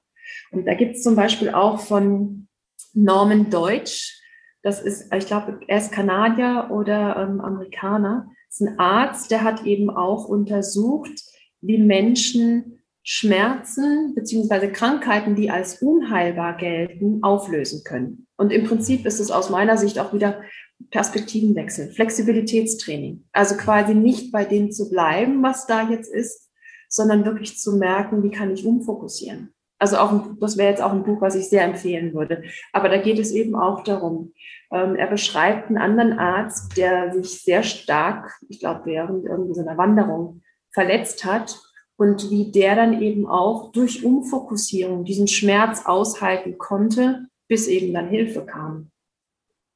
Und 0.51 0.67
da 0.67 0.75
gibt 0.75 0.95
es 0.95 1.03
zum 1.03 1.15
Beispiel 1.15 1.49
auch 1.49 1.79
von 1.79 2.47
Norman 2.93 3.49
Deutsch, 3.49 4.19
das 4.61 4.81
ist, 4.81 5.13
ich 5.13 5.25
glaube, 5.25 5.59
er 5.67 5.77
ist 5.79 5.91
Kanadier 5.91 6.69
oder 6.71 7.17
ähm, 7.17 7.41
Amerikaner, 7.41 8.27
das 8.47 8.61
ist 8.61 8.67
ein 8.67 8.79
Arzt, 8.79 9.31
der 9.31 9.43
hat 9.43 9.65
eben 9.65 9.89
auch 9.89 10.25
untersucht, 10.25 11.11
wie 11.59 11.79
Menschen 11.79 12.82
Schmerzen 13.03 14.15
beziehungsweise 14.15 14.71
Krankheiten, 14.71 15.35
die 15.35 15.49
als 15.49 15.81
unheilbar 15.81 16.55
gelten, 16.55 17.21
auflösen 17.21 17.83
können. 17.83 18.27
Und 18.37 18.51
im 18.51 18.63
Prinzip 18.63 19.05
ist 19.05 19.19
es 19.19 19.29
aus 19.29 19.49
meiner 19.49 19.77
Sicht 19.77 19.99
auch 19.99 20.13
wieder 20.13 20.41
Perspektivenwechsel, 20.89 21.91
Flexibilitätstraining. 21.91 23.25
Also 23.33 23.55
quasi 23.55 23.93
nicht 23.93 24.31
bei 24.31 24.45
dem 24.45 24.71
zu 24.71 24.89
bleiben, 24.89 25.43
was 25.43 25.67
da 25.67 25.89
jetzt 25.89 26.13
ist, 26.13 26.49
sondern 26.87 27.25
wirklich 27.25 27.57
zu 27.57 27.75
merken, 27.75 28.23
wie 28.23 28.31
kann 28.31 28.51
ich 28.51 28.65
umfokussieren. 28.65 29.53
Also 29.79 29.97
auch, 29.97 30.27
das 30.39 30.57
wäre 30.57 30.69
jetzt 30.69 30.81
auch 30.81 30.93
ein 30.93 31.03
Buch, 31.03 31.19
was 31.19 31.35
ich 31.35 31.49
sehr 31.49 31.63
empfehlen 31.65 32.13
würde. 32.13 32.43
Aber 32.71 32.87
da 32.87 32.97
geht 33.01 33.19
es 33.19 33.31
eben 33.31 33.55
auch 33.55 33.83
darum. 33.83 34.31
Ähm, 34.71 34.95
er 34.95 35.07
beschreibt 35.07 35.67
einen 35.67 35.77
anderen 35.77 36.13
Arzt, 36.13 36.77
der 36.77 37.11
sich 37.11 37.41
sehr 37.41 37.63
stark, 37.63 38.31
ich 38.47 38.59
glaube, 38.59 38.83
während 38.85 39.25
irgendwie 39.25 39.53
so 39.53 39.61
einer 39.61 39.77
Wanderung 39.77 40.41
verletzt 40.71 41.25
hat 41.25 41.59
und 41.97 42.29
wie 42.29 42.51
der 42.51 42.75
dann 42.75 43.01
eben 43.01 43.27
auch 43.27 43.71
durch 43.71 44.03
Umfokussierung 44.03 45.05
diesen 45.05 45.27
Schmerz 45.27 45.85
aushalten 45.85 46.57
konnte, 46.57 47.27
bis 47.47 47.67
eben 47.67 47.93
dann 47.93 48.09
Hilfe 48.09 48.45
kam. 48.45 48.91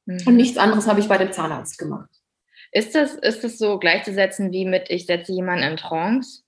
Mhm. 0.06 0.18
Und 0.26 0.36
nichts 0.36 0.58
anderes 0.58 0.86
habe 0.86 1.00
ich 1.00 1.08
bei 1.08 1.18
dem 1.18 1.32
Zahnarzt 1.32 1.78
gemacht. 1.78 2.10
Ist 2.72 2.94
das, 2.94 3.14
ist 3.14 3.44
das 3.44 3.58
so 3.58 3.78
gleichzusetzen 3.78 4.52
wie 4.52 4.64
mit, 4.64 4.90
ich 4.90 5.06
setze 5.06 5.32
jemanden 5.32 5.64
in 5.64 5.76
Trance? 5.76 6.42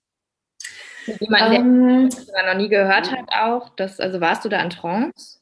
Jemand, 1.18 1.52
der 1.52 1.60
ähm, 1.60 2.08
noch 2.46 2.56
nie 2.56 2.68
gehört 2.68 3.10
hat, 3.10 3.28
auch. 3.32 3.70
Das, 3.76 4.00
also 4.00 4.20
warst 4.20 4.44
du 4.44 4.48
da 4.48 4.62
in 4.62 4.70
Trance? 4.70 5.40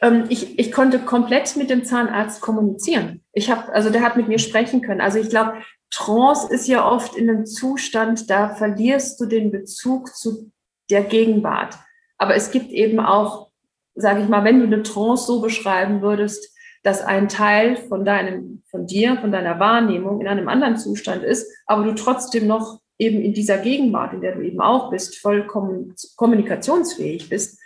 Ähm, 0.00 0.24
ich, 0.28 0.58
ich 0.58 0.72
konnte 0.72 0.98
komplett 0.98 1.56
mit 1.56 1.70
dem 1.70 1.84
Zahnarzt 1.84 2.40
kommunizieren. 2.40 3.22
Ich 3.32 3.50
habe, 3.50 3.72
also 3.72 3.90
der 3.90 4.02
hat 4.02 4.16
mit 4.16 4.28
mir 4.28 4.38
sprechen 4.38 4.80
können. 4.80 5.00
Also 5.00 5.18
ich 5.18 5.28
glaube, 5.28 5.54
Trance 5.90 6.52
ist 6.52 6.66
ja 6.66 6.90
oft 6.90 7.16
in 7.16 7.30
einem 7.30 7.46
Zustand, 7.46 8.28
da 8.30 8.54
verlierst 8.54 9.20
du 9.20 9.26
den 9.26 9.50
Bezug 9.50 10.14
zu 10.14 10.50
der 10.90 11.02
Gegenwart. 11.02 11.78
Aber 12.18 12.34
es 12.34 12.50
gibt 12.50 12.70
eben 12.70 13.00
auch, 13.00 13.50
sage 13.94 14.22
ich 14.22 14.28
mal, 14.28 14.44
wenn 14.44 14.60
du 14.60 14.66
eine 14.66 14.82
Trance 14.82 15.26
so 15.26 15.40
beschreiben 15.40 16.02
würdest, 16.02 16.52
dass 16.82 17.00
ein 17.00 17.28
Teil 17.28 17.76
von 17.76 18.04
deinem, 18.04 18.62
von 18.70 18.86
dir, 18.86 19.16
von 19.16 19.32
deiner 19.32 19.58
Wahrnehmung 19.58 20.20
in 20.20 20.28
einem 20.28 20.48
anderen 20.48 20.76
Zustand 20.76 21.22
ist, 21.22 21.50
aber 21.66 21.84
du 21.84 21.94
trotzdem 21.94 22.46
noch 22.46 22.80
eben 22.98 23.20
in 23.22 23.32
dieser 23.32 23.58
Gegenwart, 23.58 24.12
in 24.12 24.20
der 24.20 24.34
du 24.34 24.42
eben 24.42 24.60
auch 24.60 24.90
bist, 24.90 25.16
vollkommen 25.18 25.94
kommunikationsfähig 26.16 27.28
bist, 27.28 27.58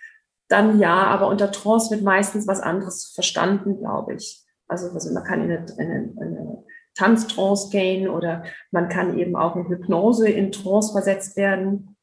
dann 0.48 0.78
ja, 0.78 1.04
aber 1.04 1.28
unter 1.28 1.50
Trance 1.50 1.90
wird 1.90 2.02
meistens 2.02 2.46
was 2.46 2.60
anderes 2.60 3.12
verstanden, 3.14 3.78
glaube 3.78 4.14
ich. 4.14 4.44
Also, 4.66 4.88
also 4.90 5.12
man 5.12 5.24
kann 5.24 5.42
in 5.44 5.50
eine, 5.50 5.66
in 5.78 5.90
eine, 5.90 6.02
in 6.04 6.18
eine 6.18 6.64
Tanztrance 6.98 7.70
gehen 7.70 8.08
oder 8.08 8.44
man 8.70 8.88
kann 8.88 9.18
eben 9.18 9.36
auch 9.36 9.56
in 9.56 9.68
Hypnose 9.68 10.28
in 10.28 10.52
Trance 10.52 10.92
versetzt 10.92 11.36
werden. 11.36 11.96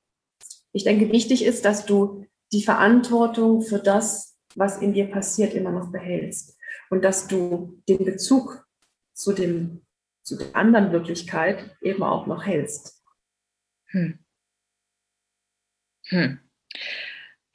Ich 0.71 0.85
denke, 0.85 1.11
wichtig 1.11 1.43
ist, 1.43 1.65
dass 1.65 1.85
du 1.85 2.25
die 2.53 2.63
Verantwortung 2.63 3.61
für 3.61 3.79
das, 3.79 4.37
was 4.55 4.81
in 4.81 4.93
dir 4.93 5.11
passiert, 5.11 5.53
immer 5.53 5.71
noch 5.71 5.91
behältst 5.91 6.57
und 6.89 7.03
dass 7.03 7.27
du 7.27 7.81
den 7.89 8.05
Bezug 8.05 8.65
zu 9.13 9.33
dem 9.33 9.81
zu 10.25 10.37
der 10.37 10.55
anderen 10.55 10.91
Wirklichkeit 10.91 11.77
eben 11.81 12.01
auch 12.01 12.25
noch 12.25 12.45
hältst. 12.45 13.03
Hm. 13.91 14.19
Hm. 16.07 16.39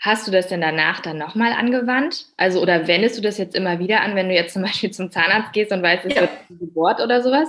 Hast 0.00 0.26
du 0.26 0.30
das 0.30 0.48
denn 0.48 0.62
danach 0.62 1.00
dann 1.00 1.18
nochmal 1.18 1.52
angewandt? 1.52 2.26
Also, 2.38 2.62
oder 2.62 2.88
wendest 2.88 3.18
du 3.18 3.22
das 3.22 3.36
jetzt 3.36 3.54
immer 3.54 3.78
wieder 3.78 4.00
an, 4.00 4.16
wenn 4.16 4.28
du 4.28 4.34
jetzt 4.34 4.54
zum 4.54 4.62
Beispiel 4.62 4.90
zum 4.90 5.10
Zahnarzt 5.10 5.52
gehst 5.52 5.72
und 5.72 5.82
weißt, 5.82 6.06
es 6.06 6.14
ja. 6.14 6.22
wird 6.22 6.30
ein 6.48 6.58
Geburt 6.58 7.00
oder 7.00 7.22
sowas? 7.22 7.48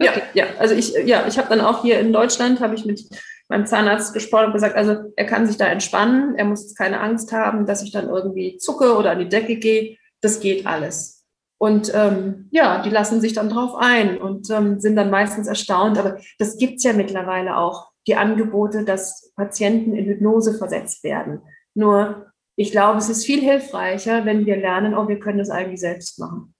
Okay. 0.00 0.22
Ja, 0.34 0.44
ja, 0.44 0.50
also 0.58 0.74
ich, 0.74 0.92
ja, 1.04 1.26
ich 1.26 1.38
habe 1.38 1.48
dann 1.48 1.60
auch 1.60 1.82
hier 1.82 2.00
in 2.00 2.12
Deutschland, 2.12 2.60
habe 2.60 2.74
ich 2.74 2.84
mit 2.84 3.04
meinem 3.48 3.66
Zahnarzt 3.66 4.12
gesprochen 4.14 4.46
und 4.46 4.52
gesagt, 4.52 4.76
also 4.76 5.12
er 5.16 5.26
kann 5.26 5.46
sich 5.46 5.56
da 5.56 5.66
entspannen, 5.66 6.34
er 6.36 6.44
muss 6.44 6.62
jetzt 6.62 6.78
keine 6.78 7.00
Angst 7.00 7.32
haben, 7.32 7.66
dass 7.66 7.82
ich 7.82 7.92
dann 7.92 8.08
irgendwie 8.08 8.56
zucke 8.56 8.96
oder 8.96 9.12
an 9.12 9.18
die 9.18 9.28
Decke 9.28 9.56
gehe. 9.56 9.96
Das 10.20 10.40
geht 10.40 10.66
alles. 10.66 11.24
Und 11.58 11.92
ähm, 11.94 12.48
ja, 12.50 12.82
die 12.82 12.90
lassen 12.90 13.20
sich 13.20 13.32
dann 13.32 13.48
drauf 13.48 13.76
ein 13.76 14.18
und 14.18 14.50
ähm, 14.50 14.80
sind 14.80 14.96
dann 14.96 15.10
meistens 15.10 15.46
erstaunt. 15.46 15.98
Aber 15.98 16.18
das 16.38 16.56
gibt 16.56 16.78
es 16.78 16.84
ja 16.84 16.92
mittlerweile 16.92 17.56
auch, 17.56 17.90
die 18.06 18.16
Angebote, 18.16 18.84
dass 18.84 19.32
Patienten 19.34 19.94
in 19.94 20.04
Hypnose 20.04 20.58
versetzt 20.58 21.04
werden. 21.04 21.40
Nur 21.74 22.32
ich 22.56 22.70
glaube, 22.70 22.98
es 22.98 23.08
ist 23.08 23.26
viel 23.26 23.40
hilfreicher, 23.40 24.24
wenn 24.24 24.46
wir 24.46 24.56
lernen, 24.56 24.94
oh, 24.94 25.08
wir 25.08 25.18
können 25.18 25.38
das 25.38 25.50
eigentlich 25.50 25.80
selbst 25.80 26.18
machen. 26.18 26.54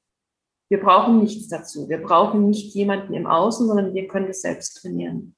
Wir 0.69 0.81
brauchen 0.81 1.21
nichts 1.23 1.49
dazu. 1.49 1.89
Wir 1.89 1.99
brauchen 1.99 2.49
nicht 2.49 2.75
jemanden 2.75 3.15
im 3.15 3.27
Außen, 3.27 3.67
sondern 3.67 3.95
wir 3.95 4.09
können 4.09 4.27
das 4.27 4.41
selbst 4.41 4.81
trainieren. 4.81 5.37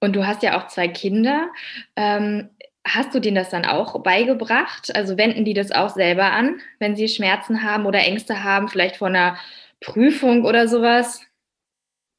Und 0.00 0.16
du 0.16 0.26
hast 0.26 0.42
ja 0.42 0.58
auch 0.58 0.68
zwei 0.68 0.88
Kinder. 0.88 1.48
Ähm, 1.94 2.50
hast 2.84 3.14
du 3.14 3.20
denen 3.20 3.36
das 3.36 3.50
dann 3.50 3.64
auch 3.64 4.02
beigebracht? 4.02 4.94
Also 4.94 5.16
wenden 5.16 5.44
die 5.44 5.54
das 5.54 5.70
auch 5.70 5.90
selber 5.90 6.32
an, 6.32 6.60
wenn 6.78 6.96
sie 6.96 7.08
Schmerzen 7.08 7.62
haben 7.62 7.86
oder 7.86 8.00
Ängste 8.00 8.42
haben, 8.42 8.68
vielleicht 8.68 8.96
vor 8.96 9.08
einer 9.08 9.38
Prüfung 9.80 10.44
oder 10.44 10.66
sowas? 10.66 11.20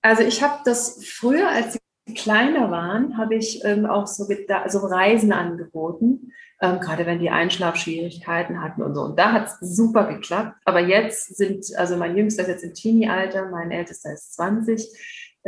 Also 0.02 0.24
ich 0.24 0.42
habe 0.42 0.62
das 0.64 1.06
früher, 1.06 1.50
als 1.50 1.74
sie 1.74 1.80
kleiner 2.14 2.72
waren, 2.72 3.18
habe 3.18 3.36
ich 3.36 3.64
ähm, 3.64 3.86
auch 3.86 4.08
so, 4.08 4.26
so, 4.68 4.80
Reisen 4.80 5.32
angeboten, 5.32 6.32
ähm, 6.62 6.80
gerade 6.80 7.06
wenn 7.06 7.20
die 7.20 7.30
Einschlafschwierigkeiten 7.30 8.62
hatten 8.62 8.82
und 8.82 8.96
so. 8.96 9.02
Und 9.02 9.20
da 9.20 9.32
hat 9.32 9.48
es 9.48 9.76
super 9.76 10.06
geklappt. 10.14 10.58
Aber 10.66 10.80
jetzt 10.80 11.36
sind, 11.38 11.66
also 11.78 11.98
mein 11.98 12.18
Jüngster 12.18 12.44
ist 12.44 12.50
jetzt 12.50 12.64
im 12.64 12.74
Teenie-Alter, 12.74 13.50
mein 13.50 13.72
Ältester 13.72 14.14
ist 14.14 14.34
20, 14.36 14.88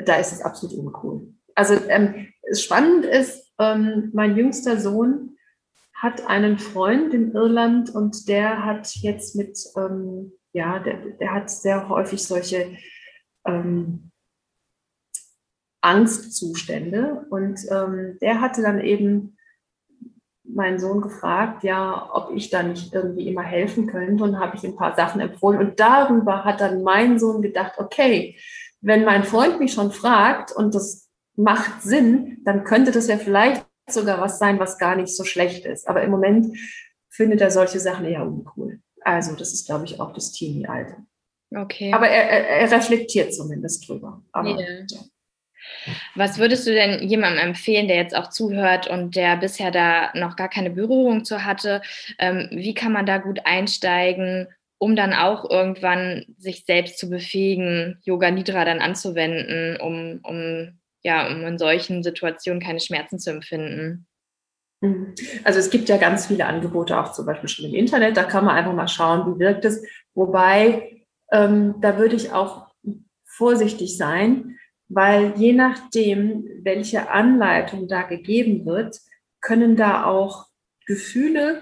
da 0.06 0.16
ist 0.16 0.32
es 0.32 0.42
absolut 0.42 0.78
uncool. 0.78 1.34
Also 1.56 1.76
ähm, 1.90 2.28
spannend 2.54 3.06
ist, 3.06 3.52
ähm, 3.60 4.10
mein 4.14 4.36
jüngster 4.36 4.80
Sohn 4.80 5.38
hat 5.94 6.28
einen 6.28 6.58
Freund 6.58 7.14
in 7.14 7.34
Irland 7.34 7.90
und 7.94 8.28
der 8.28 8.66
hat 8.66 8.96
jetzt 8.96 9.36
mit, 9.36 9.60
ähm, 9.78 10.32
ja, 10.54 10.80
der, 10.80 10.98
der 11.20 11.34
hat 11.34 11.50
sehr 11.50 11.90
häufig 11.90 12.24
solche 12.24 12.76
ähm, 13.46 14.11
Angstzustände. 15.82 17.26
Und 17.30 17.60
ähm, 17.70 18.18
der 18.22 18.42
hatte 18.42 18.62
dann 18.62 18.80
eben 18.82 19.38
meinen 20.44 20.80
Sohn 20.80 21.02
gefragt, 21.02 21.64
ja, 21.64 22.10
ob 22.14 22.32
ich 22.36 22.50
da 22.50 22.64
nicht 22.64 22.94
irgendwie 22.94 23.28
immer 23.28 23.44
helfen 23.44 23.88
könnte 23.88 24.24
und 24.24 24.40
habe 24.40 24.56
ich 24.58 24.64
ein 24.64 24.76
paar 24.76 24.96
Sachen 24.96 25.22
empfohlen. 25.22 25.60
Und 25.60 25.80
darüber 25.80 26.44
hat 26.44 26.62
dann 26.62 26.84
mein 26.84 27.20
Sohn 27.20 27.42
gedacht, 27.42 27.74
okay, 27.78 28.38
wenn 28.82 29.06
mein 29.06 29.24
Freund 29.24 29.60
mich 29.60 29.74
schon 29.74 29.92
fragt 29.92 30.52
und 30.52 30.76
das 30.76 31.10
macht 31.36 31.82
Sinn, 31.84 32.40
dann 32.44 32.64
könnte 32.64 32.92
das 32.92 33.08
ja 33.08 33.18
vielleicht 33.18 33.66
sogar 33.90 34.20
was 34.20 34.40
sein, 34.40 34.60
was 34.60 34.78
gar 34.78 34.96
nicht 34.96 35.16
so 35.16 35.24
schlecht 35.24 35.66
ist. 35.66 35.88
Aber 35.88 36.02
im 36.04 36.12
Moment 36.12 36.58
findet 37.10 37.42
er 37.42 37.52
solche 37.52 37.80
Sachen 37.80 38.06
eher 38.06 38.26
uncool. 38.26 38.80
Also 39.02 39.36
das 39.36 39.54
ist, 39.54 39.66
glaube 39.66 39.86
ich, 39.86 40.00
auch 40.00 40.14
das 40.14 40.32
Teenie-Alter. 40.32 40.98
Okay. 41.56 41.94
Aber 41.94 42.08
er, 42.08 42.30
er, 42.30 42.48
er, 42.62 42.72
reflektiert 42.72 43.34
zumindest 43.34 43.88
drüber. 43.88 44.24
Aber, 44.32 44.50
yeah. 44.50 44.86
ja. 44.90 45.00
Was 46.16 46.38
würdest 46.38 46.68
du 46.68 46.74
denn 46.74 47.08
jemandem 47.08 47.48
empfehlen, 47.48 47.88
der 47.88 47.98
jetzt 47.98 48.16
auch 48.16 48.30
zuhört 48.30 48.88
und 48.88 49.16
der 49.16 49.38
bisher 49.38 49.72
da 49.72 50.12
noch 50.14 50.36
gar 50.36 50.50
keine 50.50 50.70
Berührung 50.70 51.26
zu 51.26 51.44
hatte? 51.46 51.82
Ähm, 52.20 52.50
wie 52.52 52.74
kann 52.74 52.92
man 52.92 53.06
da 53.06 53.18
gut 53.18 53.42
einsteigen, 53.46 54.48
um 54.78 54.96
dann 54.96 55.14
auch 55.14 55.50
irgendwann 55.50 56.26
sich 56.38 56.66
selbst 56.66 56.98
zu 56.98 57.10
befähigen, 57.10 58.00
Yoga 58.04 58.32
Nidra 58.32 58.66
dann 58.66 58.82
anzuwenden, 58.82 59.78
um, 59.80 60.20
um, 60.24 60.80
ja, 61.04 61.28
um 61.28 61.46
in 61.46 61.58
solchen 61.58 62.04
Situationen 62.04 62.62
keine 62.62 62.80
Schmerzen 62.80 63.20
zu 63.20 63.30
empfinden? 63.30 64.08
Mhm. 64.82 65.14
Also 65.44 65.60
es 65.60 65.70
gibt 65.70 65.88
ja 65.90 65.98
ganz 65.98 66.26
viele 66.28 66.46
Angebote, 66.46 67.00
auch 67.00 67.14
zum 67.14 67.26
Beispiel 67.26 67.50
schon 67.50 67.66
im 67.66 67.76
Internet. 67.76 68.18
Da 68.18 68.24
kann 68.24 68.46
man 68.46 68.56
einfach 68.56 68.74
mal 68.74 68.88
schauen, 68.88 69.36
wie 69.36 69.40
wirkt 69.40 69.66
es. 69.66 69.86
Wobei, 70.16 71.04
ähm, 71.32 71.76
da 71.80 71.98
würde 71.98 72.16
ich 72.16 72.32
auch 72.32 72.68
vorsichtig 73.24 73.98
sein, 73.98 74.58
weil 74.94 75.34
je 75.38 75.54
nachdem, 75.54 76.46
welche 76.64 77.10
Anleitung 77.10 77.88
da 77.88 78.04
gegeben 78.04 78.66
wird, 78.66 79.00
können 79.40 79.76
da 79.76 80.06
auch 80.06 80.48
Gefühle 80.86 81.62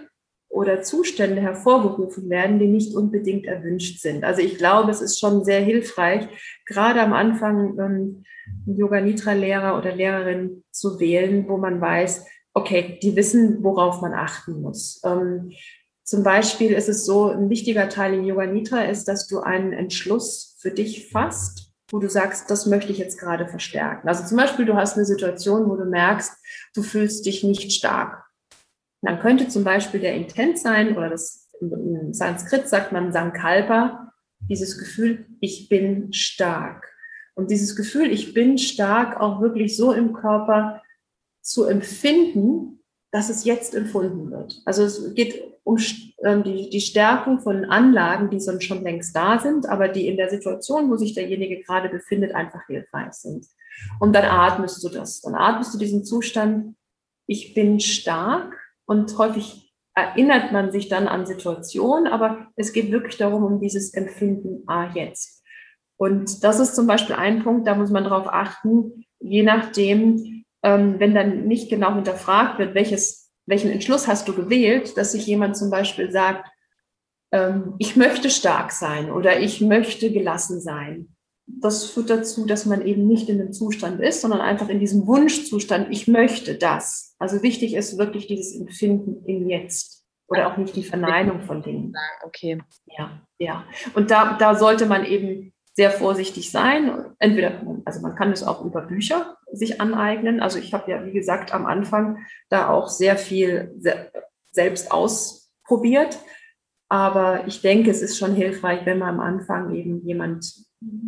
oder 0.50 0.82
Zustände 0.82 1.42
hervorgerufen 1.42 2.30
werden, 2.30 2.58
die 2.58 2.68
nicht 2.68 2.96
unbedingt 2.96 3.46
erwünscht 3.46 4.02
sind. 4.02 4.24
Also 4.24 4.42
ich 4.42 4.58
glaube, 4.58 4.90
es 4.90 5.02
ist 5.02 5.20
schon 5.20 5.46
sehr 5.46 5.62
hilfreich, 5.62 6.28
gerade 6.66 7.02
am 7.02 7.14
Anfang 7.14 7.78
ähm, 7.78 8.24
Yoga 8.66 9.00
Nitra 9.00 9.34
Lehrer 9.34 9.78
oder 9.78 9.96
Lehrerin 9.96 10.64
zu 10.72 11.00
wählen, 11.00 11.48
wo 11.48 11.58
man 11.58 11.80
weiß, 11.80 12.26
okay, 12.56 12.98
die 13.04 13.16
wissen, 13.16 13.64
worauf 13.64 14.02
man 14.02 14.14
achten 14.14 14.60
muss. 14.60 15.02
Ähm, 15.06 15.52
zum 16.04 16.24
Beispiel 16.24 16.72
ist 16.72 16.90
es 16.90 17.06
so, 17.06 17.30
ein 17.30 17.52
wichtiger 17.52 17.88
Teil 17.88 18.16
in 18.16 18.26
Yoga 18.26 18.48
Nitra 18.48 18.86
ist, 18.86 19.08
dass 19.08 19.28
du 19.28 19.42
einen 19.42 19.74
Entschluss 19.74 20.58
für 20.60 20.72
dich 20.72 21.12
fasst 21.12 21.69
wo 21.92 22.00
du 22.00 22.10
sagst, 22.10 22.50
das 22.50 22.66
möchte 22.66 22.92
ich 22.92 22.98
jetzt 22.98 23.20
gerade 23.20 23.48
verstärken. 23.48 24.08
Also 24.08 24.26
zum 24.26 24.38
Beispiel, 24.38 24.66
du 24.66 24.76
hast 24.76 24.96
eine 24.96 25.06
Situation, 25.06 25.70
wo 25.70 25.76
du 25.76 25.86
merkst, 25.86 26.34
du 26.76 26.84
fühlst 26.84 27.26
dich 27.26 27.44
nicht 27.44 27.72
stark. 27.72 28.26
Dann 29.02 29.20
könnte 29.20 29.48
zum 29.48 29.64
Beispiel 29.64 30.00
der 30.00 30.16
Intent 30.16 30.60
sein, 30.60 30.96
oder 30.98 31.10
das 31.10 31.48
im 31.62 32.14
Sanskrit 32.14 32.68
sagt 32.70 32.92
man 32.92 33.12
Sankalpa, 33.12 34.14
dieses 34.40 34.78
Gefühl, 34.78 35.26
ich 35.42 35.70
bin 35.70 36.14
stark. 36.14 36.86
Und 37.36 37.52
dieses 37.52 37.76
Gefühl, 37.76 38.12
ich 38.12 38.34
bin 38.34 38.58
stark, 38.58 39.20
auch 39.20 39.42
wirklich 39.42 39.76
so 39.76 39.94
im 39.94 40.14
Körper 40.14 40.82
zu 41.42 41.66
empfinden, 41.66 42.84
dass 43.12 43.30
es 43.30 43.46
jetzt 43.46 43.76
empfunden 43.76 44.30
wird. 44.32 44.62
Also 44.66 44.84
es 44.84 45.14
geht 45.16 45.42
um 45.64 45.78
die, 46.24 46.70
die 46.70 46.82
Stärkung 46.82 47.40
von 47.40 47.66
Anlagen, 47.66 48.30
die 48.30 48.42
schon 48.62 48.84
längst 48.84 49.16
da 49.16 49.40
sind, 49.40 49.68
aber 49.68 49.88
die 49.88 50.08
in 50.08 50.18
der 50.18 50.30
Situation, 50.30 50.90
wo 50.90 50.98
sich 50.98 51.14
derjenige 51.14 51.62
gerade 51.64 51.90
befindet, 51.90 52.36
einfach 52.36 52.66
hilfreich 52.68 53.14
sind. 53.14 53.46
Und 54.00 54.14
dann 54.14 54.26
atmest 54.26 54.84
du 54.84 54.90
das. 54.90 55.22
Dann 55.22 55.36
atmest 55.36 55.74
du 55.74 55.78
diesen 55.78 56.04
Zustand, 56.04 56.76
ich 57.28 57.54
bin 57.54 57.80
stark 57.80 58.58
und 58.86 59.18
häufig 59.18 59.74
erinnert 59.96 60.52
man 60.52 60.72
sich 60.72 60.90
dann 60.90 61.08
an 61.08 61.26
Situationen, 61.26 62.08
aber 62.12 62.48
es 62.56 62.74
geht 62.74 62.92
wirklich 62.92 63.18
darum, 63.18 63.44
um 63.44 63.60
dieses 63.60 63.94
Empfinden, 63.94 64.64
ah, 64.68 64.90
jetzt. 64.94 65.44
Und 65.98 66.44
das 66.44 66.60
ist 66.60 66.76
zum 66.76 66.88
Beispiel 66.88 67.16
ein 67.16 67.44
Punkt, 67.44 67.68
da 67.68 67.76
muss 67.76 67.92
man 67.92 68.06
darauf 68.06 68.28
achten, 68.28 69.06
je 69.20 69.44
nachdem, 69.44 70.46
ähm, 70.64 71.00
wenn 71.00 71.14
dann 71.14 71.48
nicht 71.48 71.70
genau 71.70 71.94
hinterfragt 71.94 72.60
wird, 72.60 72.74
welches 72.74 73.29
welchen 73.50 73.72
Entschluss 73.72 74.08
hast 74.08 74.28
du 74.28 74.34
gewählt, 74.34 74.96
dass 74.96 75.12
sich 75.12 75.26
jemand 75.26 75.58
zum 75.58 75.72
Beispiel 75.72 76.12
sagt, 76.12 76.50
ähm, 77.32 77.74
ich 77.80 77.96
möchte 77.96 78.30
stark 78.30 78.72
sein 78.72 79.12
oder 79.12 79.40
ich 79.40 79.60
möchte 79.60 80.12
gelassen 80.12 80.62
sein. 80.62 81.16
Das 81.48 81.86
führt 81.86 82.12
dazu, 82.12 82.46
dass 82.46 82.68
man 82.68 82.86
eben 82.86 83.08
nicht 83.08 83.28
in 83.28 83.40
dem 83.40 83.52
Zustand 83.52 84.00
ist, 84.02 84.22
sondern 84.22 84.42
einfach 84.42 84.70
in 84.70 84.80
diesem 84.80 85.08
Wunschzustand, 85.08 85.88
ich 85.90 86.08
möchte 86.08 86.56
das. 86.56 87.16
Also 87.18 87.42
wichtig 87.42 87.74
ist 87.74 87.98
wirklich 87.98 88.28
dieses 88.28 88.56
Empfinden 88.56 89.26
im 89.26 89.50
Jetzt 89.50 90.06
oder 90.28 90.52
auch 90.52 90.58
nicht 90.58 90.76
die 90.76 90.84
Verneinung 90.84 91.42
von 91.42 91.64
Dingen. 91.64 91.94
Okay. 92.24 92.62
Ja, 92.86 93.20
ja. 93.40 93.66
Und 93.96 94.12
da, 94.12 94.38
da 94.38 94.54
sollte 94.54 94.86
man 94.86 95.06
eben 95.06 95.54
sehr 95.80 95.92
vorsichtig 95.92 96.52
sein. 96.52 97.16
Entweder, 97.20 97.62
also 97.86 98.02
man 98.02 98.14
kann 98.14 98.34
es 98.34 98.44
auch 98.44 98.66
über 98.66 98.82
Bücher 98.82 99.38
sich 99.54 99.80
aneignen. 99.80 100.42
Also 100.42 100.60
ich 100.60 100.74
habe 100.74 100.92
ja, 100.92 101.06
wie 101.06 101.14
gesagt, 101.14 101.54
am 101.54 101.66
Anfang 101.66 102.18
da 102.50 102.68
auch 102.68 102.90
sehr 102.90 103.16
viel 103.16 103.74
selbst 104.52 104.92
ausprobiert. 104.92 106.20
Aber 106.90 107.48
ich 107.48 107.62
denke, 107.62 107.92
es 107.92 108.02
ist 108.02 108.18
schon 108.18 108.36
hilfreich, 108.36 108.86
wenn 108.86 109.00
man 109.00 109.16
am 109.16 109.20
Anfang 109.22 109.74
eben 109.74 110.06
jemand 110.06 110.54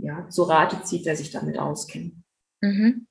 ja, 0.01 0.25
so 0.29 0.43
Rate 0.43 0.81
zieht, 0.83 1.05
der 1.05 1.17
sich 1.17 1.31
damit 1.31 1.59
auskennt. 1.59 2.13
Mhm. 2.61 3.07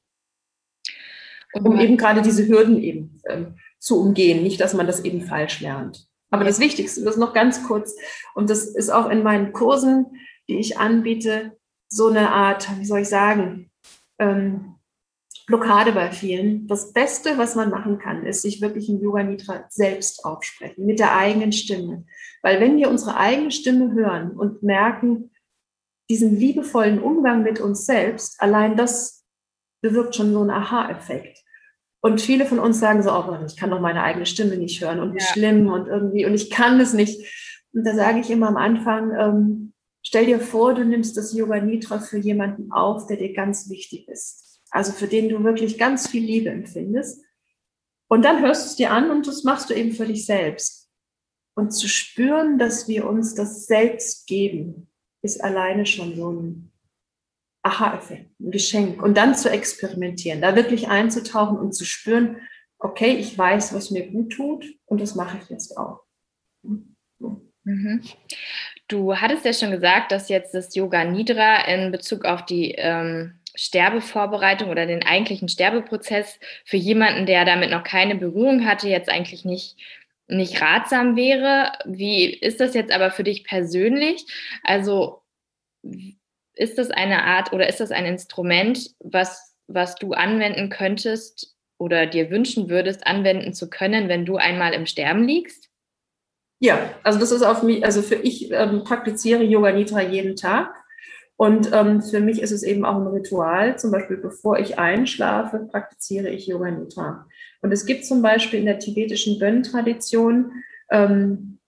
um 1.53 1.79
eben 1.79 1.99
gerade 1.99 2.23
diese 2.23 2.49
Hürden 2.49 2.81
eben 2.83 3.21
ähm, 3.29 3.57
zu 3.79 4.01
umgehen. 4.01 4.43
Nicht, 4.43 4.63
dass 4.63 4.73
man 4.73 4.87
das 4.87 5.05
eben 5.05 5.21
falsch 5.21 5.61
lernt. 5.61 6.09
Aber 6.31 6.45
das 6.45 6.59
Wichtigste, 6.59 7.05
das 7.05 7.19
noch 7.19 7.35
ganz 7.35 7.65
kurz, 7.65 7.95
und 8.35 8.49
das 8.49 8.65
ist 8.65 8.89
auch 8.89 9.11
in 9.11 9.23
meinen 9.23 9.53
Kursen, 9.53 10.07
die 10.51 10.59
ich 10.59 10.79
anbiete, 10.79 11.57
so 11.89 12.09
eine 12.09 12.31
Art, 12.31 12.69
wie 12.79 12.85
soll 12.85 13.01
ich 13.01 13.09
sagen, 13.09 13.71
ähm, 14.19 14.75
Blockade 15.47 15.93
bei 15.93 16.11
vielen. 16.13 16.69
Das 16.69 16.93
Beste, 16.93 17.37
was 17.39 17.57
man 17.57 17.71
machen 17.71 17.99
kann, 17.99 18.25
ist 18.25 18.43
sich 18.43 18.61
wirklich 18.61 18.89
im 18.89 19.01
Yoga 19.01 19.23
Nidra 19.23 19.65
selbst 19.69 20.25
aufsprechen, 20.25 20.87
mit 20.87 20.99
der 20.99 21.17
eigenen 21.17 21.53
Stimme. 21.53 22.05
Weil 22.43 22.61
wenn 22.61 22.77
wir 22.77 22.89
unsere 22.89 23.17
eigene 23.17 23.51
Stimme 23.51 23.93
hören 23.93 24.31
und 24.31 24.63
merken, 24.63 25.31
diesen 26.09 26.37
liebevollen 26.37 27.01
Umgang 27.01 27.43
mit 27.43 27.61
uns 27.61 27.87
selbst, 27.87 28.41
allein 28.41 28.77
das 28.77 29.25
bewirkt 29.83 30.15
schon 30.15 30.33
so 30.33 30.41
einen 30.41 30.51
Aha-Effekt. 30.51 31.39
Und 32.03 32.21
viele 32.21 32.47
von 32.47 32.59
uns 32.59 32.79
sagen 32.81 33.03
so, 33.03 33.13
oh, 33.13 33.37
ich 33.45 33.57
kann 33.57 33.71
doch 33.71 33.81
meine 33.81 34.03
eigene 34.03 34.27
Stimme 34.27 34.57
nicht 34.57 34.81
hören 34.81 35.01
und 35.01 35.15
wie 35.15 35.19
ja. 35.19 35.25
schlimm 35.25 35.69
und 35.69 35.87
irgendwie, 35.87 36.27
und 36.27 36.35
ich 36.35 36.51
kann 36.51 36.81
es 36.81 36.93
nicht. 36.93 37.21
Und 37.73 37.85
da 37.85 37.95
sage 37.95 38.21
ich 38.21 38.31
immer 38.31 38.49
am 38.49 38.57
Anfang, 38.57 39.13
ähm, 39.19 39.70
stell 40.11 40.27
dir 40.27 40.41
vor, 40.41 40.75
du 40.75 40.85
nimmst 40.85 41.17
das 41.17 41.33
Yoga 41.33 41.61
Nidra 41.61 41.99
für 41.99 42.19
jemanden 42.19 42.71
auf, 42.71 43.07
der 43.07 43.17
dir 43.17 43.33
ganz 43.33 43.71
wichtig 43.71 44.07
ist 44.09 44.51
also 44.71 44.93
für 44.93 45.09
den 45.09 45.29
du 45.29 45.43
wirklich 45.45 45.79
ganz 45.79 46.09
viel 46.09 46.25
Liebe 46.25 46.51
empfindest. 46.51 47.25
Und 48.09 48.25
dann 48.25 48.41
hörst 48.41 48.65
du 48.65 48.67
es 48.71 48.77
dir 48.77 48.91
an 48.93 49.11
und 49.11 49.27
das 49.27 49.45
machst 49.45 49.71
du 49.71 49.75
eben 49.75 49.93
für 49.93 50.07
dich 50.07 50.27
selbst. 50.27 50.91
Und 51.55 51.73
zu 51.73 51.89
spüren, 51.89 52.59
dass 52.59 52.89
wir 52.89 53.09
uns 53.09 53.35
das 53.35 53.67
selbst 53.67 54.27
geben, 54.27 54.89
ist 55.23 55.43
alleine 55.43 55.87
schon 55.87 56.17
so 56.17 56.33
ein 56.33 56.73
Aha-Effekt, 57.63 58.41
ein 58.41 58.51
Geschenk. 58.51 59.03
Und 59.03 59.17
dann 59.17 59.35
zu 59.35 59.51
experimentieren, 59.51 60.41
da 60.41 60.57
wirklich 60.57 60.89
einzutauchen 60.89 61.59
und 61.59 61.73
zu 61.73 61.85
spüren, 61.85 62.37
okay, 62.79 63.17
ich 63.17 63.37
weiß, 63.37 63.75
was 63.75 63.91
mir 63.91 64.11
gut 64.11 64.33
tut 64.33 64.65
und 64.87 65.01
das 65.01 65.15
mache 65.15 65.39
ich 65.43 65.51
jetzt 65.51 65.77
auch. 65.77 66.03
Mhm. 67.65 68.03
Du 68.89 69.17
hattest 69.17 69.45
ja 69.45 69.53
schon 69.53 69.71
gesagt, 69.71 70.13
dass 70.13 70.29
jetzt 70.29 70.55
das 70.55 70.75
Yoga 70.75 71.05
Nidra 71.05 71.65
in 71.67 71.93
Bezug 71.93 72.25
auf 72.25 72.45
die 72.45 72.73
ähm, 72.73 73.41
Sterbevorbereitung 73.55 74.71
oder 74.71 74.87
den 74.87 75.05
eigentlichen 75.05 75.49
Sterbeprozess 75.49 76.39
für 76.65 76.77
jemanden, 76.77 77.27
der 77.27 77.45
damit 77.45 77.71
noch 77.71 77.85
keine 77.85 78.15
Berührung 78.15 78.67
hatte, 78.67 78.89
jetzt 78.89 79.09
eigentlich 79.11 79.45
nicht, 79.45 79.77
nicht 80.29 80.61
ratsam 80.63 81.17
wäre. 81.17 81.73
Wie 81.85 82.27
ist 82.27 82.61
das 82.61 82.75
jetzt 82.75 82.93
aber 82.93 83.11
für 83.11 83.25
dich 83.25 83.45
persönlich? 83.45 84.25
Also 84.65 85.23
ist 86.55 86.79
das 86.79 86.91
eine 86.91 87.25
Art 87.25 87.53
oder 87.53 87.69
ist 87.69 87.81
das 87.81 87.91
ein 87.91 88.07
Instrument, 88.07 88.91
was, 89.01 89.55
was 89.67 89.95
du 89.97 90.13
anwenden 90.13 90.69
könntest 90.69 91.57
oder 91.79 92.07
dir 92.07 92.31
wünschen 92.31 92.69
würdest, 92.69 93.07
anwenden 93.07 93.55
zu 93.55 93.71
können, 93.71 94.09
wenn 94.09 94.27
du 94.27 94.37
einmal 94.37 94.75
im 94.75 94.87
Sterben 94.87 95.27
liegst? 95.27 95.70
Ja, 96.61 96.79
also 97.03 97.19
das 97.19 97.33
ist 97.33 97.43
auf 97.43 97.63
mich, 97.63 97.85
also 97.85 98.03
für 98.03 98.17
ich 98.17 98.51
ähm, 98.53 98.85
praktiziere 98.85 99.43
Yoga 99.43 99.73
Nidra 99.73 100.03
jeden 100.03 100.37
Tag. 100.37 100.75
Und 101.37 101.71
ähm, 101.73 102.03
für 102.03 102.21
mich 102.21 102.43
ist 102.43 102.51
es 102.51 102.63
eben 102.63 102.85
auch 102.85 102.97
ein 102.97 103.07
Ritual. 103.07 103.79
Zum 103.79 103.91
Beispiel, 103.91 104.19
bevor 104.19 104.59
ich 104.59 104.79
einschlafe, 104.79 105.67
praktiziere 105.71 106.29
ich 106.29 106.47
Yoga 106.47 106.71
Nidra. 106.71 107.27
Und 107.63 107.73
es 107.73 107.87
gibt 107.87 108.05
zum 108.05 108.21
Beispiel 108.21 108.61
in 108.61 108.67
der 108.67 108.79
tibetischen 108.79 109.39
Bön-Tradition, 109.39 110.53
ähm, 110.91 111.59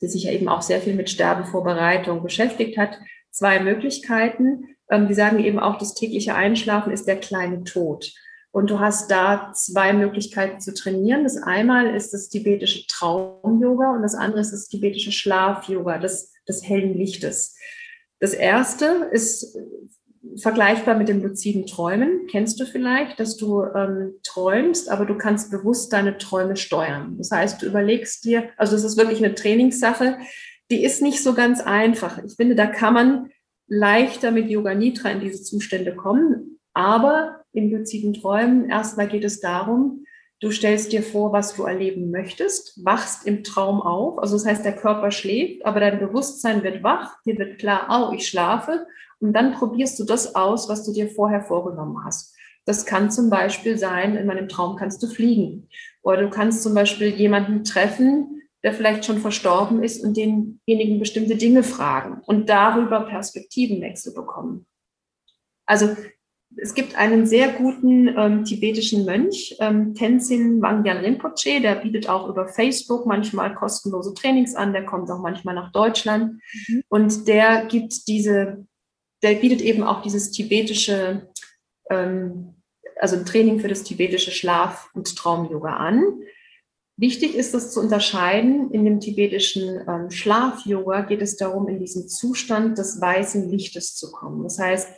die 0.00 0.06
sich 0.06 0.24
ja 0.24 0.32
eben 0.32 0.48
auch 0.48 0.62
sehr 0.62 0.80
viel 0.80 0.94
mit 0.94 1.10
Sterbevorbereitung 1.10 2.22
beschäftigt 2.22 2.78
hat, 2.78 2.98
zwei 3.30 3.60
Möglichkeiten. 3.60 4.74
Ähm, 4.90 5.06
die 5.06 5.14
sagen 5.14 5.38
eben 5.38 5.58
auch, 5.58 5.76
das 5.76 5.92
tägliche 5.92 6.34
Einschlafen 6.34 6.90
ist 6.90 7.06
der 7.06 7.16
kleine 7.16 7.64
Tod. 7.64 8.10
Und 8.52 8.70
du 8.70 8.80
hast 8.80 9.10
da 9.10 9.52
zwei 9.54 9.92
Möglichkeiten 9.92 10.60
zu 10.60 10.74
trainieren. 10.74 11.22
Das 11.22 11.36
einmal 11.36 11.94
ist 11.94 12.12
das 12.12 12.28
tibetische 12.28 12.86
Traum-Yoga 12.88 13.92
und 13.94 14.02
das 14.02 14.14
andere 14.14 14.40
ist 14.40 14.52
das 14.52 14.66
tibetische 14.66 15.12
Schlaf-Yoga, 15.12 15.98
des, 15.98 16.32
des 16.48 16.68
hellen 16.68 16.94
Lichtes. 16.94 17.56
Das 18.18 18.34
erste 18.34 19.08
ist 19.12 19.56
vergleichbar 20.36 20.96
mit 20.96 21.08
dem 21.08 21.22
luziden 21.22 21.66
Träumen. 21.66 22.26
Kennst 22.30 22.60
du 22.60 22.66
vielleicht, 22.66 23.18
dass 23.20 23.36
du 23.36 23.62
ähm, 23.62 24.14
träumst, 24.22 24.90
aber 24.90 25.06
du 25.06 25.16
kannst 25.16 25.50
bewusst 25.50 25.92
deine 25.92 26.18
Träume 26.18 26.56
steuern. 26.56 27.16
Das 27.18 27.30
heißt, 27.30 27.62
du 27.62 27.66
überlegst 27.66 28.24
dir, 28.24 28.50
also 28.56 28.76
es 28.76 28.84
ist 28.84 28.96
wirklich 28.96 29.24
eine 29.24 29.34
Trainingssache, 29.34 30.18
die 30.70 30.84
ist 30.84 31.02
nicht 31.02 31.22
so 31.22 31.34
ganz 31.34 31.60
einfach. 31.60 32.22
Ich 32.22 32.34
finde, 32.34 32.54
da 32.54 32.66
kann 32.66 32.94
man 32.94 33.30
leichter 33.66 34.30
mit 34.30 34.50
Yoga 34.50 34.74
Nidra 34.74 35.10
in 35.10 35.20
diese 35.20 35.42
Zustände 35.42 35.94
kommen. 35.96 36.58
Aber 36.74 37.39
in 37.52 37.70
luziden 37.70 38.14
Träumen 38.14 38.68
erstmal 38.68 39.08
geht 39.08 39.24
es 39.24 39.40
darum, 39.40 40.04
Du 40.42 40.50
stellst 40.50 40.90
dir 40.92 41.02
vor, 41.02 41.34
was 41.34 41.54
du 41.54 41.64
erleben 41.64 42.10
möchtest, 42.10 42.82
wachst 42.82 43.26
im 43.26 43.44
Traum 43.44 43.82
auf. 43.82 44.18
Also 44.18 44.36
das 44.36 44.46
heißt, 44.46 44.64
der 44.64 44.74
Körper 44.74 45.10
schläft, 45.10 45.66
aber 45.66 45.80
dein 45.80 45.98
Bewusstsein 45.98 46.62
wird 46.62 46.82
wach. 46.82 47.14
Dir 47.26 47.38
wird 47.38 47.58
klar, 47.58 47.88
oh, 47.90 48.14
ich 48.14 48.26
schlafe. 48.26 48.86
Und 49.18 49.34
dann 49.34 49.52
probierst 49.52 50.00
du 50.00 50.04
das 50.04 50.34
aus, 50.34 50.66
was 50.70 50.86
du 50.86 50.94
dir 50.94 51.10
vorher 51.10 51.42
vorgenommen 51.42 52.02
hast. 52.06 52.34
Das 52.64 52.86
kann 52.86 53.10
zum 53.10 53.28
Beispiel 53.28 53.76
sein, 53.76 54.16
in 54.16 54.26
meinem 54.26 54.48
Traum 54.48 54.76
kannst 54.76 55.02
du 55.02 55.08
fliegen. 55.08 55.68
Oder 56.02 56.22
du 56.22 56.30
kannst 56.30 56.62
zum 56.62 56.72
Beispiel 56.72 57.08
jemanden 57.08 57.62
treffen, 57.62 58.40
der 58.62 58.72
vielleicht 58.72 59.04
schon 59.04 59.18
verstorben 59.18 59.82
ist 59.82 60.02
und 60.02 60.16
denjenigen 60.16 60.98
bestimmte 60.98 61.36
Dinge 61.36 61.62
fragen 61.62 62.22
und 62.24 62.48
darüber 62.48 63.00
Perspektivenwechsel 63.00 64.14
bekommen. 64.14 64.66
Also 65.66 65.96
es 66.56 66.74
gibt 66.74 66.96
einen 66.96 67.26
sehr 67.26 67.52
guten 67.52 68.08
ähm, 68.08 68.44
tibetischen 68.44 69.04
Mönch, 69.04 69.56
ähm, 69.60 69.94
Tenzin 69.94 70.60
Wangyal 70.60 70.98
Rinpoche, 70.98 71.60
der 71.60 71.76
bietet 71.76 72.08
auch 72.08 72.28
über 72.28 72.48
Facebook 72.48 73.06
manchmal 73.06 73.54
kostenlose 73.54 74.14
Trainings 74.14 74.54
an, 74.54 74.72
der 74.72 74.84
kommt 74.84 75.10
auch 75.10 75.20
manchmal 75.20 75.54
nach 75.54 75.70
Deutschland 75.72 76.40
mhm. 76.68 76.82
und 76.88 77.28
der 77.28 77.66
gibt 77.66 78.08
diese, 78.08 78.66
der 79.22 79.34
bietet 79.34 79.60
eben 79.60 79.84
auch 79.84 80.02
dieses 80.02 80.32
tibetische, 80.32 81.28
ähm, 81.88 82.56
also 82.96 83.16
ein 83.16 83.26
Training 83.26 83.60
für 83.60 83.68
das 83.68 83.84
tibetische 83.84 84.32
Schlaf- 84.32 84.90
und 84.94 85.16
Traum-Yoga 85.16 85.76
an. 85.76 86.02
Wichtig 86.96 87.34
ist 87.34 87.54
es 87.54 87.72
zu 87.72 87.80
unterscheiden, 87.80 88.72
in 88.72 88.84
dem 88.84 89.00
tibetischen 89.00 89.80
ähm, 89.88 90.10
Schlaf-Yoga 90.10 91.02
geht 91.02 91.22
es 91.22 91.36
darum, 91.36 91.68
in 91.68 91.78
diesen 91.78 92.08
Zustand 92.08 92.76
des 92.76 93.00
weißen 93.00 93.48
Lichtes 93.48 93.94
zu 93.94 94.10
kommen. 94.10 94.42
Das 94.42 94.58
heißt, 94.58 94.88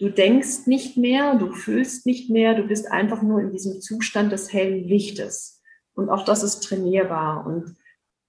Du 0.00 0.08
denkst 0.08 0.66
nicht 0.66 0.96
mehr, 0.96 1.34
du 1.34 1.52
fühlst 1.52 2.06
nicht 2.06 2.30
mehr, 2.30 2.54
du 2.54 2.62
bist 2.62 2.90
einfach 2.90 3.20
nur 3.20 3.40
in 3.40 3.52
diesem 3.52 3.82
Zustand 3.82 4.32
des 4.32 4.50
hellen 4.50 4.82
Lichtes. 4.88 5.62
Und 5.94 6.08
auch 6.08 6.24
das 6.24 6.42
ist 6.42 6.60
trainierbar. 6.60 7.46
Und 7.46 7.76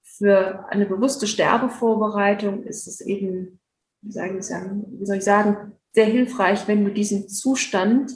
für 0.03 0.65
eine 0.69 0.85
bewusste 0.85 1.27
Sterbevorbereitung 1.27 2.63
ist 2.63 2.87
es 2.87 2.99
eben, 2.99 3.61
wie, 4.01 4.11
soll 4.11 4.37
ich 4.37 5.23
sagen, 5.23 5.71
sehr 5.93 6.05
hilfreich, 6.05 6.67
wenn 6.67 6.83
du 6.83 6.91
diesen 6.91 7.29
Zustand 7.29 8.11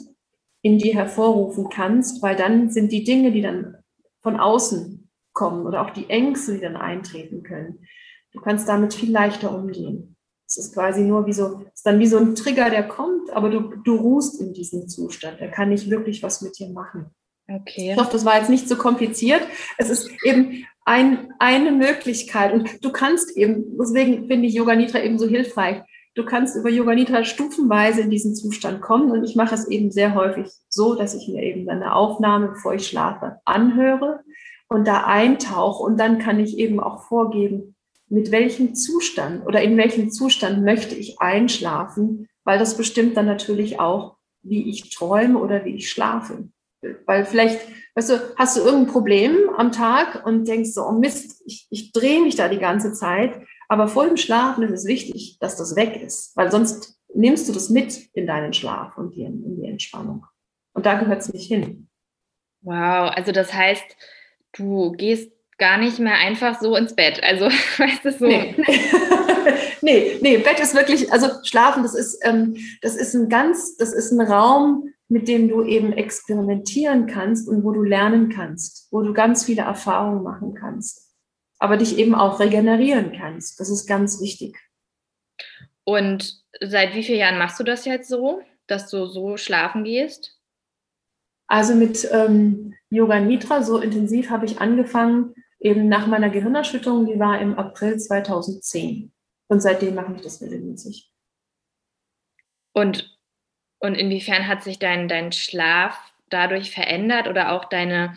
in 0.60 0.78
dir 0.78 0.94
hervorrufen 0.94 1.70
kannst, 1.70 2.22
weil 2.22 2.36
dann 2.36 2.70
sind 2.70 2.92
die 2.92 3.04
Dinge, 3.04 3.32
die 3.32 3.40
dann 3.40 3.78
von 4.20 4.38
außen 4.38 5.08
kommen 5.32 5.66
oder 5.66 5.80
auch 5.82 5.90
die 5.90 6.10
Ängste, 6.10 6.54
die 6.54 6.60
dann 6.60 6.76
eintreten 6.76 7.42
können, 7.42 7.86
du 8.32 8.40
kannst 8.40 8.68
damit 8.68 8.92
viel 8.92 9.12
leichter 9.12 9.56
umgehen. 9.56 10.15
Es 10.48 10.56
ist 10.56 10.74
quasi 10.74 11.02
nur 11.02 11.26
wie 11.26 11.32
so, 11.32 11.62
ist 11.74 11.84
dann 11.84 11.98
wie 11.98 12.06
so 12.06 12.18
ein 12.18 12.34
Trigger, 12.34 12.70
der 12.70 12.86
kommt, 12.86 13.30
aber 13.30 13.50
du, 13.50 13.60
du 13.82 13.96
ruhst 13.96 14.40
in 14.40 14.52
diesem 14.52 14.88
Zustand. 14.88 15.40
Er 15.40 15.50
kann 15.50 15.70
nicht 15.70 15.90
wirklich 15.90 16.22
was 16.22 16.40
mit 16.40 16.58
dir 16.58 16.68
machen. 16.68 17.10
Okay. 17.48 17.92
Ich 17.92 17.96
hoffe, 17.96 18.12
das 18.12 18.24
war 18.24 18.38
jetzt 18.38 18.50
nicht 18.50 18.68
so 18.68 18.76
kompliziert. 18.76 19.42
Es 19.78 19.88
ist 19.88 20.10
eben 20.24 20.66
ein, 20.84 21.32
eine 21.38 21.70
Möglichkeit. 21.70 22.52
Und 22.52 22.84
du 22.84 22.90
kannst 22.90 23.36
eben, 23.36 23.76
deswegen 23.78 24.26
finde 24.26 24.48
ich 24.48 24.54
Yoga 24.54 24.74
Nidra 24.74 25.00
eben 25.00 25.18
so 25.18 25.26
hilfreich. 25.26 25.82
Du 26.14 26.24
kannst 26.24 26.56
über 26.56 26.70
Yoga 26.70 26.94
Nidra 26.94 27.24
stufenweise 27.24 28.00
in 28.00 28.10
diesen 28.10 28.34
Zustand 28.34 28.80
kommen. 28.80 29.10
Und 29.12 29.22
ich 29.22 29.36
mache 29.36 29.54
es 29.54 29.68
eben 29.68 29.90
sehr 29.92 30.14
häufig 30.14 30.48
so, 30.68 30.94
dass 30.94 31.14
ich 31.14 31.28
mir 31.28 31.42
eben 31.42 31.68
eine 31.68 31.94
Aufnahme, 31.94 32.48
bevor 32.48 32.74
ich 32.74 32.88
schlafe, 32.88 33.38
anhöre 33.44 34.20
und 34.68 34.86
da 34.88 35.04
eintauche. 35.04 35.82
Und 35.84 36.00
dann 36.00 36.18
kann 36.18 36.40
ich 36.40 36.58
eben 36.58 36.80
auch 36.80 37.04
vorgeben, 37.04 37.75
mit 38.08 38.30
welchem 38.30 38.74
Zustand 38.74 39.46
oder 39.46 39.62
in 39.62 39.76
welchem 39.76 40.10
Zustand 40.10 40.64
möchte 40.64 40.94
ich 40.94 41.20
einschlafen, 41.20 42.28
weil 42.44 42.58
das 42.58 42.76
bestimmt 42.76 43.16
dann 43.16 43.26
natürlich 43.26 43.80
auch, 43.80 44.16
wie 44.42 44.70
ich 44.70 44.94
träume 44.94 45.38
oder 45.38 45.64
wie 45.64 45.74
ich 45.74 45.90
schlafe. 45.90 46.48
Weil 47.06 47.24
vielleicht, 47.24 47.60
weißt 47.94 48.10
du, 48.10 48.34
hast 48.36 48.56
du 48.56 48.60
irgendein 48.60 48.92
Problem 48.92 49.50
am 49.56 49.72
Tag 49.72 50.24
und 50.24 50.46
denkst 50.46 50.70
so, 50.70 50.86
oh 50.86 50.92
Mist, 50.92 51.42
ich, 51.46 51.66
ich 51.70 51.92
drehe 51.92 52.22
mich 52.22 52.36
da 52.36 52.48
die 52.48 52.58
ganze 52.58 52.92
Zeit. 52.92 53.40
Aber 53.68 53.88
vor 53.88 54.06
dem 54.06 54.16
Schlafen 54.16 54.62
ist 54.62 54.72
es 54.72 54.86
wichtig, 54.86 55.38
dass 55.40 55.56
das 55.56 55.74
weg 55.74 56.00
ist, 56.00 56.36
weil 56.36 56.52
sonst 56.52 57.00
nimmst 57.12 57.48
du 57.48 57.52
das 57.52 57.70
mit 57.70 58.10
in 58.14 58.26
deinen 58.26 58.52
Schlaf 58.52 58.96
und 58.96 59.16
in, 59.16 59.42
in 59.42 59.60
die 59.60 59.68
Entspannung. 59.68 60.26
Und 60.74 60.86
da 60.86 60.94
gehört 60.94 61.22
es 61.22 61.32
nicht 61.32 61.48
hin. 61.48 61.88
Wow, 62.62 63.10
also 63.14 63.32
das 63.32 63.52
heißt, 63.52 63.84
du 64.52 64.92
gehst 64.92 65.32
gar 65.58 65.78
nicht 65.78 65.98
mehr 65.98 66.14
einfach 66.14 66.60
so 66.60 66.76
ins 66.76 66.94
Bett. 66.94 67.22
Also, 67.22 67.46
weißt 67.78 68.04
du 68.04 68.12
so. 68.12 68.26
Nee. 68.26 68.54
nee, 69.82 70.18
nee, 70.20 70.38
Bett 70.38 70.60
ist 70.60 70.74
wirklich, 70.74 71.12
also 71.12 71.28
Schlafen, 71.44 71.82
das 71.82 71.94
ist, 71.94 72.18
ähm, 72.22 72.56
das 72.82 72.96
ist 72.96 73.14
ein 73.14 73.28
ganz, 73.28 73.76
das 73.76 73.92
ist 73.92 74.12
ein 74.12 74.20
Raum, 74.20 74.92
mit 75.08 75.28
dem 75.28 75.48
du 75.48 75.64
eben 75.64 75.92
experimentieren 75.92 77.06
kannst 77.06 77.48
und 77.48 77.62
wo 77.64 77.72
du 77.72 77.82
lernen 77.82 78.28
kannst, 78.28 78.88
wo 78.90 79.02
du 79.02 79.12
ganz 79.12 79.44
viele 79.44 79.62
Erfahrungen 79.62 80.22
machen 80.22 80.54
kannst, 80.54 81.14
aber 81.58 81.76
dich 81.76 81.98
eben 81.98 82.14
auch 82.14 82.40
regenerieren 82.40 83.12
kannst. 83.12 83.60
Das 83.60 83.70
ist 83.70 83.86
ganz 83.86 84.20
wichtig. 84.20 84.56
Und 85.84 86.42
seit 86.60 86.94
wie 86.94 87.04
vielen 87.04 87.20
Jahren 87.20 87.38
machst 87.38 87.60
du 87.60 87.64
das 87.64 87.84
jetzt 87.84 88.08
so, 88.08 88.42
dass 88.66 88.90
du 88.90 89.06
so 89.06 89.36
schlafen 89.36 89.84
gehst? 89.84 90.36
Also 91.46 91.76
mit 91.76 92.08
ähm, 92.10 92.74
Yoga 92.90 93.20
Nidra, 93.20 93.62
so 93.62 93.78
intensiv 93.78 94.30
habe 94.30 94.46
ich 94.46 94.60
angefangen, 94.60 95.34
eben 95.66 95.88
nach 95.88 96.06
meiner 96.06 96.30
Gehirnerschütterung, 96.30 97.06
die 97.06 97.18
war 97.18 97.40
im 97.40 97.58
April 97.58 97.98
2010. 97.98 99.12
Und 99.48 99.60
seitdem 99.60 99.94
mache 99.94 100.14
ich 100.14 100.22
das 100.22 100.40
regelmäßig. 100.40 101.10
Und, 102.72 103.18
und 103.80 103.94
inwiefern 103.94 104.46
hat 104.46 104.62
sich 104.62 104.78
dein, 104.78 105.08
dein 105.08 105.32
Schlaf 105.32 105.98
dadurch 106.28 106.70
verändert 106.70 107.28
oder 107.28 107.52
auch 107.52 107.64
deine, 107.64 108.16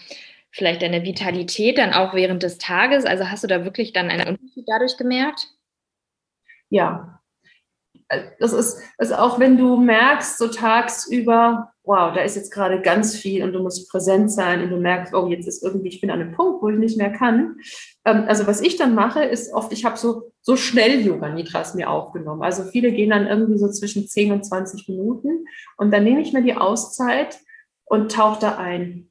vielleicht 0.52 0.82
deine 0.82 1.04
Vitalität 1.04 1.78
dann 1.78 1.94
auch 1.94 2.14
während 2.14 2.44
des 2.44 2.58
Tages? 2.58 3.06
Also 3.06 3.30
hast 3.30 3.44
du 3.44 3.48
da 3.48 3.64
wirklich 3.64 3.94
dann 3.94 4.10
einen 4.10 4.28
Unterschied 4.28 4.66
dadurch 4.68 4.98
gemerkt? 4.98 5.48
Ja, 6.70 7.20
das 8.40 8.54
ist, 8.54 8.82
also 8.98 9.16
auch 9.16 9.40
wenn 9.40 9.58
du 9.58 9.78
merkst, 9.78 10.38
so 10.38 10.48
tagsüber, 10.48 11.74
wow, 11.90 12.14
da 12.14 12.22
ist 12.22 12.36
jetzt 12.36 12.52
gerade 12.52 12.82
ganz 12.82 13.16
viel 13.16 13.44
und 13.44 13.52
du 13.52 13.64
musst 13.64 13.90
präsent 13.90 14.32
sein 14.32 14.62
und 14.62 14.70
du 14.70 14.78
merkst, 14.78 15.12
oh, 15.16 15.26
jetzt 15.26 15.48
ist 15.48 15.64
irgendwie, 15.64 15.88
ich 15.88 16.00
bin 16.00 16.12
an 16.12 16.22
einem 16.22 16.34
Punkt, 16.34 16.62
wo 16.62 16.70
ich 16.70 16.78
nicht 16.78 17.00
mehr 17.00 17.12
kann. 17.12 17.58
Ähm, 18.06 18.26
also 18.28 18.46
was 18.46 18.62
ich 18.62 18.78
dann 18.78 18.94
mache, 18.94 19.24
ist 19.24 19.52
oft, 19.56 19.74
ich 19.74 19.86
habe 19.86 19.98
so, 19.98 20.32
so 20.42 20.56
schnell 20.56 21.02
Yoga-Nidras 21.02 21.74
mir 21.74 21.90
aufgenommen. 21.90 22.44
Also 22.44 22.64
viele 22.66 22.92
gehen 22.92 23.10
dann 23.10 23.26
irgendwie 23.26 23.58
so 23.58 23.72
zwischen 23.72 24.08
10 24.08 24.32
und 24.34 24.44
20 24.46 24.88
Minuten 24.88 25.48
und 25.78 25.92
dann 25.92 26.04
nehme 26.04 26.22
ich 26.22 26.32
mir 26.32 26.44
die 26.44 26.54
Auszeit 26.54 27.40
und 27.86 28.12
tauche 28.12 28.40
da 28.40 28.58
ein. 28.58 29.10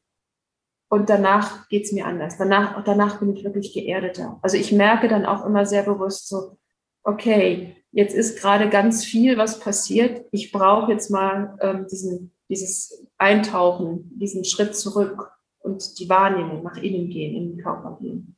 Und 0.89 1.11
danach 1.11 1.69
geht's 1.69 1.91
mir 1.91 2.07
anders. 2.07 2.39
Danach, 2.39 2.85
danach 2.85 3.19
bin 3.19 3.35
ich 3.35 3.43
wirklich 3.43 3.75
geerdeter. 3.75 4.39
Also 4.41 4.57
ich 4.57 4.71
merke 4.71 5.09
dann 5.09 5.27
auch 5.27 5.45
immer 5.45 5.67
sehr 5.67 5.83
bewusst 5.83 6.29
so, 6.29 6.57
okay, 7.03 7.75
jetzt 7.91 8.15
ist 8.15 8.41
gerade 8.41 8.71
ganz 8.71 9.05
viel, 9.05 9.37
was 9.37 9.59
passiert. 9.59 10.25
Ich 10.31 10.53
brauche 10.53 10.93
jetzt 10.93 11.11
mal 11.11 11.59
ähm, 11.61 11.87
diesen, 11.91 12.38
dieses 12.49 13.07
Eintauchen, 13.19 14.11
diesen 14.19 14.45
Schritt 14.45 14.77
zurück 14.77 15.31
und 15.61 15.99
die 15.99 16.09
Wahrnehmung 16.09 16.63
nach 16.63 16.77
innen 16.77 17.09
gehen, 17.09 17.37
in 17.37 17.51
den 17.51 17.63
Körper 17.63 17.99
gehen. 18.01 18.37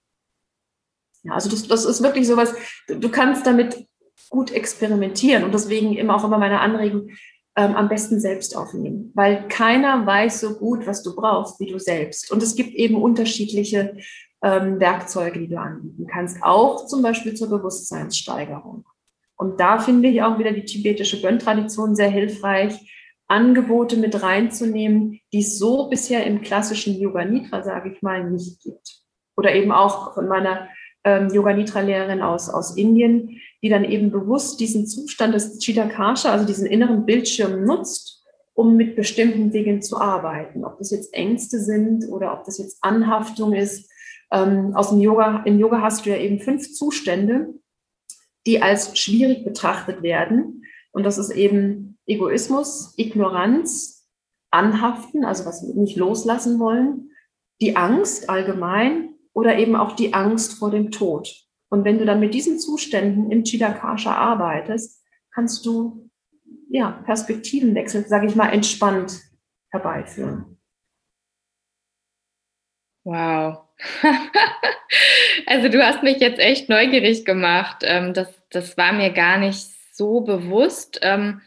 Ja, 1.23 1.35
also 1.35 1.51
das, 1.51 1.67
das 1.69 1.85
ist 1.85 2.03
wirklich 2.03 2.27
sowas, 2.27 2.55
du, 2.89 2.99
du 2.99 3.11
kannst 3.11 3.47
damit 3.47 3.87
gut 4.31 4.53
experimentieren 4.53 5.45
und 5.45 5.55
deswegen 5.55 5.97
immer 5.97 6.17
auch 6.17 6.25
immer 6.25 6.39
meine 6.39 6.61
Anregung, 6.61 7.11
ähm, 7.57 7.75
am 7.75 7.89
besten 7.89 8.21
selbst 8.21 8.57
aufnehmen, 8.57 9.11
weil 9.15 9.49
keiner 9.49 10.07
weiß 10.07 10.41
so 10.41 10.55
gut, 10.55 10.87
was 10.87 11.03
du 11.03 11.15
brauchst, 11.15 11.59
wie 11.61 11.71
du 11.71 11.79
selbst. 11.79 12.31
Und 12.31 12.43
es 12.43 12.55
gibt 12.55 12.75
eben 12.75 13.01
unterschiedliche 13.01 13.97
ähm, 14.43 14.79
Werkzeuge, 14.81 15.41
die 15.41 15.49
du 15.49 15.59
anbieten 15.59 16.07
kannst, 16.07 16.43
auch 16.43 16.87
zum 16.87 17.03
Beispiel 17.03 17.35
zur 17.35 17.49
Bewusstseinssteigerung. 17.49 18.87
Und 19.37 19.59
da 19.59 19.79
finde 19.79 20.09
ich 20.09 20.23
auch 20.23 20.39
wieder 20.39 20.53
die 20.53 20.65
tibetische 20.65 21.21
Gönn-Tradition 21.21 21.97
sehr 21.97 22.11
hilfreich, 22.11 22.79
Angebote 23.31 23.97
mit 23.97 24.23
reinzunehmen, 24.23 25.21
die 25.33 25.41
es 25.41 25.59
so 25.59 25.89
bisher 25.89 26.27
im 26.27 26.43
klassischen 26.43 26.99
Yoga 26.99 27.25
Nidra, 27.25 27.63
sage 27.63 27.93
ich 27.93 28.03
mal, 28.03 28.29
nicht 28.29 28.61
gibt. 28.63 29.03
Oder 29.37 29.55
eben 29.55 29.71
auch 29.71 30.15
von 30.15 30.27
meiner 30.27 30.69
ähm, 31.05 31.29
Yoga 31.33 31.55
Nidra-Lehrerin 31.55 32.23
aus, 32.23 32.51
aus 32.51 32.77
Indien, 32.77 33.41
die 33.63 33.69
dann 33.69 33.85
eben 33.85 34.11
bewusst 34.11 34.59
diesen 34.59 34.87
Zustand 34.87 35.35
des 35.35 35.59
Chitakasha, 35.61 36.33
also 36.33 36.45
diesen 36.45 36.67
inneren 36.67 37.07
Bildschirm 37.07 37.65
nutzt, 37.65 38.25
um 38.55 38.77
mit 38.77 38.97
bestimmten 38.97 39.53
Dingen 39.53 39.81
zu 39.81 39.99
arbeiten. 39.99 40.65
Ob 40.65 40.79
das 40.79 40.91
jetzt 40.91 41.15
Ängste 41.15 41.61
sind 41.61 42.09
oder 42.09 42.33
ob 42.33 42.45
das 42.45 42.59
jetzt 42.59 42.79
Anhaftung 42.83 43.55
ist. 43.55 43.91
Ähm, 44.33 44.75
aus 44.75 44.91
dem 44.91 45.01
Yoga, 45.01 45.43
im 45.45 45.59
Yoga 45.59 45.81
hast 45.81 46.05
du 46.05 46.11
ja 46.11 46.17
eben 46.17 46.41
fünf 46.41 46.73
Zustände, 46.73 47.55
die 48.47 48.61
als 48.61 48.99
schwierig 48.99 49.45
betrachtet 49.45 50.03
werden. 50.03 50.65
Und 50.93 51.05
das 51.05 51.17
ist 51.17 51.31
eben 51.31 51.90
Egoismus, 52.11 52.95
Ignoranz, 52.97 54.09
Anhaften, 54.51 55.25
also 55.25 55.47
was 55.47 55.63
wir 55.63 55.75
nicht 55.75 55.97
loslassen 55.97 56.59
wollen, 56.59 57.11
die 57.61 57.77
Angst 57.77 58.29
allgemein 58.29 59.15
oder 59.33 59.59
eben 59.59 59.77
auch 59.77 59.93
die 59.93 60.13
Angst 60.13 60.55
vor 60.55 60.71
dem 60.71 60.91
Tod. 60.91 61.29
Und 61.69 61.85
wenn 61.85 61.99
du 61.99 62.05
dann 62.05 62.21
mit 62.21 62.35
diesen 62.35 62.59
Zuständen 62.59 63.31
im 63.31 63.45
Chidakasha 63.45 64.13
arbeitest, 64.13 65.05
kannst 65.33 65.65
du 65.65 66.11
ja, 66.71 67.03
Perspektivenwechsel, 67.05 68.07
sage 68.07 68.27
ich 68.27 68.37
mal, 68.37 68.51
entspannt 68.51 69.21
herbeiführen. 69.71 70.59
Wow. 73.05 73.69
also 75.47 75.69
du 75.69 75.85
hast 75.85 76.03
mich 76.03 76.19
jetzt 76.19 76.39
echt 76.39 76.69
neugierig 76.69 77.25
gemacht. 77.25 77.79
Ähm, 77.83 78.15
das, 78.15 78.29
das 78.51 78.77
war 78.77 78.93
mir 78.93 79.11
gar 79.11 79.39
nicht 79.39 79.69
so 79.93 80.21
bewusst, 80.21 81.01
ähm, 81.03 81.41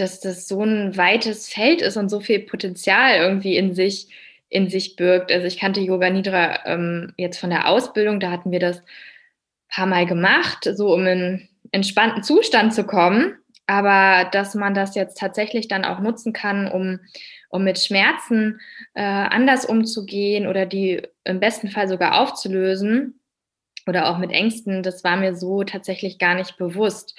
dass 0.00 0.20
das 0.20 0.48
so 0.48 0.62
ein 0.62 0.96
weites 0.96 1.48
Feld 1.48 1.82
ist 1.82 1.96
und 1.96 2.08
so 2.08 2.20
viel 2.20 2.40
Potenzial 2.40 3.16
irgendwie 3.16 3.56
in 3.56 3.74
sich, 3.74 4.08
in 4.48 4.68
sich 4.68 4.96
birgt. 4.96 5.32
Also 5.32 5.46
ich 5.46 5.58
kannte 5.58 5.80
Yoga 5.80 6.10
Nidra 6.10 6.66
ähm, 6.66 7.12
jetzt 7.16 7.38
von 7.38 7.50
der 7.50 7.68
Ausbildung, 7.68 8.20
da 8.20 8.30
hatten 8.30 8.50
wir 8.50 8.60
das 8.60 8.78
ein 8.78 8.84
paar 9.68 9.86
Mal 9.86 10.06
gemacht, 10.06 10.68
so 10.74 10.92
um 10.94 11.06
in 11.06 11.48
entspannten 11.72 12.22
Zustand 12.22 12.74
zu 12.74 12.84
kommen. 12.84 13.36
Aber 13.66 14.28
dass 14.30 14.54
man 14.54 14.72
das 14.72 14.94
jetzt 14.94 15.18
tatsächlich 15.18 15.68
dann 15.68 15.84
auch 15.84 16.00
nutzen 16.00 16.32
kann, 16.32 16.68
um 16.68 17.00
um 17.50 17.64
mit 17.64 17.78
Schmerzen 17.78 18.60
äh, 18.94 19.02
anders 19.02 19.64
umzugehen 19.64 20.46
oder 20.46 20.66
die 20.66 21.02
im 21.24 21.40
besten 21.40 21.68
Fall 21.68 21.88
sogar 21.88 22.20
aufzulösen 22.20 23.20
oder 23.86 24.10
auch 24.10 24.18
mit 24.18 24.32
Ängsten, 24.32 24.82
das 24.82 25.02
war 25.02 25.16
mir 25.16 25.34
so 25.34 25.64
tatsächlich 25.64 26.18
gar 26.18 26.34
nicht 26.34 26.58
bewusst. 26.58 27.18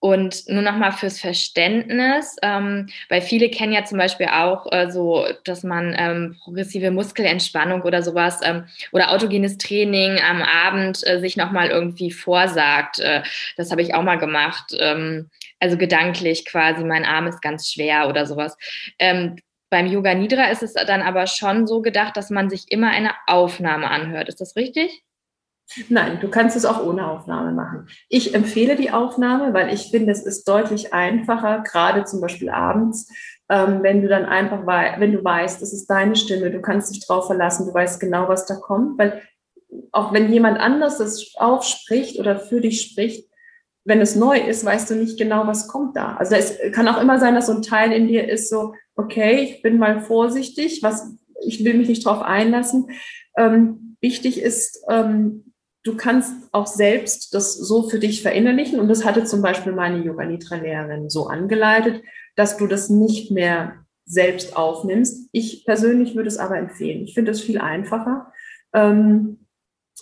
Und 0.00 0.48
nur 0.48 0.62
nochmal 0.62 0.92
fürs 0.92 1.18
Verständnis, 1.18 2.36
ähm, 2.42 2.88
weil 3.08 3.20
viele 3.20 3.50
kennen 3.50 3.72
ja 3.72 3.84
zum 3.84 3.98
Beispiel 3.98 4.28
auch 4.28 4.70
äh, 4.70 4.92
so, 4.92 5.26
dass 5.42 5.64
man 5.64 5.92
ähm, 5.98 6.36
progressive 6.44 6.92
Muskelentspannung 6.92 7.82
oder 7.82 8.04
sowas 8.04 8.40
ähm, 8.44 8.66
oder 8.92 9.10
autogenes 9.10 9.58
Training 9.58 10.20
am 10.20 10.40
Abend 10.40 11.04
äh, 11.04 11.18
sich 11.18 11.36
nochmal 11.36 11.70
irgendwie 11.70 12.12
vorsagt. 12.12 13.00
Äh, 13.00 13.22
das 13.56 13.72
habe 13.72 13.82
ich 13.82 13.92
auch 13.92 14.04
mal 14.04 14.18
gemacht. 14.18 14.72
Ähm, 14.78 15.30
also 15.58 15.76
gedanklich 15.76 16.44
quasi, 16.44 16.84
mein 16.84 17.04
Arm 17.04 17.26
ist 17.26 17.42
ganz 17.42 17.68
schwer 17.68 18.08
oder 18.08 18.24
sowas. 18.24 18.56
Ähm, 19.00 19.36
beim 19.70 19.86
Yoga 19.86 20.14
Nidra 20.14 20.44
ist 20.44 20.62
es 20.62 20.74
dann 20.74 21.02
aber 21.02 21.26
schon 21.26 21.66
so 21.66 21.82
gedacht, 21.82 22.16
dass 22.16 22.30
man 22.30 22.48
sich 22.50 22.70
immer 22.70 22.90
eine 22.90 23.10
Aufnahme 23.26 23.90
anhört. 23.90 24.28
Ist 24.28 24.40
das 24.40 24.54
richtig? 24.54 25.02
Nein, 25.88 26.18
du 26.20 26.28
kannst 26.28 26.56
es 26.56 26.64
auch 26.64 26.84
ohne 26.84 27.10
Aufnahme 27.10 27.52
machen. 27.52 27.88
Ich 28.08 28.34
empfehle 28.34 28.76
die 28.76 28.90
Aufnahme, 28.90 29.52
weil 29.52 29.72
ich 29.72 29.90
finde, 29.90 30.12
es 30.12 30.24
ist 30.24 30.48
deutlich 30.48 30.94
einfacher, 30.94 31.62
gerade 31.62 32.04
zum 32.04 32.20
Beispiel 32.20 32.48
abends, 32.48 33.12
ähm, 33.50 33.82
wenn 33.82 34.02
du 34.02 34.08
dann 34.08 34.24
einfach, 34.24 34.66
wenn 34.66 35.12
du 35.12 35.22
weißt, 35.22 35.60
es 35.62 35.72
ist 35.72 35.86
deine 35.86 36.16
Stimme, 36.16 36.50
du 36.50 36.60
kannst 36.60 36.94
dich 36.94 37.06
drauf 37.06 37.26
verlassen, 37.26 37.66
du 37.66 37.74
weißt 37.74 38.00
genau, 38.00 38.28
was 38.28 38.46
da 38.46 38.56
kommt, 38.56 38.98
weil 38.98 39.22
auch 39.92 40.12
wenn 40.12 40.32
jemand 40.32 40.58
anders 40.58 40.98
das 40.98 41.32
aufspricht 41.36 42.18
oder 42.18 42.38
für 42.38 42.60
dich 42.60 42.80
spricht, 42.82 43.28
wenn 43.84 44.00
es 44.00 44.16
neu 44.16 44.38
ist, 44.38 44.64
weißt 44.64 44.90
du 44.90 44.94
nicht 44.94 45.18
genau, 45.18 45.46
was 45.46 45.68
kommt 45.68 45.96
da. 45.96 46.16
Also 46.16 46.34
es 46.34 46.58
kann 46.72 46.88
auch 46.88 47.00
immer 47.00 47.18
sein, 47.18 47.34
dass 47.34 47.46
so 47.46 47.52
ein 47.52 47.62
Teil 47.62 47.92
in 47.92 48.06
dir 48.06 48.28
ist 48.28 48.50
so, 48.50 48.74
okay, 48.96 49.40
ich 49.42 49.62
bin 49.62 49.78
mal 49.78 50.00
vorsichtig, 50.00 50.82
was, 50.82 51.14
ich 51.46 51.64
will 51.64 51.74
mich 51.74 51.88
nicht 51.88 52.04
darauf 52.04 52.22
einlassen. 52.22 52.90
Ähm, 53.36 53.96
wichtig 54.00 54.42
ist, 54.42 54.82
ähm, 54.90 55.47
du 55.84 55.96
kannst 55.96 56.32
auch 56.52 56.66
selbst 56.66 57.34
das 57.34 57.54
so 57.54 57.88
für 57.88 57.98
dich 57.98 58.22
verinnerlichen. 58.22 58.80
Und 58.80 58.88
das 58.88 59.04
hatte 59.04 59.24
zum 59.24 59.42
Beispiel 59.42 59.72
meine 59.72 60.02
Yoga 60.04 60.24
Nitra 60.24 60.56
Lehrerin 60.56 61.08
so 61.08 61.26
angeleitet, 61.26 62.02
dass 62.36 62.56
du 62.56 62.66
das 62.66 62.88
nicht 62.88 63.30
mehr 63.30 63.84
selbst 64.04 64.56
aufnimmst. 64.56 65.28
Ich 65.32 65.64
persönlich 65.64 66.14
würde 66.14 66.28
es 66.28 66.38
aber 66.38 66.56
empfehlen. 66.56 67.04
Ich 67.04 67.14
finde 67.14 67.32
es 67.32 67.40
viel 67.40 67.58
einfacher. 67.58 68.32
Ähm, 68.72 69.46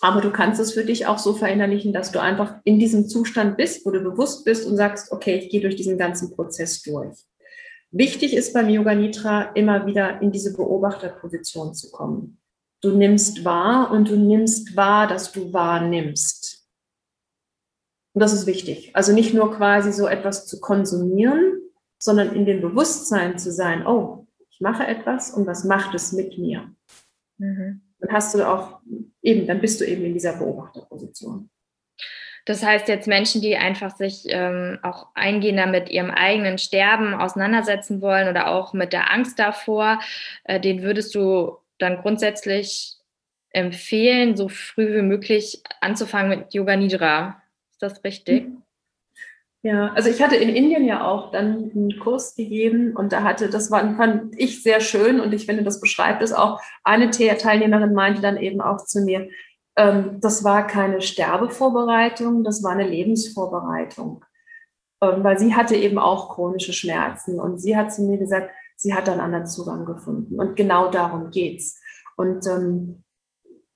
Aber 0.03 0.21
du 0.21 0.31
kannst 0.31 0.61
es 0.61 0.75
für 0.75 0.85
dich 0.85 1.07
auch 1.07 1.19
so 1.19 1.33
verinnerlichen, 1.33 1.93
dass 1.93 2.13
du 2.13 2.21
einfach 2.21 2.57
in 2.65 2.79
diesem 2.79 3.09
Zustand 3.09 3.57
bist, 3.57 3.87
wo 3.87 3.91
du 3.91 4.01
bewusst 4.01 4.45
bist 4.45 4.67
und 4.67 4.77
sagst, 4.77 5.11
okay, 5.11 5.37
ich 5.37 5.49
gehe 5.49 5.63
durch 5.63 5.77
diesen 5.77 5.97
ganzen 5.97 6.35
Prozess 6.35 6.83
durch. 6.83 7.17
Wichtig 7.91 8.35
ist 8.35 8.53
beim 8.53 8.69
Yoga 8.69 8.95
Nitra 8.95 9.53
immer 9.55 9.87
wieder 9.87 10.21
in 10.21 10.33
diese 10.33 10.55
Beobachterposition 10.55 11.75
zu 11.75 11.91
kommen. 11.91 12.39
Du 12.87 12.97
nimmst 12.97 13.45
wahr 13.45 13.91
und 13.91 14.09
du 14.09 14.17
nimmst 14.17 14.77
wahr, 14.77 15.09
dass 15.09 15.33
du 15.33 15.53
wahrnimmst. 15.53 16.69
Und 18.13 18.21
das 18.21 18.33
ist 18.33 18.47
wichtig. 18.47 18.95
Also 18.95 19.13
nicht 19.13 19.35
nur 19.35 19.53
quasi 19.53 19.93
so 19.93 20.07
etwas 20.07 20.47
zu 20.47 20.61
konsumieren, 20.61 21.63
sondern 21.99 22.33
in 22.33 22.47
dem 22.47 22.61
Bewusstsein 22.61 23.39
zu 23.39 23.51
sein, 23.51 23.85
oh, 23.85 24.29
ich 24.51 24.61
mache 24.61 24.87
etwas 24.87 25.33
und 25.33 25.49
was 25.49 25.65
macht 25.65 25.97
es 25.97 26.13
mit 26.13 26.39
mir? 26.39 26.71
Mhm. 27.39 27.81
Dann 27.99 28.13
hast 28.13 28.37
du 28.37 28.49
auch 28.49 28.79
eben, 29.21 29.49
dann 29.49 29.61
bist 29.61 29.81
du 29.81 29.85
eben 29.85 30.05
in 30.05 30.13
dieser 30.13 30.35
Beobachterposition. 30.35 31.51
Das 32.45 32.63
heißt 32.63 32.87
jetzt 32.87 33.09
Menschen, 33.09 33.41
die 33.41 33.57
einfach 33.57 33.97
sich 33.97 34.27
ähm, 34.29 34.79
auch 34.85 35.09
eingehender 35.15 35.67
mit 35.67 35.89
ihrem 35.89 36.13
eigenen 36.13 36.59
Sterben 36.59 37.15
auseinandersetzen 37.15 38.01
wollen 38.01 38.29
oder 38.29 38.47
auch 38.47 38.75
mit 38.75 38.93
der 38.93 39.11
Angst 39.13 39.41
davor, 39.41 39.99
äh, 40.45 40.61
den 40.61 40.83
würdest 40.83 41.17
du 41.17 41.59
dann 41.79 42.01
grundsätzlich 42.03 42.97
empfehlen, 43.51 44.37
so 44.37 44.49
früh 44.49 44.97
wie 44.97 45.03
möglich 45.03 45.63
anzufangen 45.81 46.39
mit 46.39 46.55
Yoga 46.55 46.77
Nidra. 46.77 47.43
Ist 47.71 47.83
das 47.83 48.05
richtig? 48.05 48.49
Mhm. 48.49 48.63
Ja, 49.63 49.93
also 49.95 50.09
ich 50.09 50.23
hatte 50.23 50.37
in 50.37 50.51
Indien 50.51 50.85
ja 50.85 51.05
auch 51.05 51.33
dann 51.33 51.73
einen 51.75 51.99
Kurs 51.99 52.37
gegeben 52.37 52.95
und 52.95 53.13
da 53.13 53.25
hatte, 53.25 53.51
das 53.51 53.69
war, 53.71 53.97
fand 53.97 54.39
ich 54.39 54.63
sehr 54.63 54.81
schön 54.81 55.19
und 55.19 55.35
ich 55.35 55.47
finde, 55.47 55.65
das 55.65 55.81
beschreibt 55.81 56.23
es 56.23 56.33
auch. 56.33 56.61
Eine 56.85 57.11
Teilnehmerin 57.11 57.93
meinte 57.93 58.23
dann 58.23 58.37
eben 58.37 58.61
auch 58.61 58.85
zu 58.85 59.01
mir, 59.01 59.29
ähm, 59.77 60.21
das 60.21 60.45
war 60.45 60.69
keine 60.69 61.01
Sterbevorbereitung, 61.01 62.45
das 62.45 62.63
war 62.63 62.73
eine 62.73 62.87
Lebensvorbereitung. 62.87 64.25
Ähm, 65.03 65.25
weil 65.25 65.39
sie 65.39 65.55
hatte 65.55 65.75
eben 65.75 65.99
auch 65.99 66.35
chronische 66.35 66.73
Schmerzen 66.73 67.41
und 67.41 67.59
sie 67.59 67.77
hat 67.77 67.93
zu 67.93 68.03
mir 68.03 68.19
gesagt, 68.19 68.51
sie 68.87 68.95
hat 68.95 69.09
einen 69.09 69.21
anderen 69.21 69.47
Zugang 69.47 69.85
gefunden. 69.85 70.39
Und 70.39 70.55
genau 70.55 70.91
darum 70.91 71.31
geht's. 71.31 71.81
Und 72.17 72.47
ähm, 72.47 73.03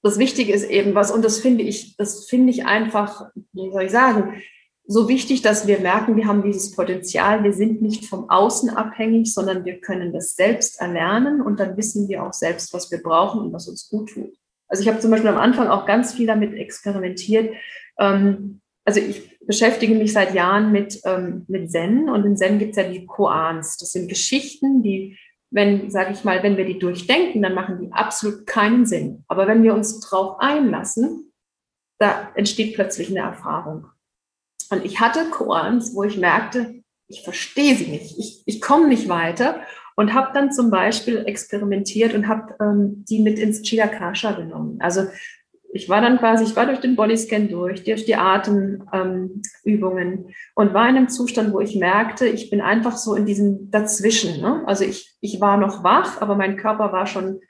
das 0.02 0.18
Wichtige 0.18 0.52
ist 0.52 0.70
eben 0.70 0.94
was, 0.94 1.10
und 1.10 1.24
das 1.24 1.40
finde 1.40 1.64
ich, 1.64 1.96
das 1.96 2.28
finde 2.28 2.50
ich 2.50 2.64
einfach, 2.64 3.30
wie 3.52 3.72
soll 3.72 3.82
ich 3.82 3.90
sagen, 3.90 4.40
so 4.86 5.08
wichtig, 5.08 5.42
dass 5.42 5.66
wir 5.66 5.80
merken, 5.80 6.16
wir 6.16 6.26
haben 6.26 6.42
dieses 6.44 6.74
Potenzial, 6.76 7.42
wir 7.42 7.52
sind 7.52 7.82
nicht 7.82 8.06
vom 8.06 8.30
Außen 8.30 8.70
abhängig, 8.70 9.34
sondern 9.34 9.64
wir 9.64 9.80
können 9.80 10.12
das 10.12 10.36
selbst 10.36 10.80
erlernen 10.80 11.40
und 11.40 11.58
dann 11.58 11.76
wissen 11.76 12.08
wir 12.08 12.24
auch 12.24 12.32
selbst, 12.32 12.72
was 12.72 12.90
wir 12.92 13.02
brauchen 13.02 13.40
und 13.40 13.52
was 13.52 13.68
uns 13.68 13.88
gut 13.88 14.10
tut. 14.10 14.32
Also 14.68 14.82
ich 14.82 14.88
habe 14.88 15.00
zum 15.00 15.10
Beispiel 15.10 15.30
am 15.30 15.38
Anfang 15.38 15.66
auch 15.66 15.86
ganz 15.86 16.14
viel 16.14 16.28
damit 16.28 16.54
experimentiert. 16.54 17.54
Ähm, 17.98 18.59
also 18.90 19.00
ich 19.00 19.38
beschäftige 19.46 19.94
mich 19.94 20.12
seit 20.12 20.34
Jahren 20.34 20.72
mit, 20.72 21.00
ähm, 21.04 21.44
mit 21.46 21.70
Zen 21.70 22.08
und 22.08 22.24
in 22.24 22.36
Zen 22.36 22.58
gibt 22.58 22.72
es 22.72 22.76
ja 22.76 22.90
die 22.90 23.06
Koans. 23.06 23.76
Das 23.76 23.92
sind 23.92 24.08
Geschichten, 24.08 24.82
die, 24.82 25.16
wenn, 25.50 25.92
sage 25.92 26.12
ich 26.12 26.24
mal, 26.24 26.42
wenn 26.42 26.56
wir 26.56 26.64
die 26.64 26.80
durchdenken, 26.80 27.40
dann 27.40 27.54
machen 27.54 27.78
die 27.80 27.92
absolut 27.92 28.48
keinen 28.48 28.86
Sinn. 28.86 29.24
Aber 29.28 29.46
wenn 29.46 29.62
wir 29.62 29.74
uns 29.74 30.00
drauf 30.00 30.40
einlassen, 30.40 31.32
da 32.00 32.32
entsteht 32.34 32.74
plötzlich 32.74 33.10
eine 33.10 33.20
Erfahrung. 33.20 33.86
Und 34.70 34.84
ich 34.84 34.98
hatte 34.98 35.30
Koans, 35.30 35.94
wo 35.94 36.02
ich 36.02 36.16
merkte, 36.16 36.82
ich 37.06 37.22
verstehe 37.22 37.76
sie 37.76 37.86
nicht, 37.86 38.18
ich, 38.18 38.42
ich 38.44 38.60
komme 38.60 38.88
nicht 38.88 39.08
weiter 39.08 39.60
und 39.94 40.14
habe 40.14 40.32
dann 40.34 40.50
zum 40.50 40.72
Beispiel 40.72 41.24
experimentiert 41.26 42.12
und 42.14 42.26
habe 42.26 42.56
ähm, 42.60 43.04
die 43.08 43.20
mit 43.20 43.38
ins 43.38 43.62
Chilakasha 43.62 44.32
genommen. 44.32 44.78
Also 44.80 45.06
ich 45.72 45.88
war 45.88 46.00
dann 46.00 46.18
quasi, 46.18 46.44
ich 46.44 46.56
war 46.56 46.66
durch 46.66 46.80
den 46.80 46.96
Bodyscan 46.96 47.48
durch, 47.48 47.84
durch 47.84 48.04
die 48.04 48.16
Atemübungen 48.16 49.32
ähm, 49.64 50.34
und 50.54 50.74
war 50.74 50.88
in 50.88 50.96
einem 50.96 51.08
Zustand, 51.08 51.52
wo 51.52 51.60
ich 51.60 51.76
merkte, 51.76 52.26
ich 52.26 52.50
bin 52.50 52.60
einfach 52.60 52.96
so 52.96 53.14
in 53.14 53.26
diesem 53.26 53.70
Dazwischen. 53.70 54.40
Ne? 54.40 54.62
Also 54.66 54.84
ich, 54.84 55.16
ich 55.20 55.40
war 55.40 55.56
noch 55.56 55.84
wach, 55.84 56.20
aber 56.20 56.34
mein 56.34 56.56
Körper 56.56 56.92
war 56.92 57.06
schon 57.06 57.40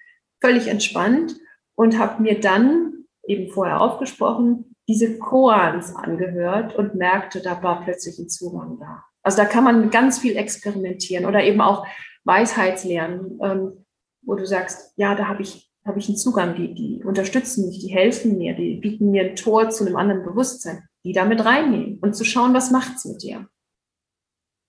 völlig 0.41 0.68
entspannt 0.68 1.37
und 1.75 1.99
habe 1.99 2.23
mir 2.23 2.41
dann 2.41 3.05
eben 3.27 3.51
vorher 3.51 3.81
aufgesprochen, 3.81 4.75
diese 4.89 5.18
Koans 5.18 5.95
angehört 5.95 6.75
und 6.75 6.95
merkte, 6.95 7.41
da 7.41 7.62
war 7.62 7.83
plötzlich 7.85 8.18
ein 8.18 8.29
Zugang 8.29 8.79
da. 8.81 9.05
Also 9.23 9.39
da 9.39 9.45
kann 9.45 9.64
man 9.64 9.91
ganz 9.91 10.18
viel 10.18 10.37
experimentieren 10.37 11.27
oder 11.27 11.43
eben 11.45 11.61
auch 11.61 11.87
Weisheitslernen, 12.25 13.39
ähm, 13.43 13.85
wo 14.23 14.35
du 14.35 14.47
sagst, 14.47 14.93
ja, 14.97 15.14
da 15.14 15.29
habe 15.29 15.43
ich, 15.43 15.70
hab 15.91 15.97
ich 15.97 16.09
einen 16.09 16.16
Zugang, 16.16 16.55
die, 16.55 16.74
die 16.74 17.03
unterstützen 17.05 17.66
mich, 17.66 17.80
die 17.80 17.93
helfen 17.93 18.38
mir, 18.38 18.55
die 18.55 18.76
bieten 18.76 19.11
mir 19.11 19.24
ein 19.24 19.36
Tor 19.36 19.70
zu 19.70 19.84
einem 19.84 19.97
anderen 19.97 20.22
Bewusstsein, 20.22 20.88
die 21.05 21.12
damit 21.12 21.45
reinnehmen 21.45 21.99
und 21.99 22.14
zu 22.14 22.24
schauen, 22.24 22.55
was 22.55 22.70
macht 22.70 22.97
es 22.97 23.05
mit 23.05 23.22
dir. 23.22 23.49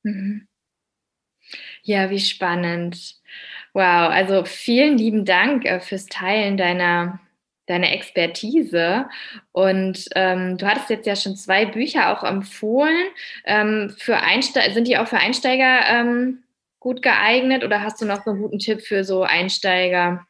Mhm. 0.04 0.48
Ja, 1.84 2.10
wie 2.10 2.20
spannend. 2.20 3.16
Wow, 3.74 4.10
also 4.10 4.46
vielen 4.46 4.98
lieben 4.98 5.26
Dank 5.26 5.66
äh, 5.66 5.80
fürs 5.80 6.08
Teilen 6.08 6.58
deiner, 6.58 7.20
deiner 7.68 7.92
Expertise. 7.92 9.08
Und 9.52 10.06
ähm, 10.16 10.58
du 10.58 10.66
hattest 10.66 10.90
jetzt 10.90 11.08
ja 11.08 11.16
schon 11.16 11.36
zwei 11.36 11.66
Bücher 11.66 12.12
auch 12.12 12.24
empfohlen. 12.24 13.08
Ähm, 13.46 13.94
für 13.98 14.18
Einsteiger, 14.18 14.74
sind 14.74 14.88
die 14.88 14.98
auch 14.98 15.08
für 15.08 15.18
Einsteiger 15.18 15.82
ähm, 15.88 16.44
gut 16.80 17.02
geeignet 17.02 17.64
oder 17.64 17.82
hast 17.82 18.02
du 18.02 18.06
noch 18.06 18.26
einen 18.26 18.42
guten 18.42 18.60
Tipp 18.60 18.82
für 18.82 19.04
so 19.04 19.24
Einsteiger? 19.24 20.26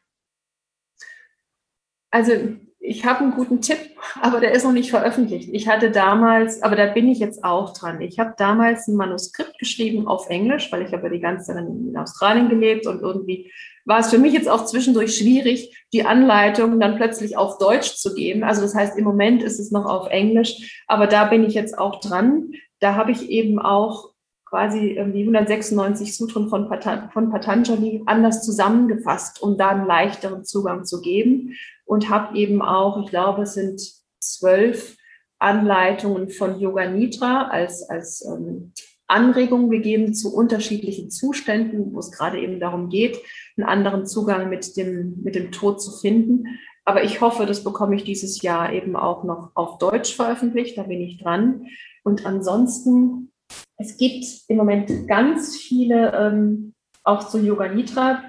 Also 2.12 2.32
ich 2.78 3.04
habe 3.04 3.20
einen 3.20 3.34
guten 3.34 3.60
Tipp, 3.60 3.78
aber 4.20 4.38
der 4.38 4.52
ist 4.52 4.64
noch 4.64 4.72
nicht 4.72 4.90
veröffentlicht. 4.90 5.48
Ich 5.52 5.68
hatte 5.68 5.90
damals, 5.90 6.62
aber 6.62 6.76
da 6.76 6.86
bin 6.86 7.08
ich 7.08 7.18
jetzt 7.18 7.42
auch 7.42 7.72
dran. 7.72 8.00
Ich 8.00 8.20
habe 8.20 8.34
damals 8.36 8.86
ein 8.86 8.96
Manuskript 8.96 9.58
geschrieben 9.58 10.06
auf 10.06 10.28
Englisch, 10.28 10.70
weil 10.70 10.82
ich 10.82 10.92
habe 10.92 11.04
ja 11.04 11.08
die 11.08 11.20
ganze 11.20 11.46
Zeit 11.46 11.64
in 11.64 11.96
Australien 11.96 12.48
gelebt 12.48 12.86
und 12.86 13.00
irgendwie 13.00 13.50
war 13.84 13.98
es 13.98 14.10
für 14.10 14.18
mich 14.18 14.32
jetzt 14.32 14.48
auch 14.48 14.64
zwischendurch 14.64 15.16
schwierig, 15.16 15.86
die 15.92 16.04
Anleitung 16.04 16.78
dann 16.78 16.96
plötzlich 16.96 17.36
auf 17.36 17.58
Deutsch 17.58 17.96
zu 17.96 18.14
geben. 18.14 18.44
Also 18.44 18.62
das 18.62 18.74
heißt, 18.76 18.96
im 18.96 19.04
Moment 19.04 19.42
ist 19.42 19.58
es 19.58 19.72
noch 19.72 19.86
auf 19.86 20.08
Englisch, 20.08 20.84
aber 20.86 21.08
da 21.08 21.24
bin 21.24 21.44
ich 21.44 21.54
jetzt 21.54 21.76
auch 21.76 21.98
dran. 21.98 22.52
Da 22.78 22.94
habe 22.94 23.10
ich 23.10 23.28
eben 23.28 23.58
auch 23.58 24.10
quasi 24.44 25.00
die 25.14 25.22
196 25.22 26.16
Sutren 26.16 26.48
von, 26.48 26.68
von 27.12 27.30
Patanjali 27.30 28.02
anders 28.06 28.44
zusammengefasst, 28.44 29.42
um 29.42 29.56
da 29.56 29.70
einen 29.70 29.86
leichteren 29.86 30.44
Zugang 30.44 30.84
zu 30.84 31.00
geben 31.00 31.54
und 31.92 32.08
habe 32.08 32.38
eben 32.38 32.62
auch, 32.62 33.04
ich 33.04 33.10
glaube, 33.10 33.42
es 33.42 33.52
sind 33.52 33.82
zwölf 34.18 34.96
Anleitungen 35.38 36.30
von 36.30 36.58
Yoga 36.58 36.88
Nitra 36.88 37.48
als, 37.48 37.86
als 37.90 38.24
ähm, 38.24 38.72
Anregungen 39.08 39.68
gegeben 39.68 40.14
zu 40.14 40.34
unterschiedlichen 40.34 41.10
Zuständen, 41.10 41.92
wo 41.92 41.98
es 41.98 42.10
gerade 42.10 42.40
eben 42.40 42.60
darum 42.60 42.88
geht, 42.88 43.18
einen 43.58 43.66
anderen 43.66 44.06
Zugang 44.06 44.48
mit 44.48 44.78
dem, 44.78 45.20
mit 45.22 45.34
dem 45.34 45.52
Tod 45.52 45.82
zu 45.82 45.90
finden. 46.00 46.46
Aber 46.86 47.04
ich 47.04 47.20
hoffe, 47.20 47.44
das 47.44 47.62
bekomme 47.62 47.96
ich 47.96 48.04
dieses 48.04 48.40
Jahr 48.40 48.72
eben 48.72 48.96
auch 48.96 49.22
noch 49.24 49.50
auf 49.54 49.76
Deutsch 49.76 50.16
veröffentlicht. 50.16 50.78
Da 50.78 50.84
bin 50.84 51.02
ich 51.02 51.22
dran. 51.22 51.66
Und 52.04 52.24
ansonsten 52.24 53.32
es 53.76 53.98
gibt 53.98 54.24
im 54.48 54.56
Moment 54.56 55.08
ganz 55.08 55.58
viele, 55.58 56.10
ähm, 56.14 56.72
auch 57.04 57.28
zu 57.28 57.38
Yoga 57.38 57.68
Nitra, 57.68 58.22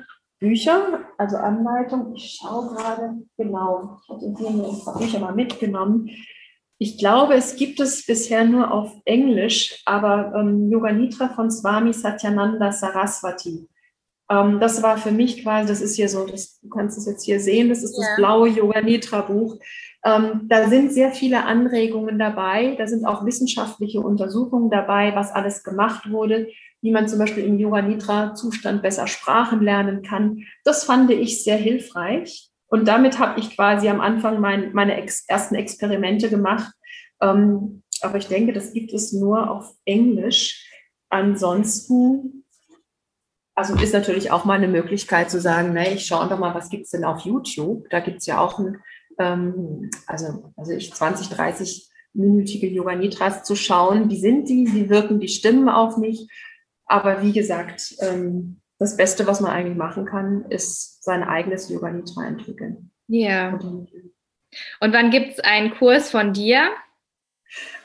Bücher, 0.44 1.06
also 1.18 1.38
Anleitungen. 1.38 2.14
Ich 2.16 2.38
schaue 2.42 2.76
gerade, 2.76 3.14
genau, 3.38 3.98
ich 4.04 4.10
hatte 4.10 4.36
hier 4.38 4.50
ein 4.50 4.84
paar 4.84 5.00
Bücher 5.00 5.20
mal 5.20 5.34
mitgenommen. 5.34 6.10
Ich 6.78 6.98
glaube, 6.98 7.36
es 7.36 7.56
gibt 7.56 7.80
es 7.80 8.06
bisher 8.06 8.44
nur 8.44 8.70
auf 8.70 8.92
Englisch, 9.06 9.82
aber 9.86 10.34
ähm, 10.36 10.70
Yoga 10.70 10.92
Nitra 10.92 11.30
von 11.30 11.50
Swami 11.50 11.94
Satyananda 11.94 12.74
Saraswati. 12.74 13.70
Ähm, 14.30 14.60
das 14.60 14.84
war 14.84 14.98
für 14.98 15.12
mich 15.12 15.44
quasi, 15.44 15.70
das 15.70 15.80
ist 15.80 15.96
hier 15.96 16.10
so, 16.10 16.28
das, 16.28 16.60
du 16.60 16.68
kannst 16.68 16.98
es 16.98 17.06
jetzt 17.06 17.24
hier 17.24 17.40
sehen, 17.40 17.70
das 17.70 17.82
ist 17.82 17.98
ja. 17.98 18.04
das 18.06 18.18
blaue 18.18 18.50
Yoga 18.50 18.82
Nitra 18.82 19.22
Buch. 19.22 19.58
Ähm, 20.04 20.42
da 20.50 20.68
sind 20.68 20.92
sehr 20.92 21.14
viele 21.14 21.46
Anregungen 21.46 22.20
dabei. 22.20 22.76
Da 22.78 22.86
sind 22.86 23.06
auch 23.06 23.26
wissenschaftliche 23.26 24.02
Untersuchungen 24.02 24.70
dabei, 24.70 25.16
was 25.16 25.32
alles 25.32 25.64
gemacht 25.64 26.12
wurde, 26.12 26.50
wie 26.84 26.92
man 26.92 27.08
zum 27.08 27.18
Beispiel 27.18 27.46
im 27.46 27.58
Yoga 27.58 27.82
Nidra 27.82 28.36
Zustand 28.36 28.84
besser 28.84 29.08
Sprachen 29.08 29.62
lernen 29.64 30.04
kann. 30.04 30.44
Das 30.64 30.84
fand 30.84 31.10
ich 31.10 31.44
sehr 31.44 31.58
hilfreich. 31.58 32.50
Und 32.68 32.88
damit 32.88 33.18
habe 33.18 33.40
ich 33.40 33.56
quasi 33.56 33.90
am 33.90 34.02
Anfang 34.02 34.40
mein, 34.40 34.74
meine 34.74 34.96
ex 34.98 35.26
ersten 35.28 35.56
Experimente 35.56 36.30
gemacht. 36.30 36.72
Ähm, 37.22 37.84
aber 38.02 38.18
ich 38.18 38.28
denke, 38.28 38.54
das 38.54 38.74
gibt 38.74 38.94
es 38.94 39.14
nur 39.14 39.50
auf 39.50 39.74
Englisch. 39.86 40.70
Ansonsten, 41.10 42.44
also 43.56 43.76
ist 43.76 43.94
natürlich 43.94 44.32
auch 44.32 44.46
mal 44.46 44.58
eine 44.58 44.68
Möglichkeit 44.68 45.32
zu 45.32 45.40
sagen, 45.40 45.74
ne, 45.74 45.94
ich 45.94 46.06
schaue 46.06 46.22
einfach 46.22 46.40
mal, 46.40 46.54
was 46.54 46.70
gibt 46.70 46.86
es 46.86 46.92
denn 46.92 47.06
auf 47.06 47.22
YouTube? 47.22 47.90
Da 47.90 48.02
gibt 48.02 48.20
es 48.20 48.26
ja 48.26 48.40
auch 48.40 48.60
ein 48.60 48.78
ähm, 49.20 49.90
also, 50.08 50.52
also 50.56 50.72
ich 50.74 50.94
20, 50.94 51.30
30 51.30 51.90
minütige 52.14 52.68
Yoga 52.68 52.96
Nidras 52.96 53.44
zu 53.44 53.56
schauen, 53.56 54.10
wie 54.10 54.20
sind 54.20 54.48
die, 54.50 54.68
wie 54.74 54.90
wirken 54.90 55.20
die 55.20 55.28
Stimmen 55.28 55.70
auf 55.70 55.98
mich. 55.98 56.28
Aber 56.86 57.22
wie 57.22 57.32
gesagt, 57.32 57.96
ähm, 58.00 58.62
das 58.80 58.98
Beste, 58.98 59.26
was 59.28 59.40
man 59.40 59.52
eigentlich 59.52 59.78
machen 59.78 60.06
kann, 60.06 60.46
ist 60.50 61.04
sein 61.04 61.24
eigenes 61.24 61.70
Yoga 61.70 61.90
Nidra 61.90 62.28
entwickeln. 62.28 62.92
Ja. 63.08 63.54
Und 63.54 64.94
wann 64.94 65.10
gibt 65.10 65.34
es 65.34 65.40
einen 65.40 65.74
Kurs 65.76 66.12
von 66.12 66.34
dir? 66.34 66.70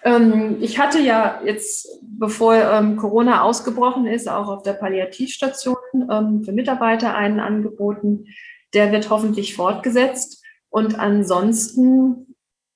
Ähm, 0.02 0.58
ich 0.60 0.78
hatte 0.78 0.98
ja 1.00 1.40
jetzt, 1.44 1.88
bevor 2.02 2.54
ähm, 2.54 2.96
Corona 2.96 3.42
ausgebrochen 3.42 4.06
ist, 4.06 4.28
auch 4.28 4.48
auf 4.48 4.62
der 4.62 4.74
Palliativstation 4.74 5.76
ähm, 6.10 6.42
für 6.44 6.52
Mitarbeiter 6.52 7.14
einen 7.14 7.40
angeboten. 7.40 8.26
Der 8.74 8.92
wird 8.92 9.10
hoffentlich 9.10 9.54
fortgesetzt. 9.56 10.42
Und 10.70 10.98
ansonsten 10.98 12.27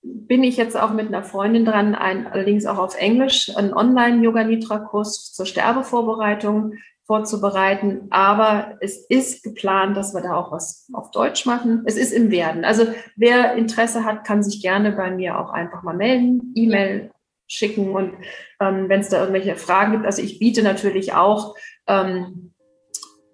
bin 0.03 0.43
ich 0.43 0.57
jetzt 0.57 0.77
auch 0.77 0.93
mit 0.93 1.09
einer 1.09 1.23
Freundin 1.23 1.65
dran, 1.65 1.95
ein, 1.95 2.27
allerdings 2.27 2.67
auch 2.67 2.79
auf 2.79 2.97
Englisch, 2.97 3.57
einen 3.57 3.73
Online-Yoga-Nitra-Kurs 3.73 5.33
zur 5.33 5.47
Sterbevorbereitung 5.47 6.75
vorzubereiten. 7.07 8.09
Aber 8.11 8.79
es 8.81 9.07
ist 9.09 9.45
geplant, 9.45 9.97
dass 9.97 10.15
wir 10.15 10.23
da 10.23 10.35
auch 10.35 10.51
was 10.51 10.89
auf 10.93 11.11
Deutsch 11.11 11.47
machen. 11.47 11.83
Es 11.87 11.97
ist 11.97 12.13
im 12.13 12.31
Werden. 12.31 12.65
Also 12.65 12.87
wer 13.17 13.55
Interesse 13.55 14.05
hat, 14.05 14.25
kann 14.25 14.43
sich 14.43 14.61
gerne 14.61 14.93
bei 14.93 15.11
mir 15.11 15.39
auch 15.39 15.51
einfach 15.51 15.83
mal 15.83 15.97
melden, 15.97 16.53
E-Mail 16.55 17.11
schicken 17.47 17.91
und 17.91 18.15
ähm, 18.61 18.89
wenn 18.89 19.01
es 19.01 19.11
da 19.11 19.21
irgendwelche 19.21 19.57
Fragen 19.57 19.93
gibt. 19.93 20.07
Also 20.07 20.23
ich 20.23 20.39
biete 20.39 20.63
natürlich 20.63 21.13
auch 21.13 21.55
ähm, 21.87 22.55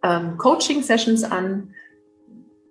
ähm, 0.02 0.36
Coaching-Sessions 0.38 1.24
an, 1.24 1.72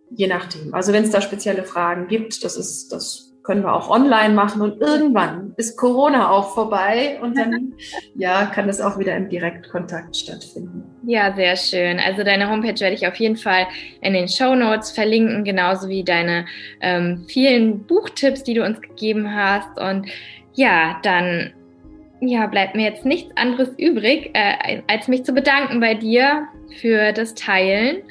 je 0.09 0.27
nachdem. 0.27 0.73
Also 0.73 0.93
wenn 0.93 1.03
es 1.03 1.11
da 1.11 1.21
spezielle 1.21 1.63
Fragen 1.63 2.07
gibt, 2.07 2.43
das 2.43 2.57
ist 2.57 2.89
das 2.89 3.27
können 3.47 3.63
wir 3.63 3.73
auch 3.73 3.89
online 3.89 4.33
machen 4.33 4.61
und 4.61 4.81
irgendwann 4.81 5.53
ist 5.55 5.77
Corona 5.77 6.29
auch 6.29 6.53
vorbei 6.53 7.17
und 7.21 7.37
dann 7.37 7.73
ja, 8.15 8.45
kann 8.47 8.67
das 8.67 8.81
auch 8.81 8.99
wieder 8.99 9.15
im 9.15 9.29
Direktkontakt 9.29 10.17
stattfinden. 10.17 10.83
Ja, 11.03 11.33
sehr 11.33 11.55
schön. 11.55 11.97
Also 11.97 12.25
deine 12.25 12.49
Homepage 12.49 12.77
werde 12.77 12.93
ich 12.93 13.07
auf 13.07 13.15
jeden 13.15 13.37
Fall 13.37 13.65
in 14.01 14.11
den 14.11 14.27
Show 14.27 14.53
Notes 14.53 14.91
verlinken, 14.91 15.45
genauso 15.45 15.87
wie 15.87 16.03
deine 16.03 16.45
ähm, 16.81 17.25
vielen 17.29 17.87
Buchtipps, 17.87 18.43
die 18.43 18.53
du 18.53 18.65
uns 18.65 18.81
gegeben 18.81 19.33
hast. 19.33 19.79
Und 19.79 20.07
ja, 20.53 20.99
dann 21.03 21.53
ja, 22.19 22.47
bleibt 22.47 22.75
mir 22.75 22.83
jetzt 22.83 23.05
nichts 23.05 23.31
anderes 23.37 23.69
übrig, 23.77 24.31
äh, 24.33 24.81
als 24.87 25.07
mich 25.07 25.23
zu 25.23 25.31
bedanken 25.31 25.79
bei 25.79 25.93
dir 25.93 26.47
für 26.81 27.13
das 27.13 27.33
Teilen 27.33 28.03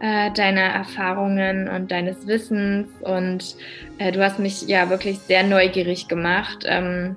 äh, 0.00 0.30
deiner 0.32 0.62
Erfahrungen 0.62 1.68
und 1.68 1.90
deines 1.90 2.26
Wissens. 2.26 2.88
Und 3.00 3.56
äh, 3.98 4.12
du 4.12 4.22
hast 4.22 4.38
mich 4.38 4.62
ja 4.62 4.90
wirklich 4.90 5.18
sehr 5.18 5.42
neugierig 5.42 6.08
gemacht, 6.08 6.64
ähm, 6.66 7.16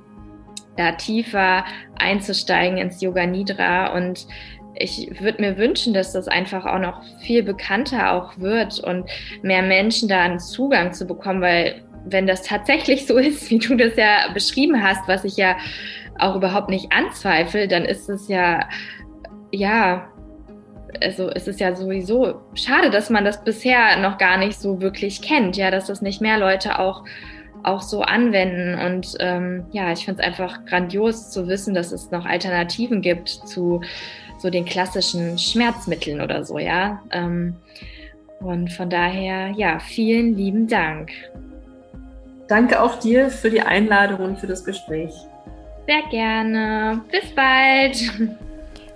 da 0.78 0.94
tiefer 0.94 1.66
einzusteigen 1.98 2.78
ins 2.78 3.02
Yoga 3.02 3.26
Nidra. 3.26 3.94
Und 3.94 4.28
ich 4.76 5.12
würde 5.20 5.42
mir 5.42 5.58
wünschen, 5.58 5.94
dass 5.94 6.14
das 6.14 6.28
einfach 6.28 6.66
auch 6.66 6.80
noch 6.80 7.04
viel 7.22 7.44
bekannter 7.44 8.14
auch 8.14 8.38
wird 8.38 8.80
und 8.80 9.10
mehr 9.42 9.62
Menschen 9.62 10.08
da 10.08 10.22
einen 10.22 10.40
Zugang 10.40 10.94
zu 10.94 11.06
bekommen, 11.06 11.42
weil 11.42 11.84
wenn 12.06 12.28
das 12.28 12.44
tatsächlich 12.44 13.06
so 13.06 13.18
ist, 13.18 13.50
wie 13.50 13.60
du 13.60 13.76
das 13.76 13.96
ja 13.96 14.32
beschrieben 14.34 14.82
hast, 14.82 15.08
was 15.08 15.26
ich 15.26 15.38
ja 15.38 15.58
auch 16.18 16.36
überhaupt 16.36 16.70
nicht 16.70 16.92
anzweifle, 16.92 17.68
dann 17.68 17.86
ist 17.86 18.10
es 18.10 18.28
ja, 18.28 18.68
ja, 19.52 20.08
also 21.02 21.30
es 21.30 21.48
ist 21.48 21.60
ja 21.60 21.76
sowieso 21.76 22.42
schade, 22.54 22.90
dass 22.90 23.10
man 23.10 23.26
das 23.26 23.44
bisher 23.44 23.98
noch 23.98 24.18
gar 24.18 24.38
nicht 24.38 24.60
so 24.60 24.82
wirklich 24.82 25.22
kennt, 25.22 25.58
ja, 25.58 25.72
dass 25.72 25.88
das 25.88 26.02
nicht 26.02 26.22
mehr 26.22 26.38
Leute 26.38 26.80
auch 26.80 27.04
auch 27.64 27.82
so 27.82 28.02
anwenden. 28.02 28.80
Und 28.80 29.16
ähm, 29.20 29.66
ja, 29.72 29.92
ich 29.92 30.06
finde 30.06 30.22
es 30.22 30.28
einfach 30.28 30.66
grandios 30.66 31.30
zu 31.30 31.48
wissen, 31.48 31.74
dass 31.74 31.92
es 31.92 32.12
noch 32.12 32.26
Alternativen 32.26 33.02
gibt 33.02 33.30
zu 33.30 33.82
so 34.38 34.50
den 34.50 34.66
klassischen 34.66 35.38
Schmerzmitteln 35.38 36.22
oder 36.22 36.46
so, 36.46 36.60
ja. 36.60 37.02
Ähm, 37.12 37.56
und 38.40 38.72
von 38.72 38.90
daher, 38.90 39.50
ja, 39.58 39.80
vielen 39.80 40.38
lieben 40.38 40.68
Dank. 40.68 41.12
Danke 42.48 42.82
auch 42.82 42.98
dir 43.00 43.30
für 43.30 43.50
die 43.50 43.62
Einladung 43.62 44.20
und 44.22 44.40
für 44.40 44.48
das 44.48 44.64
Gespräch. 44.64 45.14
Sehr 45.86 46.02
gerne. 46.10 47.02
Bis 47.12 47.30
bald. 47.36 48.40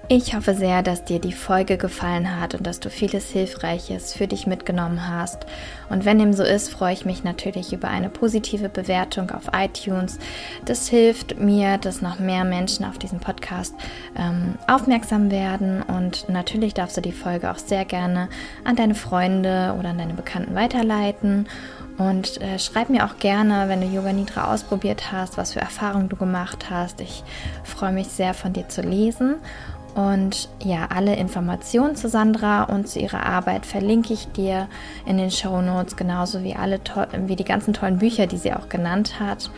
Ich 0.10 0.36
hoffe 0.36 0.54
sehr, 0.54 0.84
dass 0.84 1.06
dir 1.06 1.20
die 1.20 1.32
Folge 1.32 1.78
gefallen 1.78 2.38
hat 2.38 2.56
und 2.56 2.68
dass 2.68 2.82
du 2.82 2.90
vieles 2.90 3.30
Hilfreiches 3.30 4.14
für 4.14 4.28
dich 4.28 4.46
mitgenommen 4.46 5.08
hast. 5.08 5.46
Und 5.90 6.04
wenn 6.04 6.20
dem 6.20 6.34
so 6.34 6.44
ist, 6.44 6.74
freue 6.74 6.92
ich 6.92 7.06
mich 7.06 7.24
natürlich 7.24 7.72
über 7.72 7.88
eine 7.88 8.10
positive 8.10 8.68
Bewertung 8.68 9.32
auf 9.32 9.44
iTunes. 9.54 10.20
Das 10.66 10.90
hilft 10.90 11.40
mir, 11.40 11.78
dass 11.78 12.02
noch 12.02 12.20
mehr 12.20 12.44
Menschen 12.44 12.84
auf 12.84 12.98
diesen 12.98 13.22
Podcast 13.22 13.76
ähm, 14.18 14.56
aufmerksam 14.68 15.32
werden. 15.32 15.82
Und 15.82 16.28
natürlich 16.28 16.74
darfst 16.74 16.98
du 16.98 17.02
die 17.02 17.14
Folge 17.14 17.50
auch 17.50 17.58
sehr 17.58 17.86
gerne 17.86 18.28
an 18.66 18.76
deine 18.76 18.96
Freunde 18.96 19.74
oder 19.80 19.90
an 19.90 20.00
deine 20.00 20.16
Bekannten 20.16 20.54
weiterleiten. 20.54 21.48
Und 21.98 22.42
äh, 22.42 22.58
schreib 22.58 22.90
mir 22.90 23.06
auch 23.06 23.18
gerne, 23.20 23.70
wenn 23.70 23.80
du 23.80 23.88
Yoga 23.88 24.12
Nidra 24.12 24.52
ausprobiert 24.52 25.12
hast, 25.12 25.38
was 25.38 25.54
für 25.54 25.62
Erfahrungen 25.62 26.10
du 26.10 26.16
gemacht 26.16 26.72
hast. 26.72 27.00
Ich 27.02 27.24
freue 27.64 27.94
mich 27.94 28.08
sehr 28.08 28.34
von 28.34 28.52
dir 28.52 28.68
zu 28.68 28.82
lesen. 28.82 29.36
Und 29.96 30.50
ja, 30.64 30.88
alle 30.90 31.16
Informationen 31.16 31.96
zu 31.96 32.10
Sandra 32.10 32.64
und 32.64 32.88
zu 32.88 33.00
ihrer 33.00 33.26
Arbeit 33.26 33.66
verlinke 33.66 34.14
ich 34.14 34.28
dir 34.32 34.68
in 35.06 35.18
den 35.18 35.30
Show 35.30 35.62
Notes, 35.62 35.96
genauso 35.96 36.44
wie 36.44 36.56
alle 36.56 36.80
wie 37.28 37.36
die 37.36 37.44
ganzen 37.44 37.74
tollen 37.74 38.00
Bücher, 38.00 38.26
die 38.26 38.38
sie 38.38 38.54
auch 38.54 38.70
genannt 38.70 39.20
hat. 39.20 39.52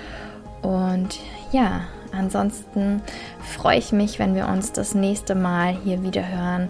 Und 0.62 1.20
ja, 1.52 1.82
ansonsten 2.12 3.02
freue 3.42 3.78
ich 3.78 3.94
mich, 3.94 4.20
wenn 4.20 4.36
wir 4.36 4.50
uns 4.50 4.74
das 4.74 4.94
nächste 4.94 5.36
Mal 5.36 5.78
hier 5.84 6.04
wieder 6.04 6.28
hören. 6.28 6.70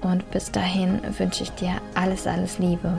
Und 0.00 0.28
bis 0.32 0.50
dahin 0.50 1.00
wünsche 1.18 1.44
ich 1.44 1.52
dir 1.52 1.74
alles, 1.94 2.26
alles 2.26 2.58
Liebe. 2.58 2.98